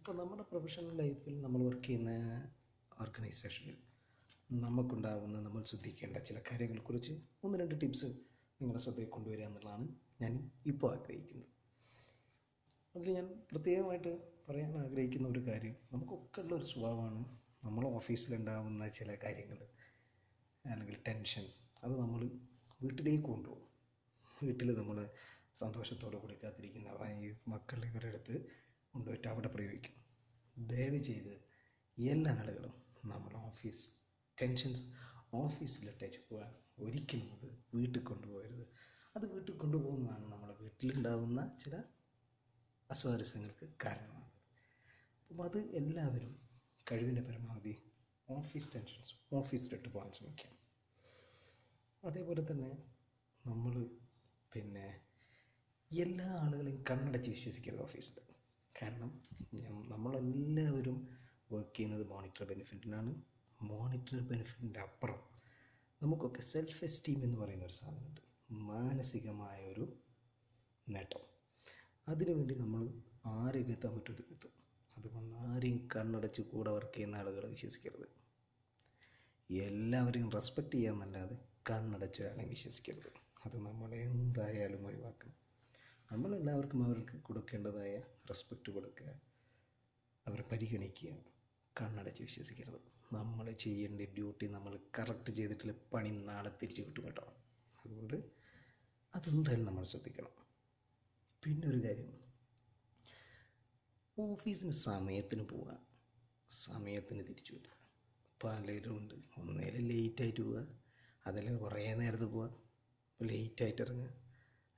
അപ്പോൾ 0.00 0.14
നമ്മുടെ 0.20 0.44
പ്രൊഫഷണൽ 0.50 0.94
ലൈഫിൽ 1.02 1.34
നമ്മൾ 1.44 1.62
വർക്ക് 1.68 1.86
ചെയ്യുന്ന 1.88 2.12
ഓർഗനൈസേഷനിൽ 3.04 3.78
നമുക്കുണ്ടാകുന്ന 4.64 5.40
നമ്മൾ 5.46 5.62
ശ്രദ്ധിക്കേണ്ട 5.70 6.16
ചില 6.28 6.38
കാര്യങ്ങളെക്കുറിച്ച് 6.50 7.14
ഒന്ന് 7.46 7.58
രണ്ട് 7.62 7.74
ടിപ്സ് 7.82 8.10
നിങ്ങളുടെ 8.60 8.82
ശ്രദ്ധയിൽ 8.84 9.10
കൊണ്ടുവരിക 9.16 9.46
എന്നുള്ളതാണ് 9.50 9.86
ഞാൻ 10.22 10.32
ഇപ്പോൾ 10.72 10.90
ആഗ്രഹിക്കുന്നത്. 10.96 11.48
അതിൽ 12.96 13.14
ഞാൻ 13.14 13.42
പ്രത്യേകമായിട്ട് 13.50 14.18
പറയാൻ 14.48 14.78
ആഗ്രഹിക്കുന്ന 14.78 15.28
ഒരു 15.28 15.46
കാര്യം. 15.46 15.76
നമുക്കൊക്കെ 15.92 16.40
ഉള്ള 16.40 16.54
ഒരു 16.54 16.64
സ്വഭാവമാണ് 16.64 17.38
നമ്മൾ 17.64 17.84
ഓഫീസിലുണ്ടാകുന്ന 17.86 18.88
ചില 18.88 19.14
കാര്യങ്ങൾ 19.24 19.58
അല്ലെങ്കിൽ 20.66 20.96
ടെൻഷൻ. 21.08 21.46
അത് 21.84 22.00
നമ്മൾ 22.00 22.30
വീട്ടിലേക്ക് 22.82 23.24
കൊണ്ടുപോകും. 23.24 23.68
വീട്ടിൽ 24.42 24.78
നമ്മൾ 24.78 25.10
സന്തോഷത്തോടെ 25.56 26.18
കൂടി 26.18 26.34
കാത്തിരിക്കുന്ന 26.44 26.88
ഈ 27.10 27.34
മക്കളുടെ 27.48 27.86
ഇവരുടെ 27.86 28.08
അടുത്ത് 28.08 28.46
കൊണ്ടുപോയിട്ട് 28.92 29.28
അവിടെ 29.28 29.48
പ്രയോഗിക്കും. 29.48 29.96
ദയവ് 30.58 30.96
ചെയ്ത് 30.96 31.34
എല്ലാ 31.98 32.32
ആളുകളും 32.32 32.74
നമ്മൾ 33.04 33.36
ഓഫീസ് 33.36 33.88
ടെൻഷൻസ് 34.42 34.82
ഓഫീസിലിട്ടേച്ച് 35.34 36.18
പോകാൻ 36.30 36.54
ഒരിക്കലും 36.78 37.32
അത് 37.32 37.48
വീട്ടിൽ 37.74 38.04
കൊണ്ടുപോകരുത്. 38.04 38.66
അത് 39.16 39.32
വീട്ടിൽ 39.32 39.54
കൊണ്ടുപോകുന്നതാണ് 39.56 40.32
നമ്മുടെ 40.32 40.52
വീട്ടിലുണ്ടാകുന്ന 40.60 41.56
ചില 41.60 41.82
അസ്വാരസ്യങ്ങൾക്ക് 42.92 43.66
കാരണമാകുന്നത്. 43.84 44.32
അപ്പം 45.30 45.44
അത് 45.44 45.58
എല്ലാവരും 45.80 46.32
കഴിവിന്റെ 46.90 47.22
പരമാവധി 47.22 47.74
ഓഫീസ് 48.28 48.68
ടെൻഷൻസ് 48.74 49.12
ഓഫീസ് 49.34 49.34
ഓഫീസിലിട്ട് 49.34 49.88
പോകാൻ 49.88 50.12
ശ്രമിക്കാം. 50.12 50.54
അതേപോലെ 52.04 52.42
തന്നെ 52.50 52.70
നമ്മൾ 53.46 53.74
പിന്നെ 54.54 54.86
എല്ലാ 55.90 56.28
ആളുകളെയും 56.40 56.84
കണ്ണടച്ച് 56.90 57.30
വിശ്വസിക്കരുത് 57.30 57.82
ഓഫീസിൽ. 57.82 58.18
കാരണം 58.82 59.10
നമ്മളെല്ലാവരും 59.88 60.98
വർക്ക് 61.52 61.76
ചെയ്യുന്നത് 61.76 62.04
മോണിറ്റർ 62.08 62.44
ബെനിഫിറ്റിനാണ് 62.44 63.12
മോണിറ്റർ 63.62 64.20
ബെനിഫിറ്റിന്റെ 64.20 64.80
അപ്പുറം 64.80 65.20
നമുക്കൊക്കെ 66.02 66.40
സെൽഫ് 66.40 66.84
എസ്റ്റീം 66.84 67.24
എന്ന് 67.24 67.38
പറയുന്ന 67.38 67.64
ഒരു 67.64 67.72
സാധനമുണ്ട്. 67.72 68.20
മാനസികമായ 68.70 69.58
ഒരു 69.72 69.84
നേട്ടം. 70.88 71.31
അതിനുവേണ്ടി 72.08 72.54
നമ്മൾ 72.54 73.02
ആരെയൊക്കെ 73.26 73.72
എത്താൻ 73.72 73.94
പറ്റുമോ 73.94 74.16
എത്തും 74.30 74.50
അതുകൊണ്ട് 74.98 75.34
ആരെയും 75.34 75.88
കണ്ണടച്ച് 75.96 76.42
കൂടെ 76.42 76.70
വർക്ക് 76.70 76.94
ചെയ്യുന്ന 76.94 77.16
ആളുകളെ 77.16 77.48
വിശ്വസിക്കരുത്. 77.48 78.22
എല്ലാവരെയും 79.50 80.30
റെസ്പെക്റ്റ് 80.30 80.74
ചെയ്യാമെന്നല്ലാതെ 80.74 81.38
കണ്ണടച്ച് 81.70 82.22
ഒരാളെയും 82.22 82.48
വിശ്വസിക്കരുത്. 82.48 83.12
അത് 83.44 83.56
നമ്മൾ 83.56 83.94
എന്തായാലും 83.94 84.86
ഒഴിവാക്കണം. 84.86 85.34
നമ്മളെല്ലാവർക്കും 86.12 86.84
അവർക്ക് 86.84 87.22
കൊടുക്കേണ്ടതായ 87.22 87.98
റെസ്പെക്റ്റ് 87.98 88.72
കൊടുക്കുക 88.72 89.20
അവരെ 90.26 90.42
പരിഗണിക്കുക 90.42 91.14
കണ്ണടച്ച് 91.80 92.22
വിശ്വസിക്കരുത്. 92.22 92.80
നമ്മൾ 93.12 93.50
ചെയ്യേണ്ട 93.50 94.00
ഡ്യൂട്ടി 94.00 94.46
നമ്മൾ 94.46 94.78
കറക്റ്റ് 94.98 95.32
ചെയ്തിട്ടുള്ള 95.32 95.74
പണി 95.92 96.08
നാളെ 96.08 96.50
തിരിച്ചു 96.50 96.82
കിട്ടും 96.82 97.04
കേട്ടോ. 97.04 97.32
അതുകൊണ്ട് 97.84 98.14
അതെന്തായാലും 99.14 99.66
നമ്മൾ 99.66 99.84
ശ്രദ്ധിക്കണം. 99.84 100.41
പിന്നെ 101.42 101.68
ഒരു 101.68 101.78
കാര്യം. 101.84 102.10
ഓഫീസിന് 104.16 104.70
സമയത്തിന് 104.70 105.42
പോവുക 105.42 105.72
സമയത്തിന് 106.50 107.22
തിരിച്ചു 107.28 107.52
വരിക. 107.54 107.72
പലരും 108.40 108.96
ഉണ്ട്. 108.98 109.14
ഒന്നേലും 109.38 109.84
ലേറ്റായിട്ട് 109.88 110.40
പോവുക 110.40 110.60
അതല്ലെങ്കിൽ 111.26 111.60
കുറേ 111.60 111.94
നേരത്തെ 111.94 112.24
പോവുക 112.24 112.48
ലേറ്റായിട്ട് 113.20 113.82
ഇറങ്ങുക. 113.82 114.10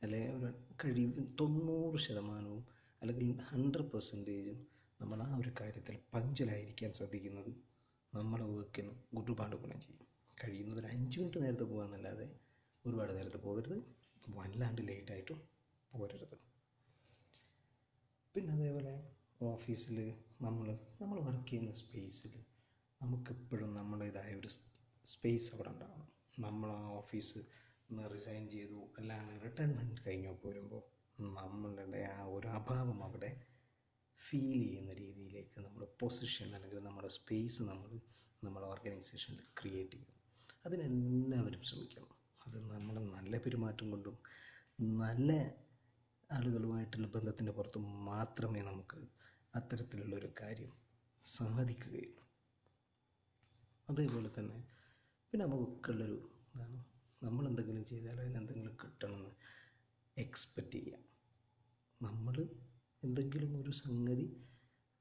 അല്ലെങ്കിൽ 0.03 0.33
ഒരു 0.38 0.50
കഴിയും 0.85 1.12
തൊണ്ണൂറ് 1.40 1.96
ശതമാനവും 1.96 2.62
അല്ലെങ്കിൽ 3.03 3.38
ഹൺഡ്രഡ് 3.40 3.90
പെർസെന്റേജും 3.92 4.59
നമ്മൾ 5.00 5.22
ആ 5.22 5.37
ഒരു 5.37 5.53
കാര്യത്തിൽ 5.61 5.98
പഞ്ചലായിരിക്കാൻ 6.14 6.92
ശ്രദ്ധിക്കുന്നത് 6.92 7.53
നമ്മളെ 8.12 8.44
വർക്കിന് 8.44 8.92
ഒരുപാട് 9.18 9.57
ഗുണം 9.57 9.81
ചെയ്യും. 9.81 10.07
കഴിയുന്നത് 10.38 10.79
ഒരു 10.79 10.87
അഞ്ച് 10.87 11.18
മിനിറ്റ് 11.20 11.42
നേരത്തെ 11.42 11.64
പോകാമെന്നല്ലാതെ 11.64 12.27
ഒരുപാട് 12.85 13.16
നേരത്തെ 13.16 13.38
പോകരുത് 13.38 13.79
വല്ലാണ്ട് 14.37 14.83
ലേറ്റായിട്ടും 14.88 15.40
പോരരുത്. 15.92 16.37
പിന്നെ 18.35 18.53
അതേപോലെ 18.53 18.92
ഓഫീസിൽ 19.40 19.97
നമ്മൾ 20.40 20.68
നമ്മൾ 21.01 21.20
വർക്ക് 21.20 21.49
ചെയ്യുന്ന 21.49 21.73
സ്പേസിൽ 21.73 22.33
നമുക്കെപ്പോഴും 23.01 23.75
നമ്മുടേതായ 23.75 24.35
ഒരു 24.35 24.49
സ്പേസ് 25.05 25.55
അവിടെ 25.55 25.68
ഉണ്ടാവണം. 25.68 26.09
നമ്മൾ 26.38 26.70
ആ 26.70 26.85
ഓഫീസ് 26.90 27.38
റിസൈൻ 28.12 28.49
ചെയ്തു 28.49 28.81
അല്ലാണ്ട് 28.99 29.44
റിട്ടയർമെന്റ് 29.44 30.01
കഴിഞ്ഞു 30.07 30.33
പോരുമ്പോൾ 30.42 30.83
നമ്മളുടെ 31.38 32.05
ആ 32.05 32.25
ഒരു 32.25 32.49
അഭാവം 32.49 33.05
അവിടെ 33.05 33.31
ഫീൽ 34.18 34.62
ചെയ്യുന്ന 34.62 34.92
രീതിയിലേക്ക് 34.92 35.61
നമ്മുടെ 35.61 35.87
പൊസിഷൻ 36.01 36.55
അല്ലെങ്കിൽ 36.55 36.79
നമ്മുടെ 36.79 37.09
സ്പേസ് 37.09 37.62
നമ്മൾ 37.62 37.90
നമ്മുടെ 38.44 38.66
ഓർഗനൈസേഷനിൽ 38.66 39.44
ക്രിയേറ്റ് 39.61 39.92
ചെയ്യണം. 39.92 40.16
അതിനെല്ലാവരും 40.66 41.62
ശ്രമിക്കണം. 41.62 42.11
അത് 42.47 42.59
നമ്മൾ 42.73 42.99
നല്ല 43.16 43.38
പെരുമാറ്റം 43.38 43.90
കൊണ്ടും 43.90 44.16
നല്ല 44.81 45.31
ആളുകളുമായിട്ടുള്ള 46.35 47.07
ബന്ധത്തിന്റെ 47.07 47.53
പുറത്ത് 47.53 47.79
മാത്രമേ 48.09 48.61
നമുക്ക് 48.61 49.01
അത്തരത്തിലുള്ളൊരു 49.55 50.31
കാര്യം 50.40 50.73
സാധിക്കുകയുള്ളൂ 51.25 52.23
അതേപോലെ 53.88 54.31
തന്നെ 54.38 54.59
പിന്നെ 55.33 55.44
നമുക്കുള്ളൊരു 55.47 56.18
ഇതാണ്. 56.53 56.79
നമ്മൾ 57.23 57.44
എന്തെങ്കിലും 57.49 57.85
ചെയ്താൽ 57.85 58.20
അതിന് 58.20 58.38
എന്തെങ്കിലും 58.38 58.75
കിട്ടണമെന്ന് 58.83 59.31
എക്സ്പെക്റ്റ് 60.16 60.79
ചെയ്യാം. 60.79 61.03
നമ്മൾ 62.01 62.37
എന്തെങ്കിലും 63.03 63.61
ഒരു 63.61 63.73
സംഗതി 63.85 64.27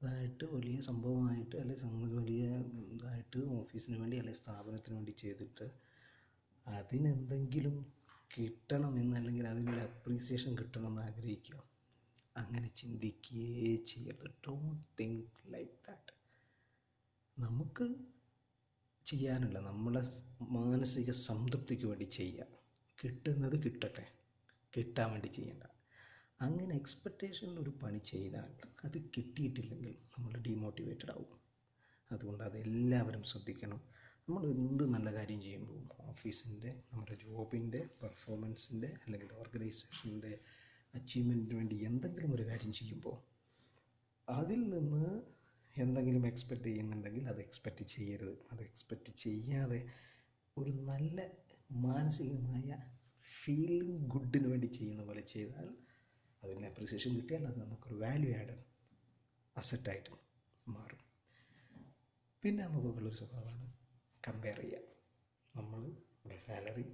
ഇതായിട്ട് 0.00 0.44
വലിയ 0.54 0.78
സംഭവമായിട്ട് 0.80 1.56
അല്ലെങ്കിൽ 1.56 1.82
സംഗതി 1.82 2.14
വലിയ 2.14 2.46
ഇതായിട്ട് 2.94 3.38
ഓഫീസിന് 3.58 3.96
വേണ്ടി 4.00 4.16
അല്ലെങ്കിൽ 4.18 4.40
സ്ഥാപനത്തിന് 4.42 4.94
വേണ്ടി 4.94 5.12
ചെയ്തിട്ട് 5.12 5.66
അതിനെന്തെങ്കിലും 6.66 7.76
കിട്ടണമെന്ന് 8.38 9.16
അല്ലെങ്കിൽ 9.16 9.48
അതിനൊരു 9.48 9.80
അപ്രീസിയേഷൻ 9.80 10.58
കിട്ടണമെന്ന് 10.58 11.02
ആഗ്രഹിക്കുക. 11.02 11.62
അങ്ങനെ 12.36 12.68
ചിന്തിക്കുകയേ 12.68 13.76
ചെയ്യരുത്. 13.76 14.30
ഡോണ്ട് 14.48 14.82
തിങ്ക് 15.00 15.54
ലൈക്ക് 15.54 15.70
ദാറ്റ് 15.70 16.14
നമുക്ക് 17.38 17.94
ചെയ്യാനുള്ള 19.06 19.60
നമ്മളെ 19.60 20.00
മാനസിക 20.42 21.10
സംതൃപ്തിക്ക് 21.10 21.86
വേണ്ടി 21.86 22.04
ചെയ്യുക. 22.04 22.46
കിട്ടുന്നത് 23.04 23.62
കിട്ടട്ടെ. 23.62 24.12
കിട്ടാൻ 24.76 25.10
വേണ്ടി 25.10 25.26
ചെയ്യേണ്ട. 25.26 25.62
അങ്ങനെ 26.40 26.76
എക്സ്പെക്റ്റേഷനിൽ 26.76 27.58
ഒരു 27.60 27.70
പണി 27.70 27.98
ചെയ്താൽ 27.98 28.68
അത് 28.84 28.98
കിട്ടിയിട്ടില്ലെങ്കിൽ 29.16 29.96
നമ്മൾ 30.18 30.32
ഡീമോട്ടിവേറ്റഡ് 30.38 31.10
ആവും. 31.10 31.40
അതുകൊണ്ട് 32.12 32.44
അതെല്ലാവരും 32.44 33.22
ശ്രദ്ധിക്കണം. 33.22 33.80
നമ്മൾ 34.28 34.44
എന്ത് 34.50 34.84
നല്ല 34.94 35.08
കാര്യം 35.14 35.40
ചെയ്യുമ്പോൾ 35.42 35.80
ഓഫീസിന്റെ 36.10 36.70
നമ്മുടെ 36.90 37.14
ജോബിന്റെ 37.14 37.80
പെർഫോമൻസിന്റെ 38.02 38.88
അല്ലെങ്കിൽ 39.04 39.32
ഓർഗനൈസേഷന്റെ 39.32 40.32
അച്ചീവ്മെന്റിന് 40.94 41.56
വേണ്ടി 41.58 41.76
എന്തെങ്കിലും 41.76 42.32
ഒരു 42.32 42.44
കാര്യം 42.50 42.72
ചെയ്യുമ്പോൾ 42.72 43.16
അതിൽ 44.28 44.60
നിന്ന് 44.68 45.10
എന്തെങ്കിലും 45.76 46.26
എക്സ്പെക്റ്റ് 46.26 46.64
ചെയ്യുന്നുണ്ടെങ്കിൽ 46.64 47.28
അത് 47.28 47.40
എക്സ്പെക്റ്റ് 47.40 47.84
ചെയ്യരുത്. 47.84 48.34
അത് 48.52 48.62
എക്സ്പെക്റ്റ് 48.62 49.12
ചെയ്യാതെ 49.14 49.80
ഒരു 50.56 50.72
നല്ല 50.90 51.18
മാനസികമായ 51.88 52.68
ഫീലിംഗ് 53.28 54.08
ഗുഡിന് 54.14 54.48
വേണ്ടി 54.48 54.66
ചെയ്യുന്ന 54.78 55.04
പോലെ 55.04 55.20
ചെയ്താൽ 55.34 55.68
അതിന് 56.42 56.66
അപ്രിസിയേഷൻ 56.66 57.12
കിട്ടിയാൽ 57.16 57.46
അത് 57.46 57.58
നമുക്കൊരു 57.64 57.96
വാല്യൂ 57.96 58.32
ആഡ് 58.40 58.56
അസറ്റായിട്ട് 59.56 60.10
മാറും. 60.66 61.02
പിന്നെ 62.42 62.62
നമുക്കുള്ളൊരു 62.66 63.16
സ്വഭാവമാണ് 63.16 63.73
കമ്പയർ 64.26 64.60
ചെയ്യുക 64.60 64.82
നമ്മൾ 65.54 65.80
നമ്മുടെ 65.80 66.36
സാലറി 66.36 66.86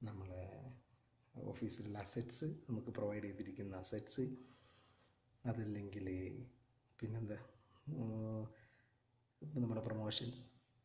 നമ്മളെ 0.00 0.42
ഓഫീസിലുള്ള 1.34 1.98
അസറ്റ്സ് 1.98 2.46
നമുക്ക് 2.68 2.90
പ്രൊവൈഡ് 2.90 3.24
ചെയ്തിരിക്കുന്ന 3.24 3.76
അസറ്റ്സ് 3.76 4.24
അതല്ലെങ്കിൽ 5.44 6.06
പിന്നെന്താ 6.98 7.38
നമ്മുടെ 9.42 9.80
പ്രൊമോഷൻസ് 9.80 10.42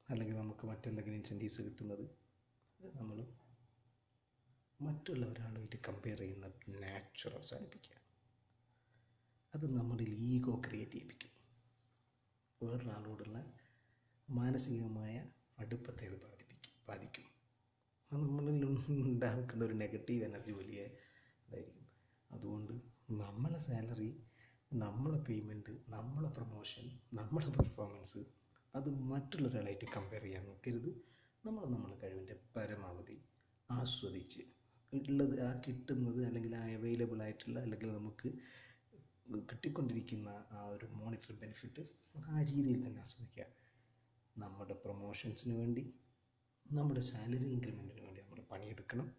അല്ലെങ്കിൽ 0.09 0.35
നമുക്ക് 0.35 0.67
മറ്റെന്തെങ്കിലും 0.67 1.17
ഇൻസെന്റീവ്സ് 1.17 1.61
കിട്ടുന്നത് 1.61 2.05
നമ്മൾ 2.79 3.17
നമ്മൾ 3.17 3.17
മറ്റുള്ളവരാളുമായിട്ട് 4.79 5.77
കമ്പയർ 5.87 6.17
ചെയ്യുന്ന 6.17 6.47
നാച്ചുറൽ 6.81 7.35
അവസാനിപ്പിക്കുക 7.35 7.97
അത് 9.53 9.65
നമ്മുടെ 9.77 10.03
ഈഗോ 10.27 10.61
ക്രിയേറ്റ് 10.65 10.91
ചെയ്യിപ്പിക്കും. 10.91 11.29
വേറൊരാളോടുള്ള 12.61 13.37
മാനസികമായ 14.27 15.15
അടുപ്പത്തെ 15.57 16.05
അത് 16.09 16.17
ബാധിപ്പിക്കും 16.23 16.73
ബാധിക്കും. 16.87 17.25
അത് 18.11 18.19
നമ്മളിൽ 18.23 18.65
ഉണ്ടാക്കുന്ന 19.05 19.61
ഒരു 19.65 19.75
നെഗറ്റീവ് 19.83 20.23
എനർജി 20.23 20.51
വലിയ 20.51 20.81
ഇതായിരിക്കും. 21.47 21.85
അതുകൊണ്ട് 22.29 22.73
നമ്മളെ 23.21 23.59
സാലറി 23.59 24.09
നമ്മളെ 24.73 25.19
പേയ്മെന്റ് 25.27 25.73
നമ്മളെ 25.87 26.29
പ്രൊമോഷൻ 26.29 26.85
നമ്മളെ 27.13 27.49
പെർഫോമൻസ് 27.57 28.21
അത് 28.73 28.89
മറ്റുള്ളൊരാളായിട്ട് 29.11 29.87
കമ്പയർ 29.95 30.23
ചെയ്യാൻ 30.23 30.43
നോക്കരുത് 30.45 30.89
നമ്മൾ 31.43 31.63
നമ്മളെ 31.65 31.95
കഴിവിന്റെ 31.97 32.35
പരമാവധി 32.55 33.17
ആസ്വദിച്ച് 33.69 34.41
ഉള്ളത് 34.93 35.35
ആ 35.39 35.51
കിട്ടുന്നത് 35.65 36.21
അല്ലെങ്കിൽ 36.25 36.53
ആ 36.55 36.63
അവൈലബിൾ 36.77 37.19
ആയിട്ടുള്ള 37.21 37.57
അല്ലെങ്കിൽ 37.59 37.89
നമുക്ക് 37.93 38.29
കിട്ടിക്കൊണ്ടിരിക്കുന്ന 39.51 40.29
ആ 40.51 40.61
ഒരു 40.65 40.87
മോണിറ്റർ 40.99 41.33
ബെനിഫിറ്റ് 41.33 41.83
ആ 42.31 42.41
രീതിയിൽ 42.41 42.79
തന്നെ 42.85 43.01
ആസ്വദിക്കുക. 43.01 43.45
നമ്മുടെ 44.37 44.73
പ്രൊമോഷൻസിന് 44.73 45.53
വേണ്ടി 45.57 45.93
നമ്മുടെ 46.71 46.99
സാലറി 46.99 47.47
ഇൻക്രിമെന്റിന് 47.51 48.01
വേണ്ടി 48.01 48.21
നമ്മൾ 48.21 48.41
പണിയെടുക്കണം. 48.51 49.15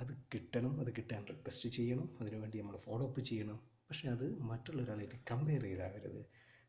അത് 0.00 0.12
കിട്ടണം 0.34 0.80
അത് 0.80 0.90
കിട്ടാൻ 0.96 1.26
റിക്വസ്റ്റ് 1.26 1.68
ചെയ്യണം 1.68 2.18
അതിനുവേണ്ടി 2.20 2.58
നമ്മൾ 2.58 2.76
ഫോളോ 2.76 3.06
അപ്പ് 3.08 3.20
ചെയ്യണം. 3.20 3.56
പക്ഷേ 3.56 4.08
അത് 4.08 4.38
മറ്റുള്ള 4.40 4.82
ഒരാളായിട്ട് 4.82 5.14
കമ്പയർ 5.30 5.62
ചെയ്താവരുത്. 5.62 6.26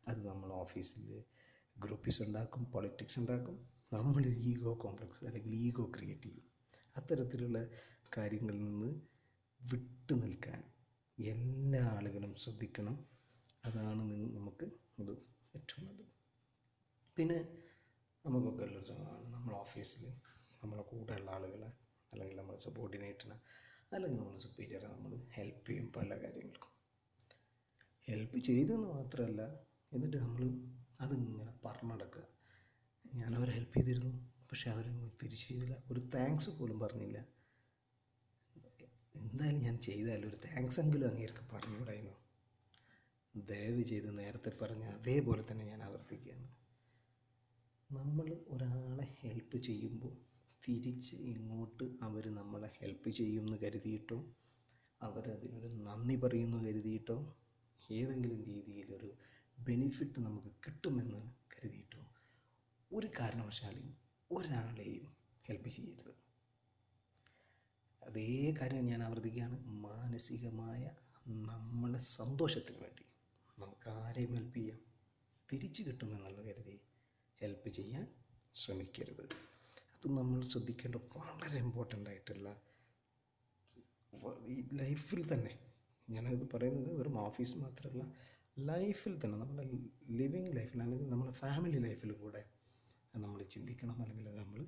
അത് 0.08 0.28
നമ്മൾ 0.28 0.50
ഓഫീസിൽ 0.54 1.24
ഗ്രൂപ്പീസ് 1.78 2.22
ഉണ്ടാക്കും 2.22 2.66
പൊളിറ്റിക്സ് 2.66 3.20
ഉണ്ടാക്കും 3.20 3.70
നമ്മളൊരു 3.94 4.30
ഈഗോ 4.30 4.74
കോംപ്ലക്സ് 4.76 5.26
അല്ലെങ്കിൽ 5.26 5.54
ഈഗോ 5.56 5.92
ക്രിയേറ്റ് 5.96 6.24
ചെയ്യും. 6.24 6.46
അത്തരത്തിലുള്ള 6.98 7.68
കാര്യങ്ങളിൽ 8.18 8.60
നിന്ന് 8.60 9.02
വിട്ടു 9.62 10.14
നിൽക്കാൻ 10.14 10.64
എല്ലാ 11.18 11.88
ആളുകളും 11.88 12.36
ശ്രദ്ധിക്കണം. 12.36 13.06
അതാണ് 13.66 14.04
നമുക്ക് 14.36 14.66
ഇത് 15.00 15.12
ഏറ്റവും 15.56 15.86
നല്ലത് 15.88 16.21
പിന്നെ 17.18 17.38
നമുക്കൊക്കെ 18.26 18.64
ഉള്ളൊരു 18.64 18.86
സുഖമാണ്. 18.86 19.34
നമ്മൾ 19.34 19.54
ഓഫീസിൽ 19.56 20.04
നമ്മളെ 20.62 20.84
കൂടെയുള്ള 20.92 21.32
ആളുകളെ 21.32 21.70
അല്ലെങ്കിൽ 22.12 22.38
നമ്മൾ 22.38 22.56
സബോർഡിനേറ്റിനെ 22.58 23.38
അല്ലെങ്കിൽ 23.94 24.20
നമ്മൾ 24.22 24.38
സുപ്പീരിയറെ 24.38 24.88
നമ്മൾ 24.88 25.12
ഹെൽപ്പ് 25.38 25.68
ചെയ്യും 25.70 25.92
പല 25.96 26.10
കാര്യങ്ങൾക്കും. 26.24 26.68
ഹെൽപ്പ് 28.08 28.40
ചെയ്തെന്ന് 28.40 28.88
മാത്രമല്ല 28.88 29.42
എന്നിട്ട് 29.92 30.18
നമ്മൾ 30.18 30.44
അതിങ്ങനെ 31.02 31.54
പറഞ്ഞു 31.66 31.94
നടക്കുക 31.94 32.26
ഞാൻ 33.06 33.36
അവരെ 33.36 33.52
ഹെൽപ്പ് 33.52 33.76
ചെയ്തിരുന്നു 33.78 34.12
പക്ഷെ 34.52 34.70
അവർ 34.70 34.86
തിരിച്ചു 35.22 35.48
ചെയ്തില്ല. 35.48 35.76
ഒരു 35.92 36.00
താങ്ക്സ് 36.16 36.50
പോലും 36.50 36.80
പറഞ്ഞില്ല. 36.80 37.18
എന്തായാലും 39.16 39.62
ഞാൻ 39.68 39.76
ചെയ്താലും? 39.88 40.28
ഒരു 40.30 40.38
താങ്ക്സ് 40.46 40.80
എങ്കിലും 40.80 41.08
അങ്ങേർക്ക് 41.10 41.44
പറഞ്ഞുകൂടായിരുന്നു 41.54 42.16
ദയവ് 43.36 43.82
ചെയ്ത് 43.82 44.10
നേരത്തെ 44.20 44.52
പറഞ്ഞ 44.62 44.86
അതേപോലെ 44.98 45.44
തന്നെ 45.52 45.66
ഞാൻ 45.66 45.84
ആവർത്തിക്കുകയാണ്. 45.84 46.48
നമ്മൾ 47.92 48.44
ഒരാളെ 48.48 49.16
ഹെൽപ്പ് 49.20 49.58
ചെയ്യുമ്പോൾ 49.58 50.18
തിരിച്ച് 50.68 51.16
ഇങ്ങോട്ട് 51.16 51.84
അവർ 52.02 52.36
നമ്മളെ 52.36 52.70
ഹെൽപ്പ് 52.82 53.10
ചെയ്യുമെന്ന് 53.10 53.58
കരുതിയിട്ടോ 53.58 54.26
അവരതിനൊരു 55.02 55.68
നന്ദി 55.68 56.16
പറയുമെന്ന് 56.16 56.68
കരുതിയിട്ടോ 56.68 57.36
ഏതെങ്കിലും 57.92 58.44
രീതിയിലൊരു 58.44 59.14
ബെനിഫിറ്റ് 59.60 60.20
നമുക്ക് 60.20 60.48
കിട്ടുമെന്ന് 60.48 61.32
കരുതിയിട്ടോ 61.56 62.00
ഒരു 62.92 63.08
കാരണവശാലും 63.20 63.98
ഒരാളെയും 64.32 65.16
ഹെൽപ്പ് 65.48 65.70
ചെയ്യരുത്. 65.70 66.16
അതേ 68.04 68.54
കാര്യം 68.62 68.86
ഞാൻ 68.86 69.04
ആവർത്തിക്കുകയാണ്. 69.04 69.66
മാനസികമായ 69.66 70.92
നമ്മളെ 71.28 72.00
സന്തോഷത്തിന് 72.00 72.78
വേണ്ടി 72.78 73.06
നമുക്ക് 73.60 73.90
ആരെയും 73.90 74.34
ഹെൽപ്പ് 74.34 74.58
ചെയ്യാം. 74.58 74.80
തിരിച്ചു 75.54 75.84
കിട്ടുമെന്നുള്ള 75.84 76.42
കരുതി 76.42 76.80
ഹെൽപ്പ് 77.42 77.70
ചെയ്യാൻ 77.70 78.04
ശ്രമിക്കരുത്. 78.56 79.26
അത് 79.96 80.08
നമ്മൾ 80.18 80.42
ശ്രദ്ധിക്കേണ്ട 80.42 80.98
വളരെ 81.18 81.58
ഇമ്പോർട്ടന്റ് 81.66 82.10
ആയിട്ടുള്ള 82.10 82.50
ഈ 84.54 84.56
ലൈഫിൽ 84.74 85.22
തന്നെ. 85.34 85.54
ഞാനത് 86.10 86.46
പറയുന്നത് 86.54 86.92
വെറും 87.00 87.18
ഓഫീസ് 87.20 87.58
മാത്രമല്ല 87.58 88.04
ലൈഫിൽ 88.70 89.14
തന്നെ 89.22 89.38
നമ്മുടെ 89.38 89.66
ലിവിങ് 90.20 90.52
ലൈഫിൽ 90.58 90.80
അല്ലെങ്കിൽ 90.84 91.10
നമ്മുടെ 91.10 91.32
ഫാമിലി 91.32 91.80
ലൈഫിലും 91.80 92.18
കൂടെ 92.24 92.42
നമ്മൾ 93.16 93.40
ചിന്തിക്കണം 93.54 94.02
അല്ലെങ്കിൽ 94.02 94.36
നമ്മൾ 94.42 94.62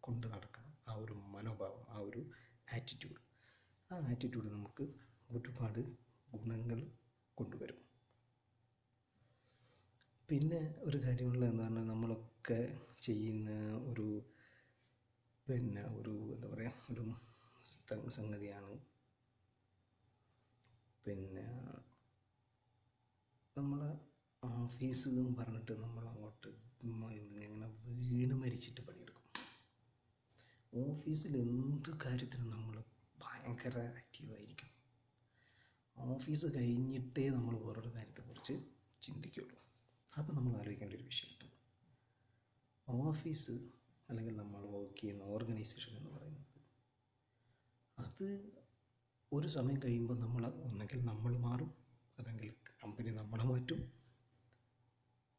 കൊണ്ട് 0.00 0.26
നടക്കണം. 0.26 0.72
ആ 0.88 0.94
ഒരു 0.94 1.14
മനോഭാവം 1.34 1.82
ആ 1.88 1.98
ഒരു 1.98 2.20
ആറ്റിറ്റ്യൂഡ് 2.74 3.20
ആ 3.90 3.96
ആറ്റിറ്റ്യൂഡ് 4.10 4.48
നമുക്ക് 4.56 4.84
ഒരുപാട് 5.30 5.80
ഗുണങ്ങൾ 6.34 6.80
കൊണ്ടുവരും. 7.38 7.78
പിന്നെ 10.30 10.58
ഒരു 10.80 10.98
കാര്യമുള്ളതെന്ന് 11.04 11.62
പറഞ്ഞാൽ 11.62 11.86
നമ്മളൊക്കെ 11.86 12.58
ചെയ്യുന്ന 13.00 13.50
ഒരു 13.90 14.06
പിന്നെ 15.46 15.82
ഒരു 15.98 16.14
എന്താ 16.34 16.48
പറയുക 16.52 16.92
ഒരു 16.92 17.04
സംഗതിയാണ്. 18.16 18.74
പിന്നെ 21.04 21.46
നമ്മൾ 23.56 23.80
ഓഫീസ് 24.42 25.04
എന്ന് 25.12 25.32
പറഞ്ഞിട്ട് 25.38 25.74
നമ്മൾ 25.82 26.04
അങ്ങോട്ട് 26.10 26.50
ഇങ്ങനെ 27.18 27.68
വീണ് 28.02 28.34
മരിച്ചിട്ട് 28.42 28.82
പണിയെടുക്കും. 28.88 29.16
ഓഫീസിൽ 30.72 31.34
എന്ത് 31.44 31.90
കാര്യത്തിനും 32.04 32.50
നമ്മൾ 32.50 32.76
ഭയങ്കര 33.18 33.76
ആക്റ്റീവായിരിക്കും 34.00 34.70
ഓഫീസ് 35.96 36.48
കഴിഞ്ഞിട്ടേ 36.56 37.24
നമ്മൾ 37.36 37.54
വേറൊരു 37.64 37.90
കാര്യത്തെക്കുറിച്ച് 37.96 38.54
ചിന്തിക്കുള്ളൂ. 39.02 39.56
അപ്പോൾ 40.18 40.32
നമ്മൾ 40.32 40.52
ആലോചിക്കേണ്ട 40.56 40.94
ഒരു 40.94 41.02
വിഷയമുണ്ട് 41.02 41.46
ഓഫീസ് 42.88 43.54
അല്ലെങ്കിൽ 44.08 44.36
നമ്മൾ 44.36 44.62
വർക്ക് 44.72 45.00
ചെയ്യുന്ന 45.00 45.22
ഓർഗനൈസേഷൻ 45.22 45.96
എന്ന് 45.96 46.10
പറയുന്നത് 46.10 46.46
അത് 47.98 48.26
ഒരു 49.32 49.48
സമയം 49.48 49.82
കഴിയുമ്പോൾ 49.84 50.18
നമ്മൾ 50.18 50.46
ഒന്നെങ്കിൽ 50.46 51.00
നമ്മൾ 51.04 51.38
മാറും 51.38 51.70
അല്ലെങ്കിൽ 52.18 52.48
കമ്പനി 52.82 53.10
നമ്മളെ 53.10 53.44
മാറ്റും. 53.44 53.80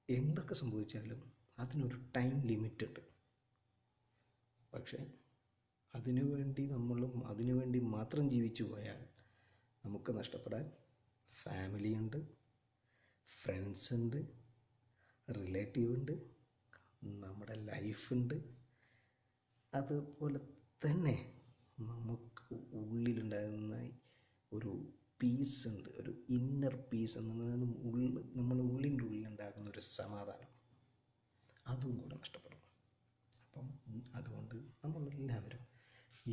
എന്തൊക്കെ 0.10 0.54
സംഭവിച്ചാലും 0.54 1.20
അതിനൊരു 1.60 1.98
ടൈം 2.16 2.42
ലിമിറ്റ് 2.42 2.86
ഉണ്ട്. 2.86 3.02
പക്ഷേ 4.74 5.00
അതിനു 5.94 6.24
വേണ്ടി 6.24 6.66
നമ്മളും 6.66 7.28
അതിനു 7.28 7.54
വേണ്ടി 7.54 7.80
മാത്രം 7.80 8.30
ജീവിച്ചു 8.30 8.64
പോയാൽ 8.64 9.02
നമുക്ക് 9.86 10.12
നഷ്ടപ്പെടാൻ 10.18 10.66
ഫാമിലിയുണ്ട് 11.34 12.20
ഫ്രണ്ട്സ് 13.26 13.94
ഉണ്ട് 13.94 14.41
റിലേറ്റീവ് 15.34 15.96
ഉണ്ട് 15.96 16.12
നമ്മുടെ 17.04 17.56
ലൈഫുണ്ട് 17.56 18.36
അതുപോലെ 19.74 20.40
തന്നെ 20.86 21.16
നമുക്ക് 21.80 22.56
ഉള്ളിലുണ്ടാകുന്ന 22.74 23.92
ഒരു 24.52 24.94
പീസ് 25.22 25.68
ഉണ്ട് 25.68 25.90
ഒരു 25.90 26.26
ഇന്നർ 26.30 26.76
പീസ് 26.94 27.18
എന്ന് 27.18 27.36
പറഞ്ഞാൽ 27.36 27.64
ഉള്ളിൽ 27.80 28.32
നമ്മുടെ 28.36 28.62
ഉള്ളിന്റെ 28.62 29.04
ഉള്ളിലുണ്ടാകുന്ന 29.04 29.70
ഒരു 29.70 29.80
സമാധാനം. 29.80 30.52
അതും 31.68 31.98
കൂടെ 31.98 32.16
നഷ്ടപ്പെടും 32.16 32.62
അപ്പം 33.46 33.68
അതുകൊണ്ട് 34.16 34.56
നമ്മളെല്ലാവരും 34.56 35.64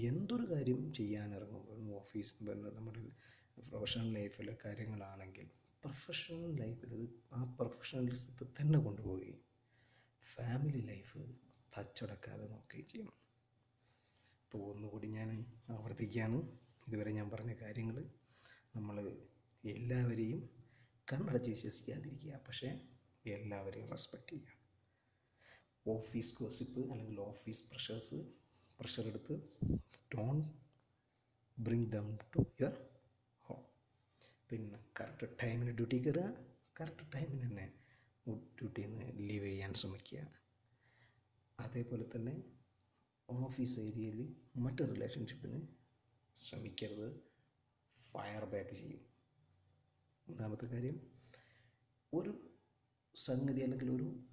എന്തൊരു 0.05 0.51
കാര്യം 0.51 0.93
ചെയ്യാൻ 0.93 1.35
ഇറങ്ങുമ്പോഴും 1.35 1.95
ഓഫീസ് 1.95 2.35
നമ്മുടെ 2.43 3.03
പ്രൊഫഷണൽ 3.71 4.13
ലൈഫിലെ 4.13 4.57
കാര്യങ്ങളാണെങ്കിൽ 4.65 5.49
പ്രൊഫഷണൽ 5.85 6.51
ലൈഫിൽ 6.61 6.93
ആ 7.33 7.41
പ്രൊഫഷണലിസത്തെ 7.59 8.45
തന്നെ 8.59 8.79
കൊണ്ടുപോവുകയും 8.79 9.41
ഫാമിലി 10.23 10.81
ലൈഫ് 10.91 11.21
തച്ചടക്കാതെ 11.75 12.47
നോക്കുകയും 12.53 12.87
ചെയ്യണം 12.91 13.15
ഇപ്പോൾ 14.45 14.63
ഒന്നുകൂടി 14.73 15.09
ഞാൻ 15.09 15.31
ആവർത്തിക്കുകയാണ്. 15.71 16.39
ഇതുവരെ 16.87 17.11
ഞാൻ 17.19 17.27
പറഞ്ഞ 17.31 17.53
കാര്യങ്ങൾ 17.63 17.97
നമ്മൾ 18.77 18.97
എല്ലാവരെയും 19.65 20.41
കണ്ണടച്ച് 21.09 21.51
വിശ്വസിക്കാതിരിക്കുക 21.51 22.41
പക്ഷേ 22.49 22.69
എല്ലാവരെയും 23.37 23.89
റെസ്പെക്റ്റ് 23.95 24.33
ചെയ്യുക. 24.33 24.55
ഓഫീസ് 25.87 26.35
ഗോസിപ്പ് 26.41 26.81
അല്ലെങ്കിൽ 26.93 27.21
ഓഫീസ് 27.21 27.65
പ്രഷേഴ്സ് 27.71 28.19
പ്രഷർ 28.81 29.07
എടുത്ത് 29.13 29.35
don't 30.15 30.37
bring 31.59 31.91
them 31.93 32.09
to 32.35 32.43
your 32.61 32.75
പിന്നെ 34.51 34.85
കറക്റ്റ് 35.01 35.37
ടൈമിന് 35.43 35.71
ഡ്യൂട്ടി 35.71 35.99
കയറുക 36.07 36.47
കറക്റ്റ് 36.81 37.13
ടൈമിന് 37.15 37.43
തന്നെ 37.43 37.73
ഡ്യൂട്ടിയിൽ 38.29 38.91
നിന്ന് 38.91 39.29
ലീവ് 39.29 39.45
ചെയ്യാൻ 39.45 39.75
ശ്രമിക്കുക. 39.75 40.29
അതേപോലെ 41.61 42.05
തന്നെ 42.17 42.43
ഓഫീസ് 43.31 43.79
ഏരിയയിൽ 43.79 44.37
മറ്റ് 44.57 44.83
റിലേഷൻഷിപ്പിന് 44.83 45.67
ശ്രമിക്കരുത്. 46.35 47.21
ഫയർ 48.13 48.45
ബാക്ക് 48.45 48.71
ചെയ്യും. 48.71 49.01
മൂന്നാമത്തെ 50.29 50.67
കാര്യം 50.67 51.01
ഒരു 52.15 52.51
സംഗതി 53.15 53.61
അല്ലെങ്കിൽ 53.61 53.91
ഒരു 53.91 54.25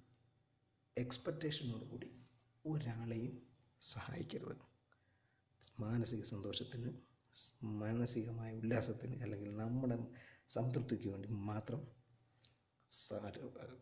എക്സ്പെക്റ്റേഷനോട് 0.98 1.84
കൂടി 1.84 2.26
ഒരാളെയും 2.66 3.46
സഹായിക്കരുത്. 3.80 4.56
മാനസിക 5.80 6.22
സന്തോഷത്തിന് 6.22 7.15
മാനസികമായ 7.62 8.56
ഉല്ലാസത്തിന് 8.56 9.22
അല്ലെങ്കിൽ 9.22 9.56
നമ്മുടെ 9.56 9.96
സംതൃപ്തിക്ക് 10.48 11.08
വേണ്ടി 11.08 11.28
മാത്രം 11.28 11.80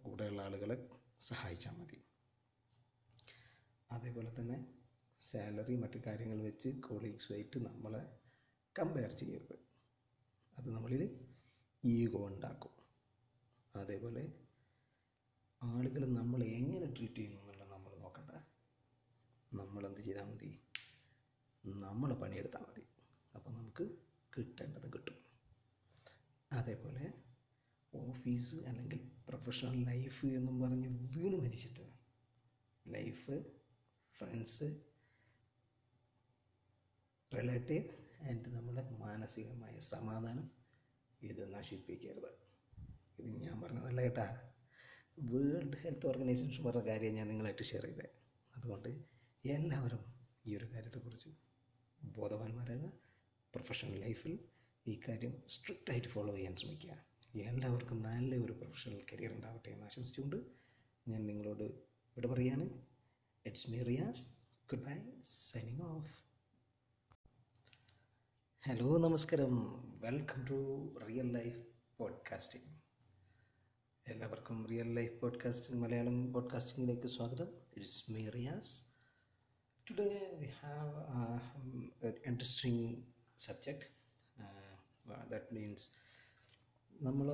കൂടെയുള്ള 0.02 0.42
ആളുകളെ 0.42 0.88
സഹായിച്ചാൽ 1.20 1.72
മതി. 1.72 2.04
അതേപോലെ 3.90 4.40
തന്നെ 4.40 4.74
സാലറി 5.20 5.76
മറ്റു 5.76 5.98
കാര്യങ്ങൾ 6.06 6.42
വെച്ച് 6.42 6.68
കൊളീഗ്സുമായിട്ട് 6.68 7.58
നമ്മളെ 7.66 8.02
കമ്പയർ 8.78 9.12
ചെയ്യരുത്. 9.12 9.56
അത് 10.58 10.70
നമ്മളിൽ 10.70 11.02
ഈഗോ 11.84 12.26
ഉണ്ടാക്കും. 12.26 12.74
അതേപോലെ 13.76 14.32
ആളുകൾ 15.62 16.06
നമ്മൾ 16.06 16.44
എങ്ങനെ 16.44 16.86
ട്രീറ്റ് 16.96 17.14
ചെയ്യുന്നു 17.14 17.40
എന്നുള്ളത് 17.40 17.70
നമ്മൾ 17.70 17.96
നോക്കണ്ട. 17.96 18.30
നമ്മളെന്ത് 19.52 20.00
ചെയ്താൽ 20.00 20.24
മതി? 20.24 20.60
നമ്മൾ 21.64 22.14
പണിയെടുത്താൽ 22.14 22.60
മതി. 22.60 22.86
നമുക്ക് 23.74 23.94
കിട്ടേണ്ടത് 24.36 24.92
കിട്ടും. 24.92 25.16
അതേപോലെ 26.52 27.12
ഓഫീസ് 27.94 28.54
അല്ലെങ്കിൽ 28.54 28.98
പ്രൊഫഷണൽ 29.28 29.84
ലൈഫ് 29.84 30.26
എന്നും 30.26 30.60
പറഞ്ഞ് 30.60 30.88
വീണ് 31.16 31.36
മരിച്ചിട്ട് 31.36 31.84
ലൈഫ് 32.86 33.34
ഫ്രണ്ട്സ് 34.18 34.68
റിലേറ്റീവ് 37.32 37.88
ആൻഡ് 38.28 38.48
നമ്മുടെ 38.48 38.82
മാനസികമായ 38.90 39.78
സമാധാനം 39.78 40.50
ഇത് 41.22 41.54
നശിപ്പിക്കരുത്. 41.54 42.32
ഇത് 43.18 43.28
ഞാൻ 43.42 43.60
പറഞ്ഞതല്ല 43.60 44.00
കേട്ടാ. 44.00 44.26
വേൾഡ് 45.18 45.76
ഹെൽത്ത് 45.76 46.06
ഓർഗനൈസേഷൻ 46.06 46.64
പറഞ്ഞ 46.64 46.86
കാര്യം 46.86 47.14
ഞാൻ 47.14 47.28
നിങ്ങളായിട്ട് 47.28 47.62
ഷെയർ 47.62 47.84
ചെയ്തത് 47.84 48.10
അതുകൊണ്ട് 48.56 48.88
എല്ലാവരും 49.44 50.04
ഈ 50.46 50.56
ഒരു 50.56 50.64
കാര്യത്തെക്കുറിച്ച് 50.64 51.30
ബോധവാന്മാരാകുക. 52.02 53.03
പ്രൊഫഷണൽ 53.54 54.00
ലൈഫിൽ 54.00 54.38
ഈ 54.86 55.00
കാര്യം 55.08 55.42
സ്ട്രിക്റ്റായിട്ട് 55.48 56.08
ഫോളോ 56.08 56.34
ചെയ്യാൻ 56.34 56.56
ശ്രമിക്കുക. 56.56 57.04
എല്ലാവർക്കും 57.34 58.02
നല്ല 58.02 58.34
ഒരു 58.36 58.52
പ്രൊഫഷണൽ 58.52 59.04
കരിയർ 59.12 59.32
ഉണ്ടാവട്ടെ 59.32 59.70
എന്ന് 59.70 59.84
ആശംസിച്ചുകൊണ്ട് 59.84 60.36
ഞാൻ 61.08 61.26
നിങ്ങളോട് 61.26 61.62
ഇവിടെ 61.62 62.26
പറയാണ് 62.26 62.84
it's 63.46 63.70
me 63.70 63.82
Riyas 63.82 64.26
goodbye 64.84 64.98
signing 65.22 65.82
off 65.82 66.10
hello 68.66 68.98
നമസ്കാരം. 68.98 69.54
Welcome 70.00 70.46
to 70.50 70.58
real 71.06 71.32
life 71.32 71.66
podcasting 71.98 72.68
എല്ലാവർക്കും 74.06 74.66
റിയൽ 74.66 74.92
ലൈഫ് 74.92 75.20
പോഡ്കാസ്റ്റിംഗ് 75.20 75.82
മലയാളം 75.82 76.32
പോഡ്കാസ്റ്റിംഗിലേക്ക് 76.32 77.06
സ്വാഗതം. 77.06 77.48
It's 77.76 78.12
me 78.12 78.28
Riyas 78.28 78.82
today 79.90 80.36
we 80.40 80.46
have 80.46 80.94
an 82.28 82.36
interesting 83.34 83.80
that 85.30 85.54
means 85.54 85.86
നമ്മൾ 87.06 87.28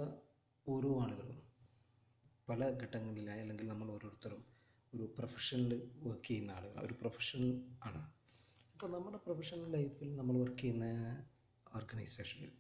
ഓരോ 0.67 0.91
ആളുകളും 1.03 1.37
പല 2.49 2.71
ഘട്ടങ്ങളിലായി 2.83 3.41
അല്ലെങ്കിൽ 3.45 3.67
നമ്മൾ 3.73 3.89
ഓരോരുത്തരും 3.95 4.41
ഒരു 4.93 5.05
പ്രൊഫഷനിൽ 5.17 5.73
വർക്ക് 6.07 6.27
ചെയ്യുന്ന 6.29 6.51
ആളുകൾ 6.51 6.79
ഒരു 6.87 6.95
പ്രൊഫഷണൽ 7.01 7.51
ആണ്. 7.89 8.01
അപ്പോൾ 8.75 8.89
നമ്മുടെ 8.95 9.19
പ്രൊഫഷണൽ 9.27 9.69
ലൈഫിൽ 9.77 10.11
നമ്മൾ 10.21 10.37
വർക്ക് 10.43 10.59
ചെയ്യുന്ന 10.63 10.87
ഓർഗനൈസേഷനിൽ 11.67 12.51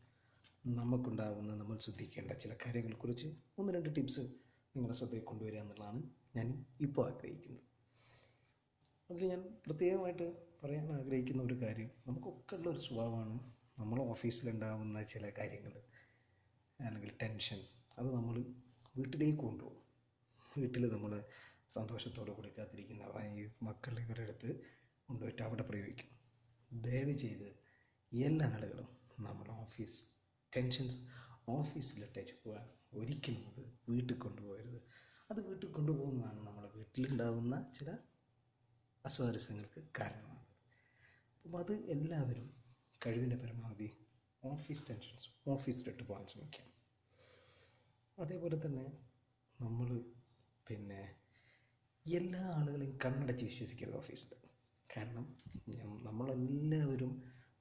നമുക്കുണ്ടാകുന്ന 0.79 1.57
നമ്മൾ 1.63 1.79
ശ്രദ്ധിക്കേണ്ട 1.87 2.33
ചില 2.43 2.55
കാര്യങ്ങളെക്കുറിച്ച് 2.65 3.29
ഒന്ന് 3.59 3.73
രണ്ട് 3.77 3.91
ടിപ്സ് 3.97 4.25
നിങ്ങളുടെ 4.75 4.97
ശ്രദ്ധയിൽ 5.01 5.25
കൊണ്ടുവരിക 5.31 5.61
എന്നുള്ളതാണ് 5.65 6.03
ഞാൻ 6.37 6.49
ഇപ്പോൾ 6.87 7.05
ആഗ്രഹിക്കുന്നത്. 7.11 7.65
അതിൽ 9.11 9.25
ഞാൻ 9.33 9.43
പ്രത്യേകമായിട്ട് 9.67 10.29
പറയാൻ 10.65 10.93
ആഗ്രഹിക്കുന്ന 10.93 11.43
ഒരു 11.43 11.55
കാര്യം. 11.55 11.91
നമുക്കൊക്കെ 12.07 12.57
ഉള്ള 12.57 12.71
ഒരു 12.71 12.79
സ്വഭാവമാണ് 12.79 13.53
നമ്മൾ 13.79 14.03
ഓഫീസിലുണ്ടാവുന്ന 14.03 15.03
ചില 15.03 15.33
കാര്യങ്ങൾ. 15.39 15.73
അല്ലെങ്കിൽ 16.81 17.13
ടെൻഷൻ. 17.23 17.61
അത് 17.99 18.15
നമ്മൾ 18.15 18.45
വീട്ടിലേക്ക് 18.97 19.39
കൊണ്ടുപോകും. 19.39 19.83
വീട്ടിൽ 20.59 20.93
നമ്മൾ 20.93 21.25
സന്തോഷത്തോടെ 21.71 22.33
കൂടി 22.33 22.49
കാത്തിരിക്കുന്ന 22.59 23.05
വൈഫ് 23.05 23.65
മക്കളുടെ 23.65 24.03
ഇവരുടെ 24.03 24.23
അടുത്ത് 24.23 24.61
കൊണ്ടുപോയിട്ട് 25.07 25.43
അവിടെ 25.43 25.63
പ്രയോഗിക്കും. 25.63 26.21
ദയവ് 26.83 27.13
ചെയ്ത് 27.13 27.59
എല്ലാ 28.13 28.47
ആളുകളും 28.47 28.89
നമ്മൾ 29.21 29.49
ഓഫീസ് 29.49 30.05
ടെൻഷൻസ് 30.57 30.97
ഓഫീസിലിട്ടേച്ച് 31.49 32.33
പോകാൻ 32.45 32.69
ഒരിക്കലും 32.93 33.49
അത് 33.49 33.73
വീട്ടിൽ 33.89 34.19
കൊണ്ടുപോകരുത്. 34.19 34.83
അത് 35.31 35.47
വീട്ടിൽ 35.47 35.69
കൊണ്ടുപോകുന്നതാണ് 35.69 36.47
നമ്മുടെ 36.47 36.69
വീട്ടിലുണ്ടാകുന്ന 36.77 37.73
ചില 37.75 37.97
അസ്വാരസ്യങ്ങൾക്ക് 39.05 39.89
കാരണമാകുന്നത്. 39.99 40.40
അപ്പം 41.45 41.59
അത് 41.59 41.73
എല്ലാവരും 41.73 42.47
കഴിവിന്റെ 43.07 43.37
പരമാവധി 43.37 43.89
ഓഫീസ് 44.45 44.85
ടെൻഷൻസ് 44.91 45.29
ഓഫീസ് 45.49 45.49
ഓഫീസിലിട്ട് 45.49 46.03
പോകാൻ 46.03 46.27
ശ്രമിക്കാം 46.27 46.69
അതേപോലെ 48.19 48.67
തന്നെ 48.67 48.85
നമ്മൾ 49.61 49.89
പിന്നെ 50.69 51.15
എല്ലാ 52.07 52.41
ആളുകളെയും 52.41 52.99
കണ്ണടച്ച് 53.05 53.45
വിശ്വസിക്കരുത് 53.45 53.97
ഓഫീസിൽ. 53.97 54.33
കാരണം 54.97 55.27
നമ്മളെല്ലാവരും 56.03 57.13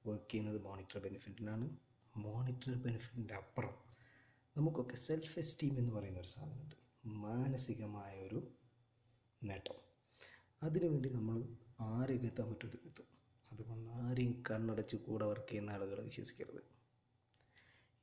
വർക്ക് 0.06 0.30
ചെയ്യുന്നത് 0.30 0.62
മോണിറ്റർ 0.62 0.98
ബെനിഫിറ്റിനാണ് 0.98 1.76
മോണിറ്റർ 2.16 2.74
ബെനിഫിറ്റിന്റെ 2.74 3.34
അപ്പുറം 3.34 3.74
നമുക്കൊക്കെ 4.56 4.96
സെൽഫ് 4.96 5.38
എസ്റ്റീം 5.38 5.78
എന്ന് 5.78 5.92
പറയുന്ന 5.92 6.18
ഒരു 6.18 6.26
സാധനമുണ്ട്. 6.26 6.74
മാനസികമായ 7.06 8.14
ഒരു 8.28 8.40
നേട്ടം. 9.42 9.78
അതിനുവേണ്ടി 10.62 11.08
നമ്മൾ 11.08 11.36
ആരെയും 11.80 12.26
എത്താൻ 12.26 12.48
പറ്റും 12.50 12.70
എത്തും. 12.86 13.19
അതുകൊണ്ട് 13.52 13.90
ആരെയും 13.90 14.42
കണ്ണടച്ച് 14.50 14.96
കൂടെ 14.96 15.24
വർക്ക് 15.24 15.48
ചെയ്യുന്ന 15.48 15.70
ആളുകളെ 15.70 16.02
വിശ്വസിക്കരുത്. 16.02 16.62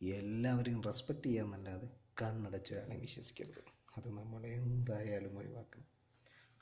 എല്ലാവരെയും 0.02 0.82
റെസ്പെക്റ്റ് 0.84 1.28
ചെയ്യാമെന്നല്ലാതെ 1.28 1.88
കണ്ണടച്ച് 2.22 2.74
ഒരാളെയും 2.74 3.02
വിശ്വസിക്കരുത്. 3.02 3.62
അത് 3.98 4.08
നമ്മൾ 4.18 4.46
എന്തായാലും 4.48 5.38
ഒഴിവാക്കണം 5.38 5.88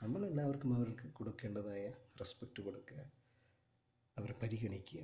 നമ്മളെല്ലാവർക്കും 0.02 0.76
അവർക്ക് 0.76 1.06
കൊടുക്കേണ്ടതായ 1.08 1.84
റെസ്പെക്റ്റ് 2.20 2.62
കൊടുക്കുക 2.62 3.00
അവരെ 4.16 4.32
പരിഗണിക്കുക 4.32 5.02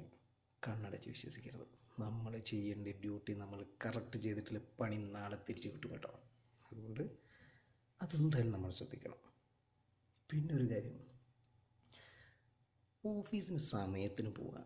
കണ്ണടച്ച് 0.68 1.08
വിശ്വസിക്കരുത്. 1.08 1.66
നമ്മൾ 1.98 2.38
ചെയ്യേണ്ട 2.38 2.88
ഡ്യൂട്ടി 3.02 3.32
നമ്മൾ 3.34 3.66
കറക്റ്റ് 3.84 4.18
ചെയ്തിട്ടുള്ള 4.18 4.60
പണി 4.80 4.96
നാളെ 4.96 5.38
തിരിച്ചു 5.48 5.68
കിട്ടും 5.68 5.90
കേട്ടോ. 5.90 6.12
അതുകൊണ്ട് 6.72 7.02
അതെന്തായാലും 8.02 8.52
നമ്മൾ 8.52 8.70
ശ്രദ്ധിക്കണം. 8.70 9.20
പിന്നെ 10.30 10.54
ഒരു 10.54 10.66
കാര്യം 10.70 11.11
ഓഫീസിന് 13.04 13.58
സമയത്തിന് 13.58 14.30
പോവുക 14.30 14.58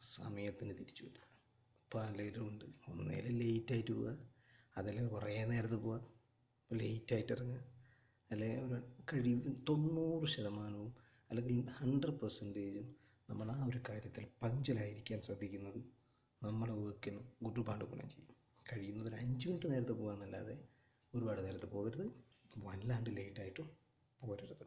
സമയത്തിന് 0.00 0.70
തിരിച്ചു 0.70 1.04
വരിക. 1.04 1.22
പലരും 1.94 2.48
ഉണ്ട് 2.48 2.64
ഒന്നേലും 2.64 3.38
ലേറ്റായിട്ട് 3.38 3.92
പോവുക 3.92 4.10
അതല്ലെങ്കിൽ 4.76 5.10
കുറേ 5.10 5.44
നേരത്തെ 5.44 5.74
പോവുക 5.74 5.96
ലേറ്റായിട്ട് 6.72 7.32
ഇറങ്ങുക. 7.32 7.62
അല്ലെങ്കിൽ 8.30 8.60
ഒരു 8.66 8.78
കഴിവ് 9.12 9.54
തൊണ്ണൂറ് 9.68 10.26
ശതമാനവും 10.26 10.92
അല്ലെങ്കിൽ 11.30 11.66
ഹൺഡ്രഡ് 11.68 12.20
പെർസെന്റേജും 12.20 12.86
നമ്മൾ 13.30 13.50
ആ 13.50 13.66
ഒരു 13.66 13.80
കാര്യത്തിൽ 13.88 14.26
പഞ്ചലായിരിക്കാൻ 14.42 15.22
ശ്രദ്ധിക്കുന്നത് 15.22 15.80
നമ്മളെ 16.42 16.72
വർക്കിന് 16.72 17.20
ഒരുപാട് 17.46 17.84
ഗുണം 17.84 18.08
ചെയ്യും. 18.08 18.32
കഴിയുന്നത് 18.66 19.08
ഒരു 19.08 19.16
അഞ്ച് 19.16 19.48
മിനിറ്റ് 19.48 19.70
നേരത്തെ 19.72 19.92
പോകാമെന്നല്ലാതെ 19.92 20.56
ഒരുപാട് 21.14 21.44
നേരത്തെ 21.44 21.66
പോകരുത്. 21.66 22.06
വല്ലാണ്ട് 22.64 23.10
ലേറ്റായിട്ടും 23.16 23.68
പോരരുത്. 24.20 24.64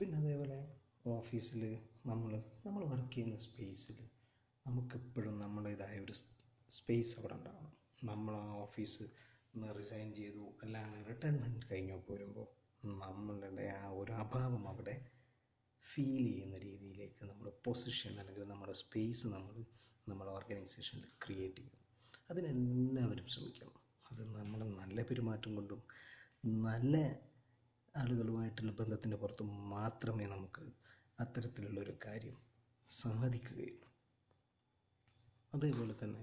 പിന്നെ 0.00 0.18
അതേപോലെ 0.18 0.58
ഓഫീസിൽ 1.04 1.62
നമ്മൾ 2.06 2.32
നമ്മൾ 2.66 2.82
വർക്ക് 2.84 3.12
ചെയ്യുന്ന 3.12 3.36
സ്പേസിൽ 3.36 3.96
നമുക്കെപ്പോഴും 4.66 5.38
നമ്മുടേതായ 5.40 5.98
ഒരു 6.00 6.14
സ്പേസ് 6.70 7.18
അവിടെ 7.18 7.34
ഉണ്ടാവണം. 7.34 7.72
നമ്മൾ 8.02 8.34
ആ 8.34 8.46
ഓഫീസ് 8.56 9.04
റിസൈൻ 9.78 10.14
ചെയ്തു 10.14 10.44
അല്ലാണ്ട് 10.62 11.08
റിട്ടയർമെന്റ് 11.08 11.66
കഴിഞ്ഞു 11.70 11.96
പോരുമ്പോൾ 12.08 12.46
നമ്മളുടെ 13.00 13.66
ആ 13.78 13.88
ഒരു 13.90 14.12
അഭാവം 14.12 14.68
അവിടെ 14.68 14.94
ഫീൽ 15.84 16.24
ചെയ്യുന്ന 16.28 16.58
രീതിയിലേക്ക് 16.58 17.24
നമ്മുടെ 17.24 17.50
പൊസിഷൻ 17.64 18.20
അല്ലെങ്കിൽ 18.20 18.44
നമ്മുടെ 18.44 18.72
സ്പേസ് 18.72 19.26
നമ്മൾ 19.26 19.56
നമ്മുടെ 20.06 20.30
ഓർഗനൈസേഷനിൽ 20.30 21.08
ക്രിയേറ്റ് 21.24 21.56
ചെയ്യണം 21.56 21.80
അതിനെല്ലാവരും 22.30 23.26
ശ്രമിക്കണം. 23.26 23.76
അത് 24.10 24.22
നമ്മൾ 24.36 24.60
നല്ല 24.80 25.02
പെരുമാറ്റം 25.02 25.54
കൊണ്ടും 25.54 25.82
നല്ല 26.66 26.96
ആളുകളുമായിട്ടുള്ള 27.94 28.72
ബന്ധത്തിന്റെ 28.72 29.16
പുറത്തും 29.16 29.48
മാത്രമേ 29.68 30.26
നമുക്ക് 30.26 30.62
അത്തരത്തിലുള്ളൊരു 31.22 31.94
കാര്യം 32.06 32.36
സാധിക്കുകയുള്ളൂ 32.88 33.88
അതേപോലെ 35.52 35.94
തന്നെ 36.02 36.22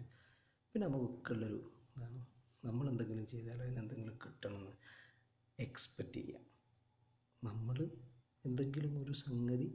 പിന്നെ 0.76 0.88
നമുക്കുള്ളൊരു 0.88 1.60
ഇതാണ്. 1.96 2.20
നമ്മൾ 2.66 2.86
എന്തെങ്കിലും 2.90 3.26
ചെയ്താൽ 3.26 3.60
അതിനെന്തെങ്കിലും 3.62 4.16
കിട്ടണമെന്ന് 4.24 4.74
എക്സ്പെക്റ്റ് 5.60 6.20
ചെയ്യാം. 6.20 6.44
നമ്മൾ 7.44 7.78
എന്തെങ്കിലും 8.46 8.94
ഒരു 9.04 9.14
സംഗതി 9.26 9.70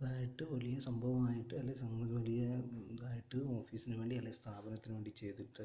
ഇതായിട്ട് 0.00 0.44
വലിയ 0.52 0.78
സംഭവമായിട്ട് 0.78 1.54
അല്ലെങ്കിൽ 1.54 1.80
സംഗതി 1.80 2.12
വലിയ 2.12 2.46
ഇതായിട്ട് 2.94 3.38
ഓഫീസിന് 3.58 3.94
വേണ്ടി 3.98 4.16
അല്ലെങ്കിൽ 4.16 4.40
സ്ഥാപനത്തിന് 4.40 4.94
വേണ്ടി 4.94 5.12
ചെയ്തിട്ട് 5.20 5.64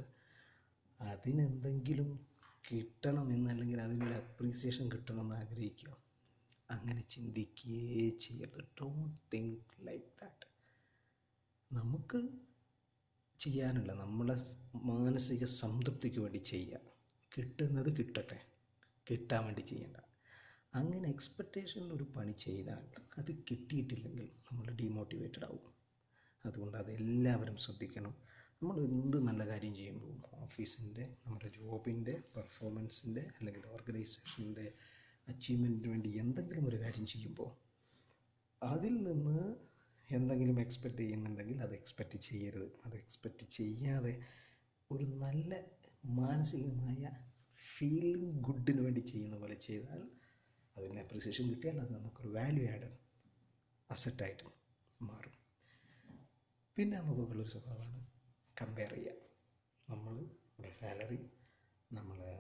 അതിനെന്തെങ്കിലും 0.99 2.09
കിട്ടണമെന്ന് 2.71 3.49
അല്ലെങ്കിൽ 3.49 3.79
അതിനൊരു 3.81 4.13
അപ്രീസിയേഷൻ 4.13 4.85
കിട്ടണമെന്ന് 4.91 5.35
ആഗ്രഹിക്കുക. 5.35 5.91
അങ്ങനെ 6.71 7.01
ചിന്തിക്കുകയേ 7.01 8.09
ചെയ്യരുത്. 8.09 8.61
ഡോണ്ട് 8.81 9.17
തിങ്ക് 9.33 9.87
ലൈക്ക് 9.87 10.05
ദാറ്റ് 10.21 10.47
നമുക്ക് 11.71 12.29
ചെയ്യാനുള്ള 13.39 13.93
നമ്മുടെ 13.93 14.35
മാനസിക 14.75 15.45
സംതൃപ്തിക്ക് 15.45 16.19
വേണ്ടി 16.19 16.37
ചെയ്യുക 16.37 16.79
കിട്ടുന്നത് 17.37 17.97
കിട്ടട്ടെ. 17.97 18.39
കിട്ടാൻ 19.09 19.45
വേണ്ടി 19.45 19.61
ചെയ്യണ്ട. 19.61 19.97
അങ്ങനെ 20.75 21.09
എക്സ്പെക്റ്റേഷൻ 21.09 21.91
ഒരു 21.91 22.03
പണി 22.15 22.31
ചെയ്താൽ 22.31 23.01
അത് 23.17 23.31
കിട്ടിയിട്ടില്ലെങ്കിൽ 23.51 24.29
നമ്മൾ 24.51 24.71
ഡീമോട്ടിവേറ്റഡ് 24.71 25.45
ആവും. 25.45 25.73
അതുകൊണ്ട് 26.45 26.77
അതെല്ലാവരും 26.77 27.57
ശ്രദ്ധിക്കണം. 27.57 28.15
നമ്മൾ 28.61 28.79
എന്ത് 28.79 29.17
നല്ല 29.19 29.47
കാര്യം 29.47 29.75
ചെയ്യുമ്പോൾ 29.75 30.35
ഓഫീസിന്റെ 30.35 31.15
നമ്മുടെ 31.25 31.47
ജോബിന്റെ 31.47 32.23
പെർഫോമൻസിന്റെ 32.35 33.21
അല്ലെങ്കിൽ 33.21 33.67
ഓർഗനൈസേഷന്റെ 33.67 34.73
അച്ചീവ്മെന്റിന് 35.27 35.89
വേണ്ടി 35.89 36.09
എന്തെങ്കിലും 36.09 36.67
ഒരു 36.67 36.77
കാര്യം 36.81 37.05
ചെയ്യുമ്പോൾ 37.05 37.51
അതിൽ 38.61 39.03
നിന്ന് 39.03 39.55
എന്തെങ്കിലും 40.09 40.59
എക്സ്പെക്റ്റ് 40.59 40.97
ചെയ്യുന്നുണ്ടെങ്കിൽ 40.97 41.61
അത് 41.61 41.73
എക്സ്പെക്റ്റ് 41.73 42.17
ചെയ്യരുത്. 42.17 42.71
അത് 42.85 42.95
എക്സ്പെക്റ്റ് 42.95 43.45
ചെയ്യാതെ 43.49 44.13
ഒരു 44.91 45.05
നല്ല 45.23 45.51
മാനസികമായ 46.05 47.01
ഫീലിംഗ് 47.77 48.41
ഗുഡിന് 48.41 48.81
വേണ്ടി 48.81 48.99
ചെയ്യുന്ന 48.99 49.37
പോലെ 49.37 49.55
ചെയ്താൽ 49.55 50.01
അതിന് 50.77 50.99
അപ്രിസിയേഷൻ 50.99 51.49
കിട്ടിയാൽ 51.49 51.79
അത് 51.79 51.91
നമുക്കൊരു 51.93 52.29
വാല്യൂ 52.29 52.65
ആഡഡ് 52.69 52.97
അസറ്റായിട്ട് 53.89 54.45
മാറും. 54.99 55.35
പിന്നെ 56.77 56.97
നമുക്കുള്ളൊരു 56.99 57.49
സ്വഭാവമാണ് 57.49 57.99
കമ്പയർ 58.61 58.93
ചെയ്യുക. 58.93 59.15
നമ്മൾ 59.89 60.15
നമ്മുടെ 60.15 60.71
സാലറി 60.71 61.19
നമ്മളെ 61.91 62.33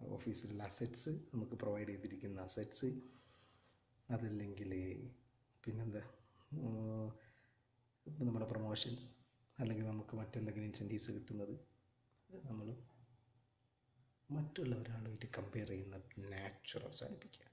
ഓഫീസിലുള്ള 0.00 0.62
അസറ്റ്സ് 0.62 1.10
നമുക്ക് 1.10 1.52
പ്രൊവൈഡ് 1.52 1.88
ചെയ്തിരിക്കുന്ന 1.88 2.40
അസറ്റ്സ് 2.40 2.86
അതല്ലെങ്കിൽ 4.10 4.72
പിന്നെന്താ? 5.64 6.02
നമ്മുടെ 8.22 8.46
പ്രൊമോഷൻസ് 8.46 9.12
അല്ലെങ്കിൽ 9.58 9.86
നമുക്ക് 9.86 10.16
മറ്റെന്തെങ്കിലും 10.16 10.66
ഇൻസെന്റീവ്സ് 10.66 11.10
കിട്ടുന്നത് 11.10 11.54
അത് 12.30 12.46
നമ്മൾ 12.46 12.76
മറ്റുള്ള 14.30 14.76
ഒരാളുമായിട്ട് 14.76 15.26
കമ്പയർ 15.26 15.68
ചെയ്യുന്ന 15.68 15.96
നാച്ചുറൽ 16.18 16.84
അവസാനിപ്പിക്കുക 16.84 17.46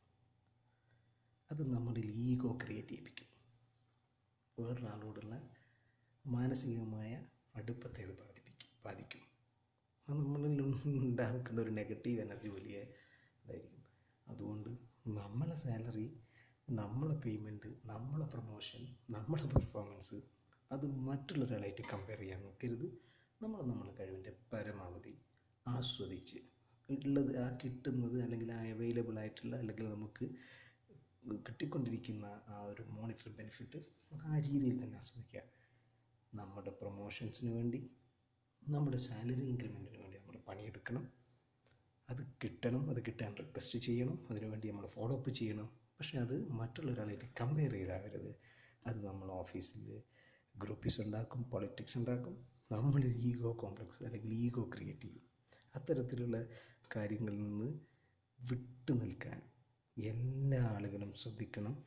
അത് 1.51 1.73
നമ്മുടെ 1.73 1.99
ഈഗോ 1.99 2.57
ക്രിയേറ്റ് 2.63 2.89
ചെയ്യിപ്പിക്കും. 2.89 3.29
വേറൊരാളോടുള്ള 4.59 5.49
മാനസികമായ 6.27 7.27
അടുപ്പത്തെ 7.55 8.03
അത് 8.03 8.17
ബാധിപ്പിക്കും 8.17 8.69
ബാധിക്കും. 8.85 9.32
അത് 10.07 10.15
നമ്മളിൽ 10.17 10.61
ഉണ്ടാക്കുന്ന 11.01 11.61
ഒരു 11.61 11.71
നെഗറ്റീവ് 11.71 12.21
എനർജി 12.21 12.47
വലിയ 12.47 12.77
ഇതായിരിക്കും. 13.43 13.83
അതുകൊണ്ട് 14.27 14.69
നമ്മളെ 15.17 15.55
സാലറി 15.55 16.07
നമ്മളെ 16.69 17.15
പേയ്മെന്റ് 17.15 17.69
നമ്മളെ 17.85 18.25
പ്രൊമോഷൻ 18.25 18.81
നമ്മളെ 19.09 19.47
പെർഫോമൻസ് 19.53 20.17
അത് 20.71 20.85
മറ്റുള്ളൊരാളായിട്ട് 21.07 21.83
കമ്പയർ 21.93 22.19
ചെയ്യാൻ 22.19 22.41
നോക്കരുത്. 22.43 22.87
നമ്മൾ 23.41 23.59
നമ്മളെ 23.71 23.93
കഴിവിന്റെ 23.99 24.33
പരമാവധി 24.53 25.13
ആസ്വദിച്ച് 25.65 26.39
ഉള്ളത് 26.89 27.31
ആ 27.37 27.47
കിട്ടുന്നത് 27.63 28.17
അല്ലെങ്കിൽ 28.23 28.51
ആ 28.51 28.61
അവൈലബിൾ 28.73 29.19
ആയിട്ടുള്ള 29.19 29.53
അല്ലെങ്കിൽ 29.55 29.85
നമുക്ക് 29.89 30.25
കിട്ടിക്കൊണ്ടിരിക്കുന്ന 31.47 32.25
ആ 32.47 32.57
ഒരു 32.71 32.83
മോണിറ്റർ 32.89 33.29
ബെനിഫിറ്റ് 33.39 33.79
അത് 34.11 34.21
ആ 34.31 34.39
രീതിയിൽ 34.47 34.77
തന്നെ 34.83 34.97
ആസ്വദിക്കുക. 34.97 35.43
നമ്മുടെ 36.33 36.71
പ്രൊമോഷൻസിന് 36.81 37.51
വേണ്ടി 37.57 37.79
നമ്മുടെ 38.67 38.97
സാലറി 38.97 39.41
ഇൻക്രിമെന്റിന് 39.41 39.97
വേണ്ടി 39.97 40.17
നമ്മൾ 40.17 40.37
പണിയെടുക്കണം. 40.47 41.11
അത് 42.09 42.27
കിട്ടണം 42.43 42.89
അത് 42.89 43.05
കിട്ടാൻ 43.05 43.35
റിക്വസ്റ്റ് 43.39 43.79
ചെയ്യണം 43.79 44.27
അതിനുവേണ്ടി 44.29 44.67
നമ്മൾ 44.67 44.87
ഫോളോ 44.87 45.17
അപ്പ് 45.17 45.29
ചെയ്യണം. 45.29 45.65
പക്ഷേ 45.65 46.19
അത് 46.19 46.51
മറ്റുള്ളൊരാളായിട്ട് 46.51 47.25
കമ്പയർ 47.41 47.71
ചെയ്താവരുത്. 47.71 48.35
അത് 48.87 49.05
നമ്മൾ 49.05 49.27
ഓഫീസിൽ 49.27 50.01
ഗ്രൂപ്പീസ് 50.57 51.01
ഉണ്ടാക്കും 51.01 51.43
പൊളിറ്റിക്സ് 51.43 51.97
ഉണ്ടാക്കും. 51.97 52.47
നമ്മളൊരു 52.71 53.07
ഈഗോ 53.07 53.53
കോംപ്ലക്സ് 53.53 54.03
അല്ലെങ്കിൽ 54.03 54.33
ഈഗോ 54.33 54.69
ക്രിയേറ്റ് 54.75 55.01
ചെയ്യും. 55.01 55.21
അത്തരത്തിലുള്ള 55.75 56.47
കാര്യങ്ങളിൽ 56.95 57.37
നിന്ന് 57.37 57.79
വിട്ടു 58.49 58.91
നിൽക്കാൻ 58.91 59.41
എല്ലാ 59.97 60.63
ആളുകളും 60.63 61.13
ശ്രദ്ധിക്കണം. 61.13 61.85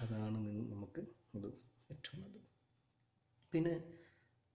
അതാണ് 0.00 0.38
നമുക്ക് 0.72 1.00
അത് 1.34 1.46
ഏറ്റവും 1.90 2.20
നല്ലത്. 2.20 2.40
പിന്നെ 3.52 3.99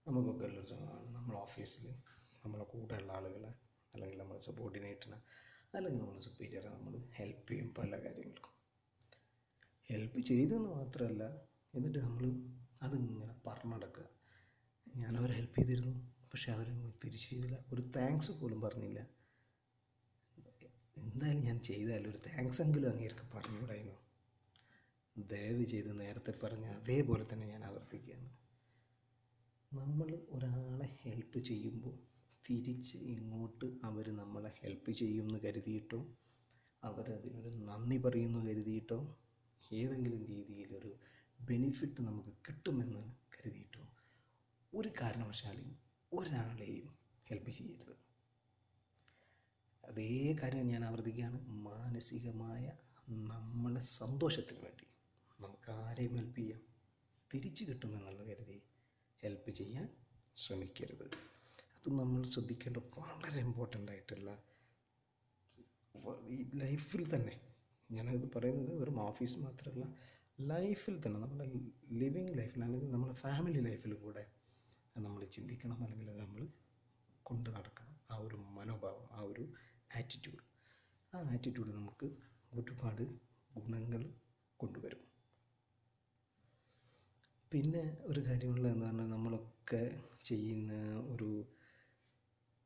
നമുക്കൊക്കെ 0.06 0.62
സ്വഭാവമാണ് 0.62 1.14
നമ്മൾ 1.14 1.36
ഓഫീസിൽ 1.36 1.84
നമ്മളെ 2.44 2.64
കൂടെയുള്ള 2.64 3.12
ആളുകളെ 3.12 3.50
അല്ലെങ്കിൽ 3.94 4.18
നമ്മുടെ 4.18 4.40
സബോർഡിനേറ്റിനെ 4.40 5.18
അല്ലെങ്കിൽ 5.74 6.00
നമ്മൾ 6.02 6.18
സുപ്പീരിയറെ 6.18 6.68
നമ്മൾ 6.68 6.92
ഹെൽപ്പ് 7.12 7.50
ചെയ്യും 7.50 7.74
പല 7.78 7.90
കാര്യങ്ങൾക്കും. 8.04 8.52
ഹെൽപ്പ് 9.90 10.20
ചെയ്തെന്ന് 10.20 10.68
മാത്രമല്ല 10.68 11.24
എന്നിട്ട് 11.74 11.98
നമ്മൾ 11.98 12.24
അതിങ്ങനെ 12.82 13.34
പറഞ്ഞടക്കുക. 13.46 14.06
ഞാൻ 14.86 15.18
അവരെ 15.18 15.32
ഹെൽപ്പ് 15.32 15.58
ചെയ്തിരുന്നു 15.60 15.94
പക്ഷെ 16.32 16.52
അവർ 16.52 16.66
തിരിച്ചു 17.04 17.28
ചെയ്തില്ല. 17.30 17.58
ഒരു 17.72 17.82
താങ്ക്സ് 17.96 18.32
പോലും 18.32 18.60
പറഞ്ഞില്ല. 18.60 19.00
എന്തായാലും 20.96 21.42
ഞാൻ 21.42 21.62
ചെയ്താലും 21.62 22.10
ഒരു 22.10 22.20
താങ്ക്സ് 22.28 22.62
എങ്കിലും 22.62 22.90
അങ്ങേർക്ക് 22.90 23.36
പറഞ്ഞുകൂടായിരുന്നു 23.36 23.98
ദയവ് 25.16 25.64
ചെയ്ത് 25.64 26.00
നേരത്തെ 26.00 26.32
പറഞ്ഞ 26.42 26.66
അതേപോലെ 26.66 27.26
തന്നെ 27.32 27.46
ഞാൻ 27.46 27.64
ആവർത്തിക്കുകയാണ്. 27.64 28.45
നമ്മൾ 29.76 30.26
ഒരാളെ 30.30 30.96
ഹെൽപ്പ് 31.02 31.38
ചെയ്യുമ്പോൾ 31.38 31.94
തിരിച്ച് 32.50 32.96
ഇങ്ങോട്ട് 32.96 33.64
അവർ 33.84 34.16
നമ്മളെ 34.16 34.52
ഹെൽപ്പ് 34.60 34.90
ചെയ്യുമെന്ന് 34.90 35.38
കരുതിയിട്ടോ 35.38 36.16
അവരതിനൊരു 36.84 37.48
നന്ദി 37.48 37.96
പറയുമെന്ന് 37.96 38.46
കരുതിയിട്ടോ 38.46 39.18
ഏതെങ്കിലും 39.72 40.26
രീതിയിലൊരു 40.26 40.96
ബെനിഫിറ്റ് 41.40 42.00
നമുക്ക് 42.00 42.28
കിട്ടുമെന്ന് 42.28 43.14
കരുതിയിട്ടോ 43.36 43.88
ഒരു 44.74 44.90
കാരണവശാലും 45.00 45.78
ഒരാളെയും 46.12 46.98
ഹെൽപ്പ് 47.30 47.50
ചെയ്യരുത്. 47.50 47.96
അതേ 49.84 50.36
കാര്യം 50.42 50.68
ഞാൻ 50.68 50.84
ആവർത്തിക്കുകയാണ്. 50.84 51.48
മാനസികമായ 51.48 52.72
നമ്മളെ 53.08 53.80
സന്തോഷത്തിന് 53.80 54.58
വേണ്ടി 54.58 54.86
നമുക്ക് 55.40 55.70
ആരെയും 55.70 56.14
ഹെൽപ്പ് 56.14 56.40
ചെയ്യാം. 56.40 56.60
തിരിച്ചു 57.34 57.64
കിട്ടുമെന്നുള്ള 57.64 58.24
കരുതി 58.24 58.62
ഹെൽപ്പ് 59.22 59.50
ചെയ്യാൻ 59.50 59.86
ശ്രമിക്കരുത്. 60.36 61.06
അത് 61.76 61.88
നമ്മൾ 62.00 62.20
ശ്രദ്ധിക്കേണ്ട 62.34 62.78
വളരെ 62.98 63.40
ഇമ്പോർട്ടന്റ് 63.46 63.92
ആയിട്ടുള്ള 63.92 64.30
ഈ 66.34 66.38
ലൈഫിൽ 66.62 67.02
തന്നെ. 67.14 67.34
ഞാനത് 67.90 68.26
പറയുന്നത് 68.36 68.72
വെറും 68.80 68.98
ഓഫീസ് 69.00 69.36
മാത്രമല്ല 69.38 69.84
ലൈഫിൽ 70.52 70.94
തന്നെ 71.04 71.18
നമ്മുടെ 71.20 71.46
ലിവിങ് 72.00 72.32
ലൈഫിൽ 72.38 72.62
അല്ലെങ്കിൽ 72.64 72.90
നമ്മുടെ 72.94 73.14
ഫാമിലി 73.14 73.60
ലൈഫിലും 73.68 73.98
കൂടെ 74.04 74.24
നമ്മൾ 74.96 75.22
ചിന്തിക്കണം 75.36 75.78
അല്ലെങ്കിൽ 75.84 76.10
അത് 76.10 76.20
നമ്മൾ 76.20 76.42
കൊണ്ടു 77.22 77.50
നടക്കണം. 77.50 77.94
ആ 78.10 78.16
ഒരു 78.26 78.36
മനോഭാവം 78.58 79.06
ആ 79.12 79.20
ഒരു 79.30 79.44
ആറ്റിറ്റ്യൂഡ് 79.96 80.42
ആ 81.12 81.20
ആറ്റിറ്റ്യൂഡ് 81.34 81.72
നമുക്ക് 81.78 82.06
ഒരുപാട് 82.52 83.02
ഗുണങ്ങൾ 83.58 84.02
കൊണ്ടുവരും. 84.60 85.02
പിന്നെ 87.52 87.82
ഒരു 88.06 88.20
കാര്യമുള്ള 88.26 88.66
എന്ന് 88.68 88.86
പറഞ്ഞാൽ 88.86 89.08
നമ്മളൊക്കെ 89.08 89.82
ചെയ്യുന്ന 90.24 90.72
ഒരു 91.12 91.28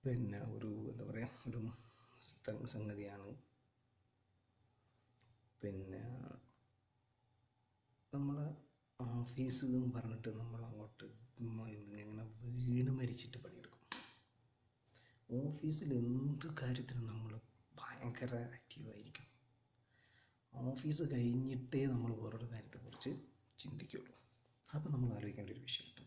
പിന്നെ 0.05 0.41
ഒരു 0.55 0.71
എന്താ 0.91 1.05
പറയുക 1.09 1.49
ഒരു 1.49 1.61
സംഗതിയാണ്. 2.75 3.29
പിന്നെ 5.63 6.03
നമ്മളെ 8.13 8.47
ഓഫീസ് 9.01 9.61
എന്ന് 9.69 9.89
പറഞ്ഞിട്ട് 9.97 10.31
നമ്മൾ 10.39 10.61
അങ്ങോട്ട് 10.69 11.07
ഇങ്ങനെ 11.43 12.25
വീണ് 12.61 12.93
മരിച്ചിട്ട് 12.99 13.39
പണിയെടുക്കും. 13.45 13.77
ഓഫീസിൽ 15.41 15.91
എന്ത് 16.01 16.47
കാര്യത്തിനും 16.61 17.07
നമ്മൾ 17.07 17.33
ഭയങ്കര 17.73 18.33
ആക്റ്റീവായിരിക്കും 18.57 19.27
ഓഫീസ് 20.53 21.05
കഴിഞ്ഞിട്ടേ 21.13 21.83
നമ്മൾ 21.87 22.11
വേറൊരു 22.23 22.49
കാര്യത്തെക്കുറിച്ച് 22.53 23.13
ചിന്തിക്കുള്ളൂ. 23.59 24.15
അപ്പോൾ 24.75 24.91
നമ്മൾ 24.91 25.11
ആലോചിക്കേണ്ട 25.15 25.51
ഒരു 25.51 25.61
വിഷയമുണ്ട് 25.61 26.03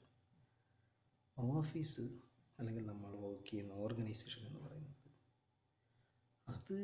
ഓഫീസ് 1.38 2.04
അല്ലെങ്കിൽ 2.60 2.86
നമ്മൾ 2.86 3.12
വർക്ക് 3.24 3.50
ചെയ്യുന്ന 3.50 3.74
ഓർഗനൈസേഷൻ 3.74 4.42
എന്ന് 4.48 4.60
പറയുന്നത് 4.60 5.10
അത് 6.48 6.76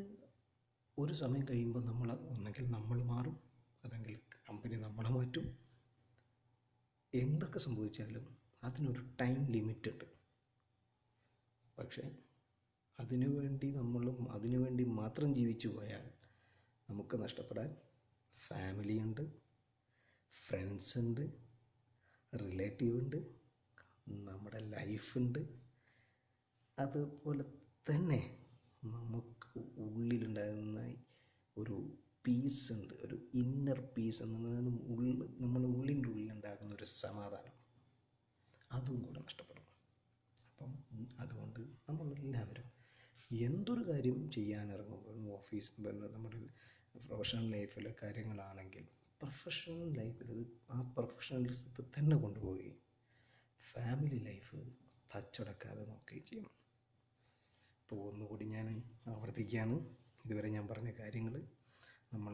ഒരു 0.98 1.14
സമയം 1.14 1.46
കഴിയുമ്പോൾ 1.50 1.84
നമ്മൾ 1.84 2.12
ഒന്നെങ്കിൽ 2.34 2.66
നമ്മൾ 2.70 3.04
മാറും 3.04 3.36
അല്ലെങ്കിൽ 3.84 4.16
കമ്പനി 4.50 4.76
നമ്മളെ 4.76 5.10
മാറ്റും. 5.10 5.46
എന്തൊക്കെ 7.14 7.60
സംഭവിച്ചാലും 7.60 8.26
അതിനൊരു 8.64 9.04
ടൈം 9.22 9.46
ലിമിറ്റ് 9.46 9.90
ഉണ്ട്. 9.90 10.08
പക്ഷേ 11.78 12.04
അതിനു 13.00 13.28
വേണ്ടി 13.28 13.72
നമ്മളും 13.72 14.32
അതിനു 14.32 14.58
വേണ്ടി 14.58 14.84
മാത്രം 14.84 15.30
ജീവിച്ചു 15.34 15.68
പോയാൽ 15.68 16.06
നമുക്ക് 16.90 17.16
നഷ്ടപ്പെടാൻ 17.24 17.70
ഫാമിലിയുണ്ട് 18.38 19.24
ഫ്രണ്ട്സ് 20.34 20.98
ഉണ്ട് 20.98 21.49
റിലേറ്റീവ് 22.34 23.00
ഉണ്ട് 23.00 23.18
നമ്മുടെ 24.08 24.60
ലൈഫുണ്ട് 24.60 25.40
അതുപോലെ 26.78 27.46
തന്നെ 27.90 28.20
നമുക്ക് 28.84 29.60
ഉള്ളിലുണ്ടാകുന്ന 29.78 30.80
ഒരു 31.58 31.76
പീസ് 32.28 32.74
ഉണ്ട് 32.74 32.94
ഒരു 32.94 33.30
ഇന്നർ 33.34 33.80
പീസ് 33.98 34.24
എന്ന് 34.24 34.40
പറഞ്ഞാൽ 34.40 34.68
ഉള്ളിൽ 34.88 35.42
നമ്മുടെ 35.42 35.66
ഉള്ളിന്റെ 35.66 36.10
ഉള്ളിലുണ്ടാകുന്ന 36.10 36.76
ഒരു 36.76 36.84
സമാധാനം. 36.84 37.56
അതും 38.72 39.02
കൂടെ 39.02 39.20
നഷ്ടപ്പെടും 39.20 39.66
അപ്പം 40.50 40.72
അതുകൊണ്ട് 41.20 41.60
നമ്മളെല്ലാവരും 41.90 42.68
എന്തൊരു 43.40 43.90
കാര്യം 43.90 44.32
ചെയ്യാനിറങ്ങുമ്പോഴും 44.32 45.34
ഓഫീസ് 45.34 45.72
നമ്മുടെ 45.82 46.40
പ്രൊഫഷണൽ 47.06 47.52
ലൈഫിലെ 47.52 47.96
കാര്യങ്ങളാണെങ്കിൽ 48.04 48.86
പ്രൊഫഷണൽ 49.22 49.98
ലൈഫിൽ 49.98 50.30
അത് 50.32 50.44
ആ 50.70 50.82
പ്രൊഫഷണലിസത്തെ 50.82 51.84
തന്നെ 51.98 52.18
കൊണ്ടുപോവുകയും 52.18 52.78
ഫാമിലി 53.62 54.20
ലൈഫ് 54.20 54.60
തച്ചടക്കാതെ 55.16 55.86
നോക്കുകയും 55.86 56.26
ചെയ്യണം 56.26 56.54
അപ്പോൾ 57.82 58.12
ഒന്നുകൂടി 58.12 58.46
ഞാൻ 58.46 58.68
ആവർത്തിക്കുകയാണ്. 59.08 59.78
ഇതുവരെ 60.26 60.50
ഞാൻ 60.50 60.68
പറഞ്ഞ 60.68 60.92
കാര്യങ്ങൾ 60.92 61.48
നമ്മൾ 62.14 62.34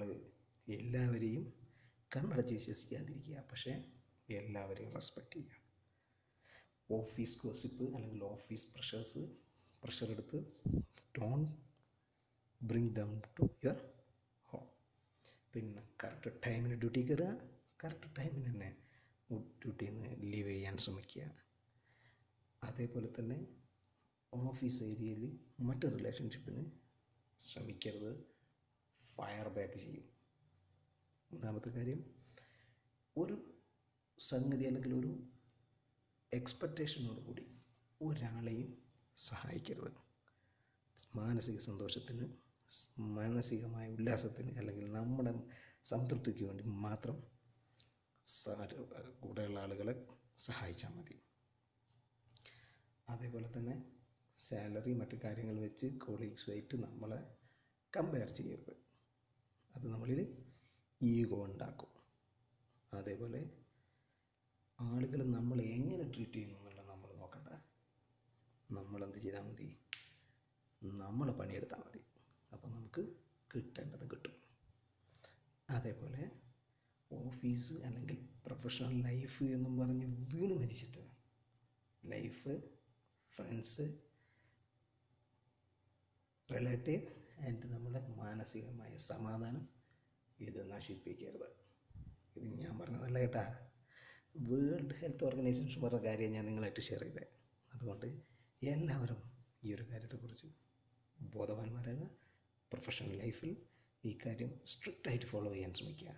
എല്ലാവരെയും 0.67 1.53
കണ്ണടച്ച് 2.15 2.53
വിശ്വസിക്കാതിരിക്കുക. 2.53 3.43
പക്ഷേ 3.51 3.73
എല്ലാവരെയും 4.29 4.93
റെസ്പെക്റ്റ് 4.93 5.31
ചെയ്യുക. 5.31 5.61
ഓഫീസ് 6.89 7.37
ഗോസിപ്പ് 7.37 7.95
അല്ലെങ്കിൽ 7.95 8.23
ഓഫീസ് 8.23 8.67
പ്രഷേഴ്സ് 8.73 9.19
പ്രഷർ 9.83 10.11
എടുത്ത് 10.11 10.37
don't 11.19 11.39
bring 12.61 12.95
them 12.95 13.11
to 13.39 13.43
your 13.65 13.94
പിന്നെ 15.55 15.89
കറക്റ്റ് 16.03 16.41
ടൈമിന് 16.45 16.73
ഡ്യൂട്ടി 16.73 17.01
കയറുക 17.01 17.49
കറക്റ്റ് 17.83 18.17
ടൈമിന് 18.17 18.45
തന്നെ 18.45 18.77
ഡ്യൂട്ടിയിൽ 19.31 19.97
നിന്ന് 19.97 20.33
ലീവ് 20.33 20.47
ചെയ്യാൻ 20.47 20.77
ശ്രമിക്കുക. 20.77 21.31
അതേപോലെ 22.63 23.09
തന്നെ 23.19 23.47
ഓഫീസ് 24.33 24.83
ഏരിയയിൽ 24.83 25.39
മറ്റ് 25.59 25.81
റിലേഷൻഷിപ്പിന് 25.81 26.71
ശ്രമിക്കരുത്. 27.39 28.11
ഫയർ 29.15 29.47
ബാക്ക് 29.47 29.73
ചെയ്യും. 29.73 30.09
മൂന്നാമത്തെ 31.31 31.69
കാര്യം 31.69 32.01
ഒരു 33.17 33.61
സംഗതി 34.19 34.63
അല്ലെങ്കിൽ 34.63 34.93
ഒരു 34.93 35.11
എക്സ്പെക്റ്റേഷനോട് 36.33 37.21
കൂടി 37.21 37.45
ഒരാളെയും 38.01 38.83
സഹായിക്കരുത്. 39.15 39.91
മാനസിക 41.15 41.57
സന്തോഷത്തിന് 41.57 42.44
മാനസികമായ 42.99 43.91
ഉല്ലാസത്തിന് 43.91 44.57
അല്ലെങ്കിൽ 44.57 44.91
നമ്മുടെ 44.91 45.33
സംതൃപ്തിക്ക് 45.83 46.43
വേണ്ടി 46.43 46.63
മാത്രം 46.63 47.23
കൂടെയുള്ള 49.19 49.59
ആളുകളെ 49.59 50.07
സഹായിച്ചാൽ 50.37 50.89
മതി. 50.89 51.21
അതേപോലെ 53.09 53.57
തന്നെ 53.57 53.75
സാലറി 54.37 54.93
മറ്റു 54.93 55.17
കാര്യങ്ങൾ 55.23 55.59
വെച്ച് 55.59 55.85
കൊളീഗ്സുമായിട്ട് 55.85 56.83
നമ്മളെ 56.83 57.19
കമ്പയർ 57.97 58.29
ചെയ്യരുത്. 58.29 58.75
അത് 59.75 59.87
നമ്മളിൽ 59.87 60.43
ഈഗോ 61.01 61.43
ഉണ്ടാക്കും. 61.45 61.91
അതേപോലെ 62.93 63.41
ആളുകൾ 64.79 65.23
നമ്മൾ 65.23 65.61
എങ്ങനെ 65.61 66.03
ട്രീറ്റ് 66.13 66.33
ചെയ്യുന്നു 66.33 66.57
എന്നുള്ളത് 66.57 66.87
നമ്മൾ 66.87 67.13
നോക്കണ്ട. 67.13 67.47
നമ്മളെന്ത് 68.71 69.17
ചെയ്താൽ 69.17 69.41
മതി? 69.41 69.77
നമ്മൾ 70.83 71.31
പണിയെടുത്താൽ 71.31 71.77
മതി. 71.77 72.01
നമുക്ക് 72.95 73.13
കിട്ടേണ്ടത് 73.55 74.11
കിട്ടും. 74.11 74.35
അതേപോലെ 75.69 76.31
ഓഫീസ് 77.11 77.73
അല്ലെങ്കിൽ 77.73 78.17
പ്രൊഫഷണൽ 78.45 79.01
ലൈഫ് 79.03 79.43
എന്നും 79.43 79.79
പറഞ്ഞ് 79.79 80.05
വീണ് 80.33 80.53
മരിച്ചിട്ട് 80.53 81.03
ലൈഫ് 82.05 82.49
ഫ്രണ്ട്സ് 83.35 83.81
റിലേറ്റീവ് 86.49 87.01
ആൻഡ് 87.45 87.67
നമ്മുടെ 87.67 88.07
മാനസികമായ 88.07 88.97
സമാധാനം 88.97 89.69
ഇത് 90.39 90.71
നശിപ്പിക്കരുത്. 90.71 91.49
ഇത് 92.35 92.59
ഞാൻ 92.61 92.79
പറഞ്ഞതല്ല 92.79 93.19
കേട്ടാ. 93.19 93.67
വേൾഡ് 94.37 94.95
ഹെൽത്ത് 94.95 95.25
ഓർഗനൈസേഷൻ 95.25 95.81
പറഞ്ഞ 95.81 96.03
കാര്യം 96.03 96.31
ഞാൻ 96.31 96.45
നിങ്ങളായിട്ട് 96.45 96.81
ഷെയർ 96.81 97.01
ചെയ്തത് 97.01 97.27
അതുകൊണ്ട് 97.73 98.05
എല്ലാവരും 98.63 99.21
ഈ 99.63 99.73
ഒരു 99.73 99.83
കാര്യത്തെക്കുറിച്ച് 99.83 100.47
ബോധവാന്മാരാകുക. 101.21 102.24
പ്രൊഫഷണൽ 102.73 103.17
ലൈഫിൽ 103.17 103.51
ഈ 104.03 104.17
കാര്യം 104.25 104.51
സ്ട്രിക്റ്റായിട്ട് 104.65 105.25
ഫോളോ 105.25 105.51
ചെയ്യാൻ 105.53 105.73
ശ്രമിക്കുക. 105.73 106.11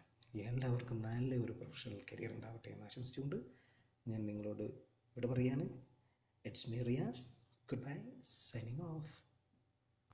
എല്ലാവർക്കും 0.45 1.01
നല്ല 1.01 1.35
ഒരു 1.35 1.51
പ്രൊഫഷണൽ 1.51 2.01
കരിയർ 2.11 2.31
ഉണ്ടാവട്ടെ 2.31 2.69
എന്ന് 2.69 2.85
ആശംസിച്ചുകൊണ്ട് 2.85 3.35
ഞാൻ 4.07 4.25
നിങ്ങളോട് 4.25 4.63
ഇവിടെ 5.15 5.27
പറയാണ് 5.27 5.65
it's 6.45 6.69
me 6.69 6.79
Riyas 6.81 7.23
goodbye 7.83 7.95
signing 8.23 8.81
off 8.81 9.26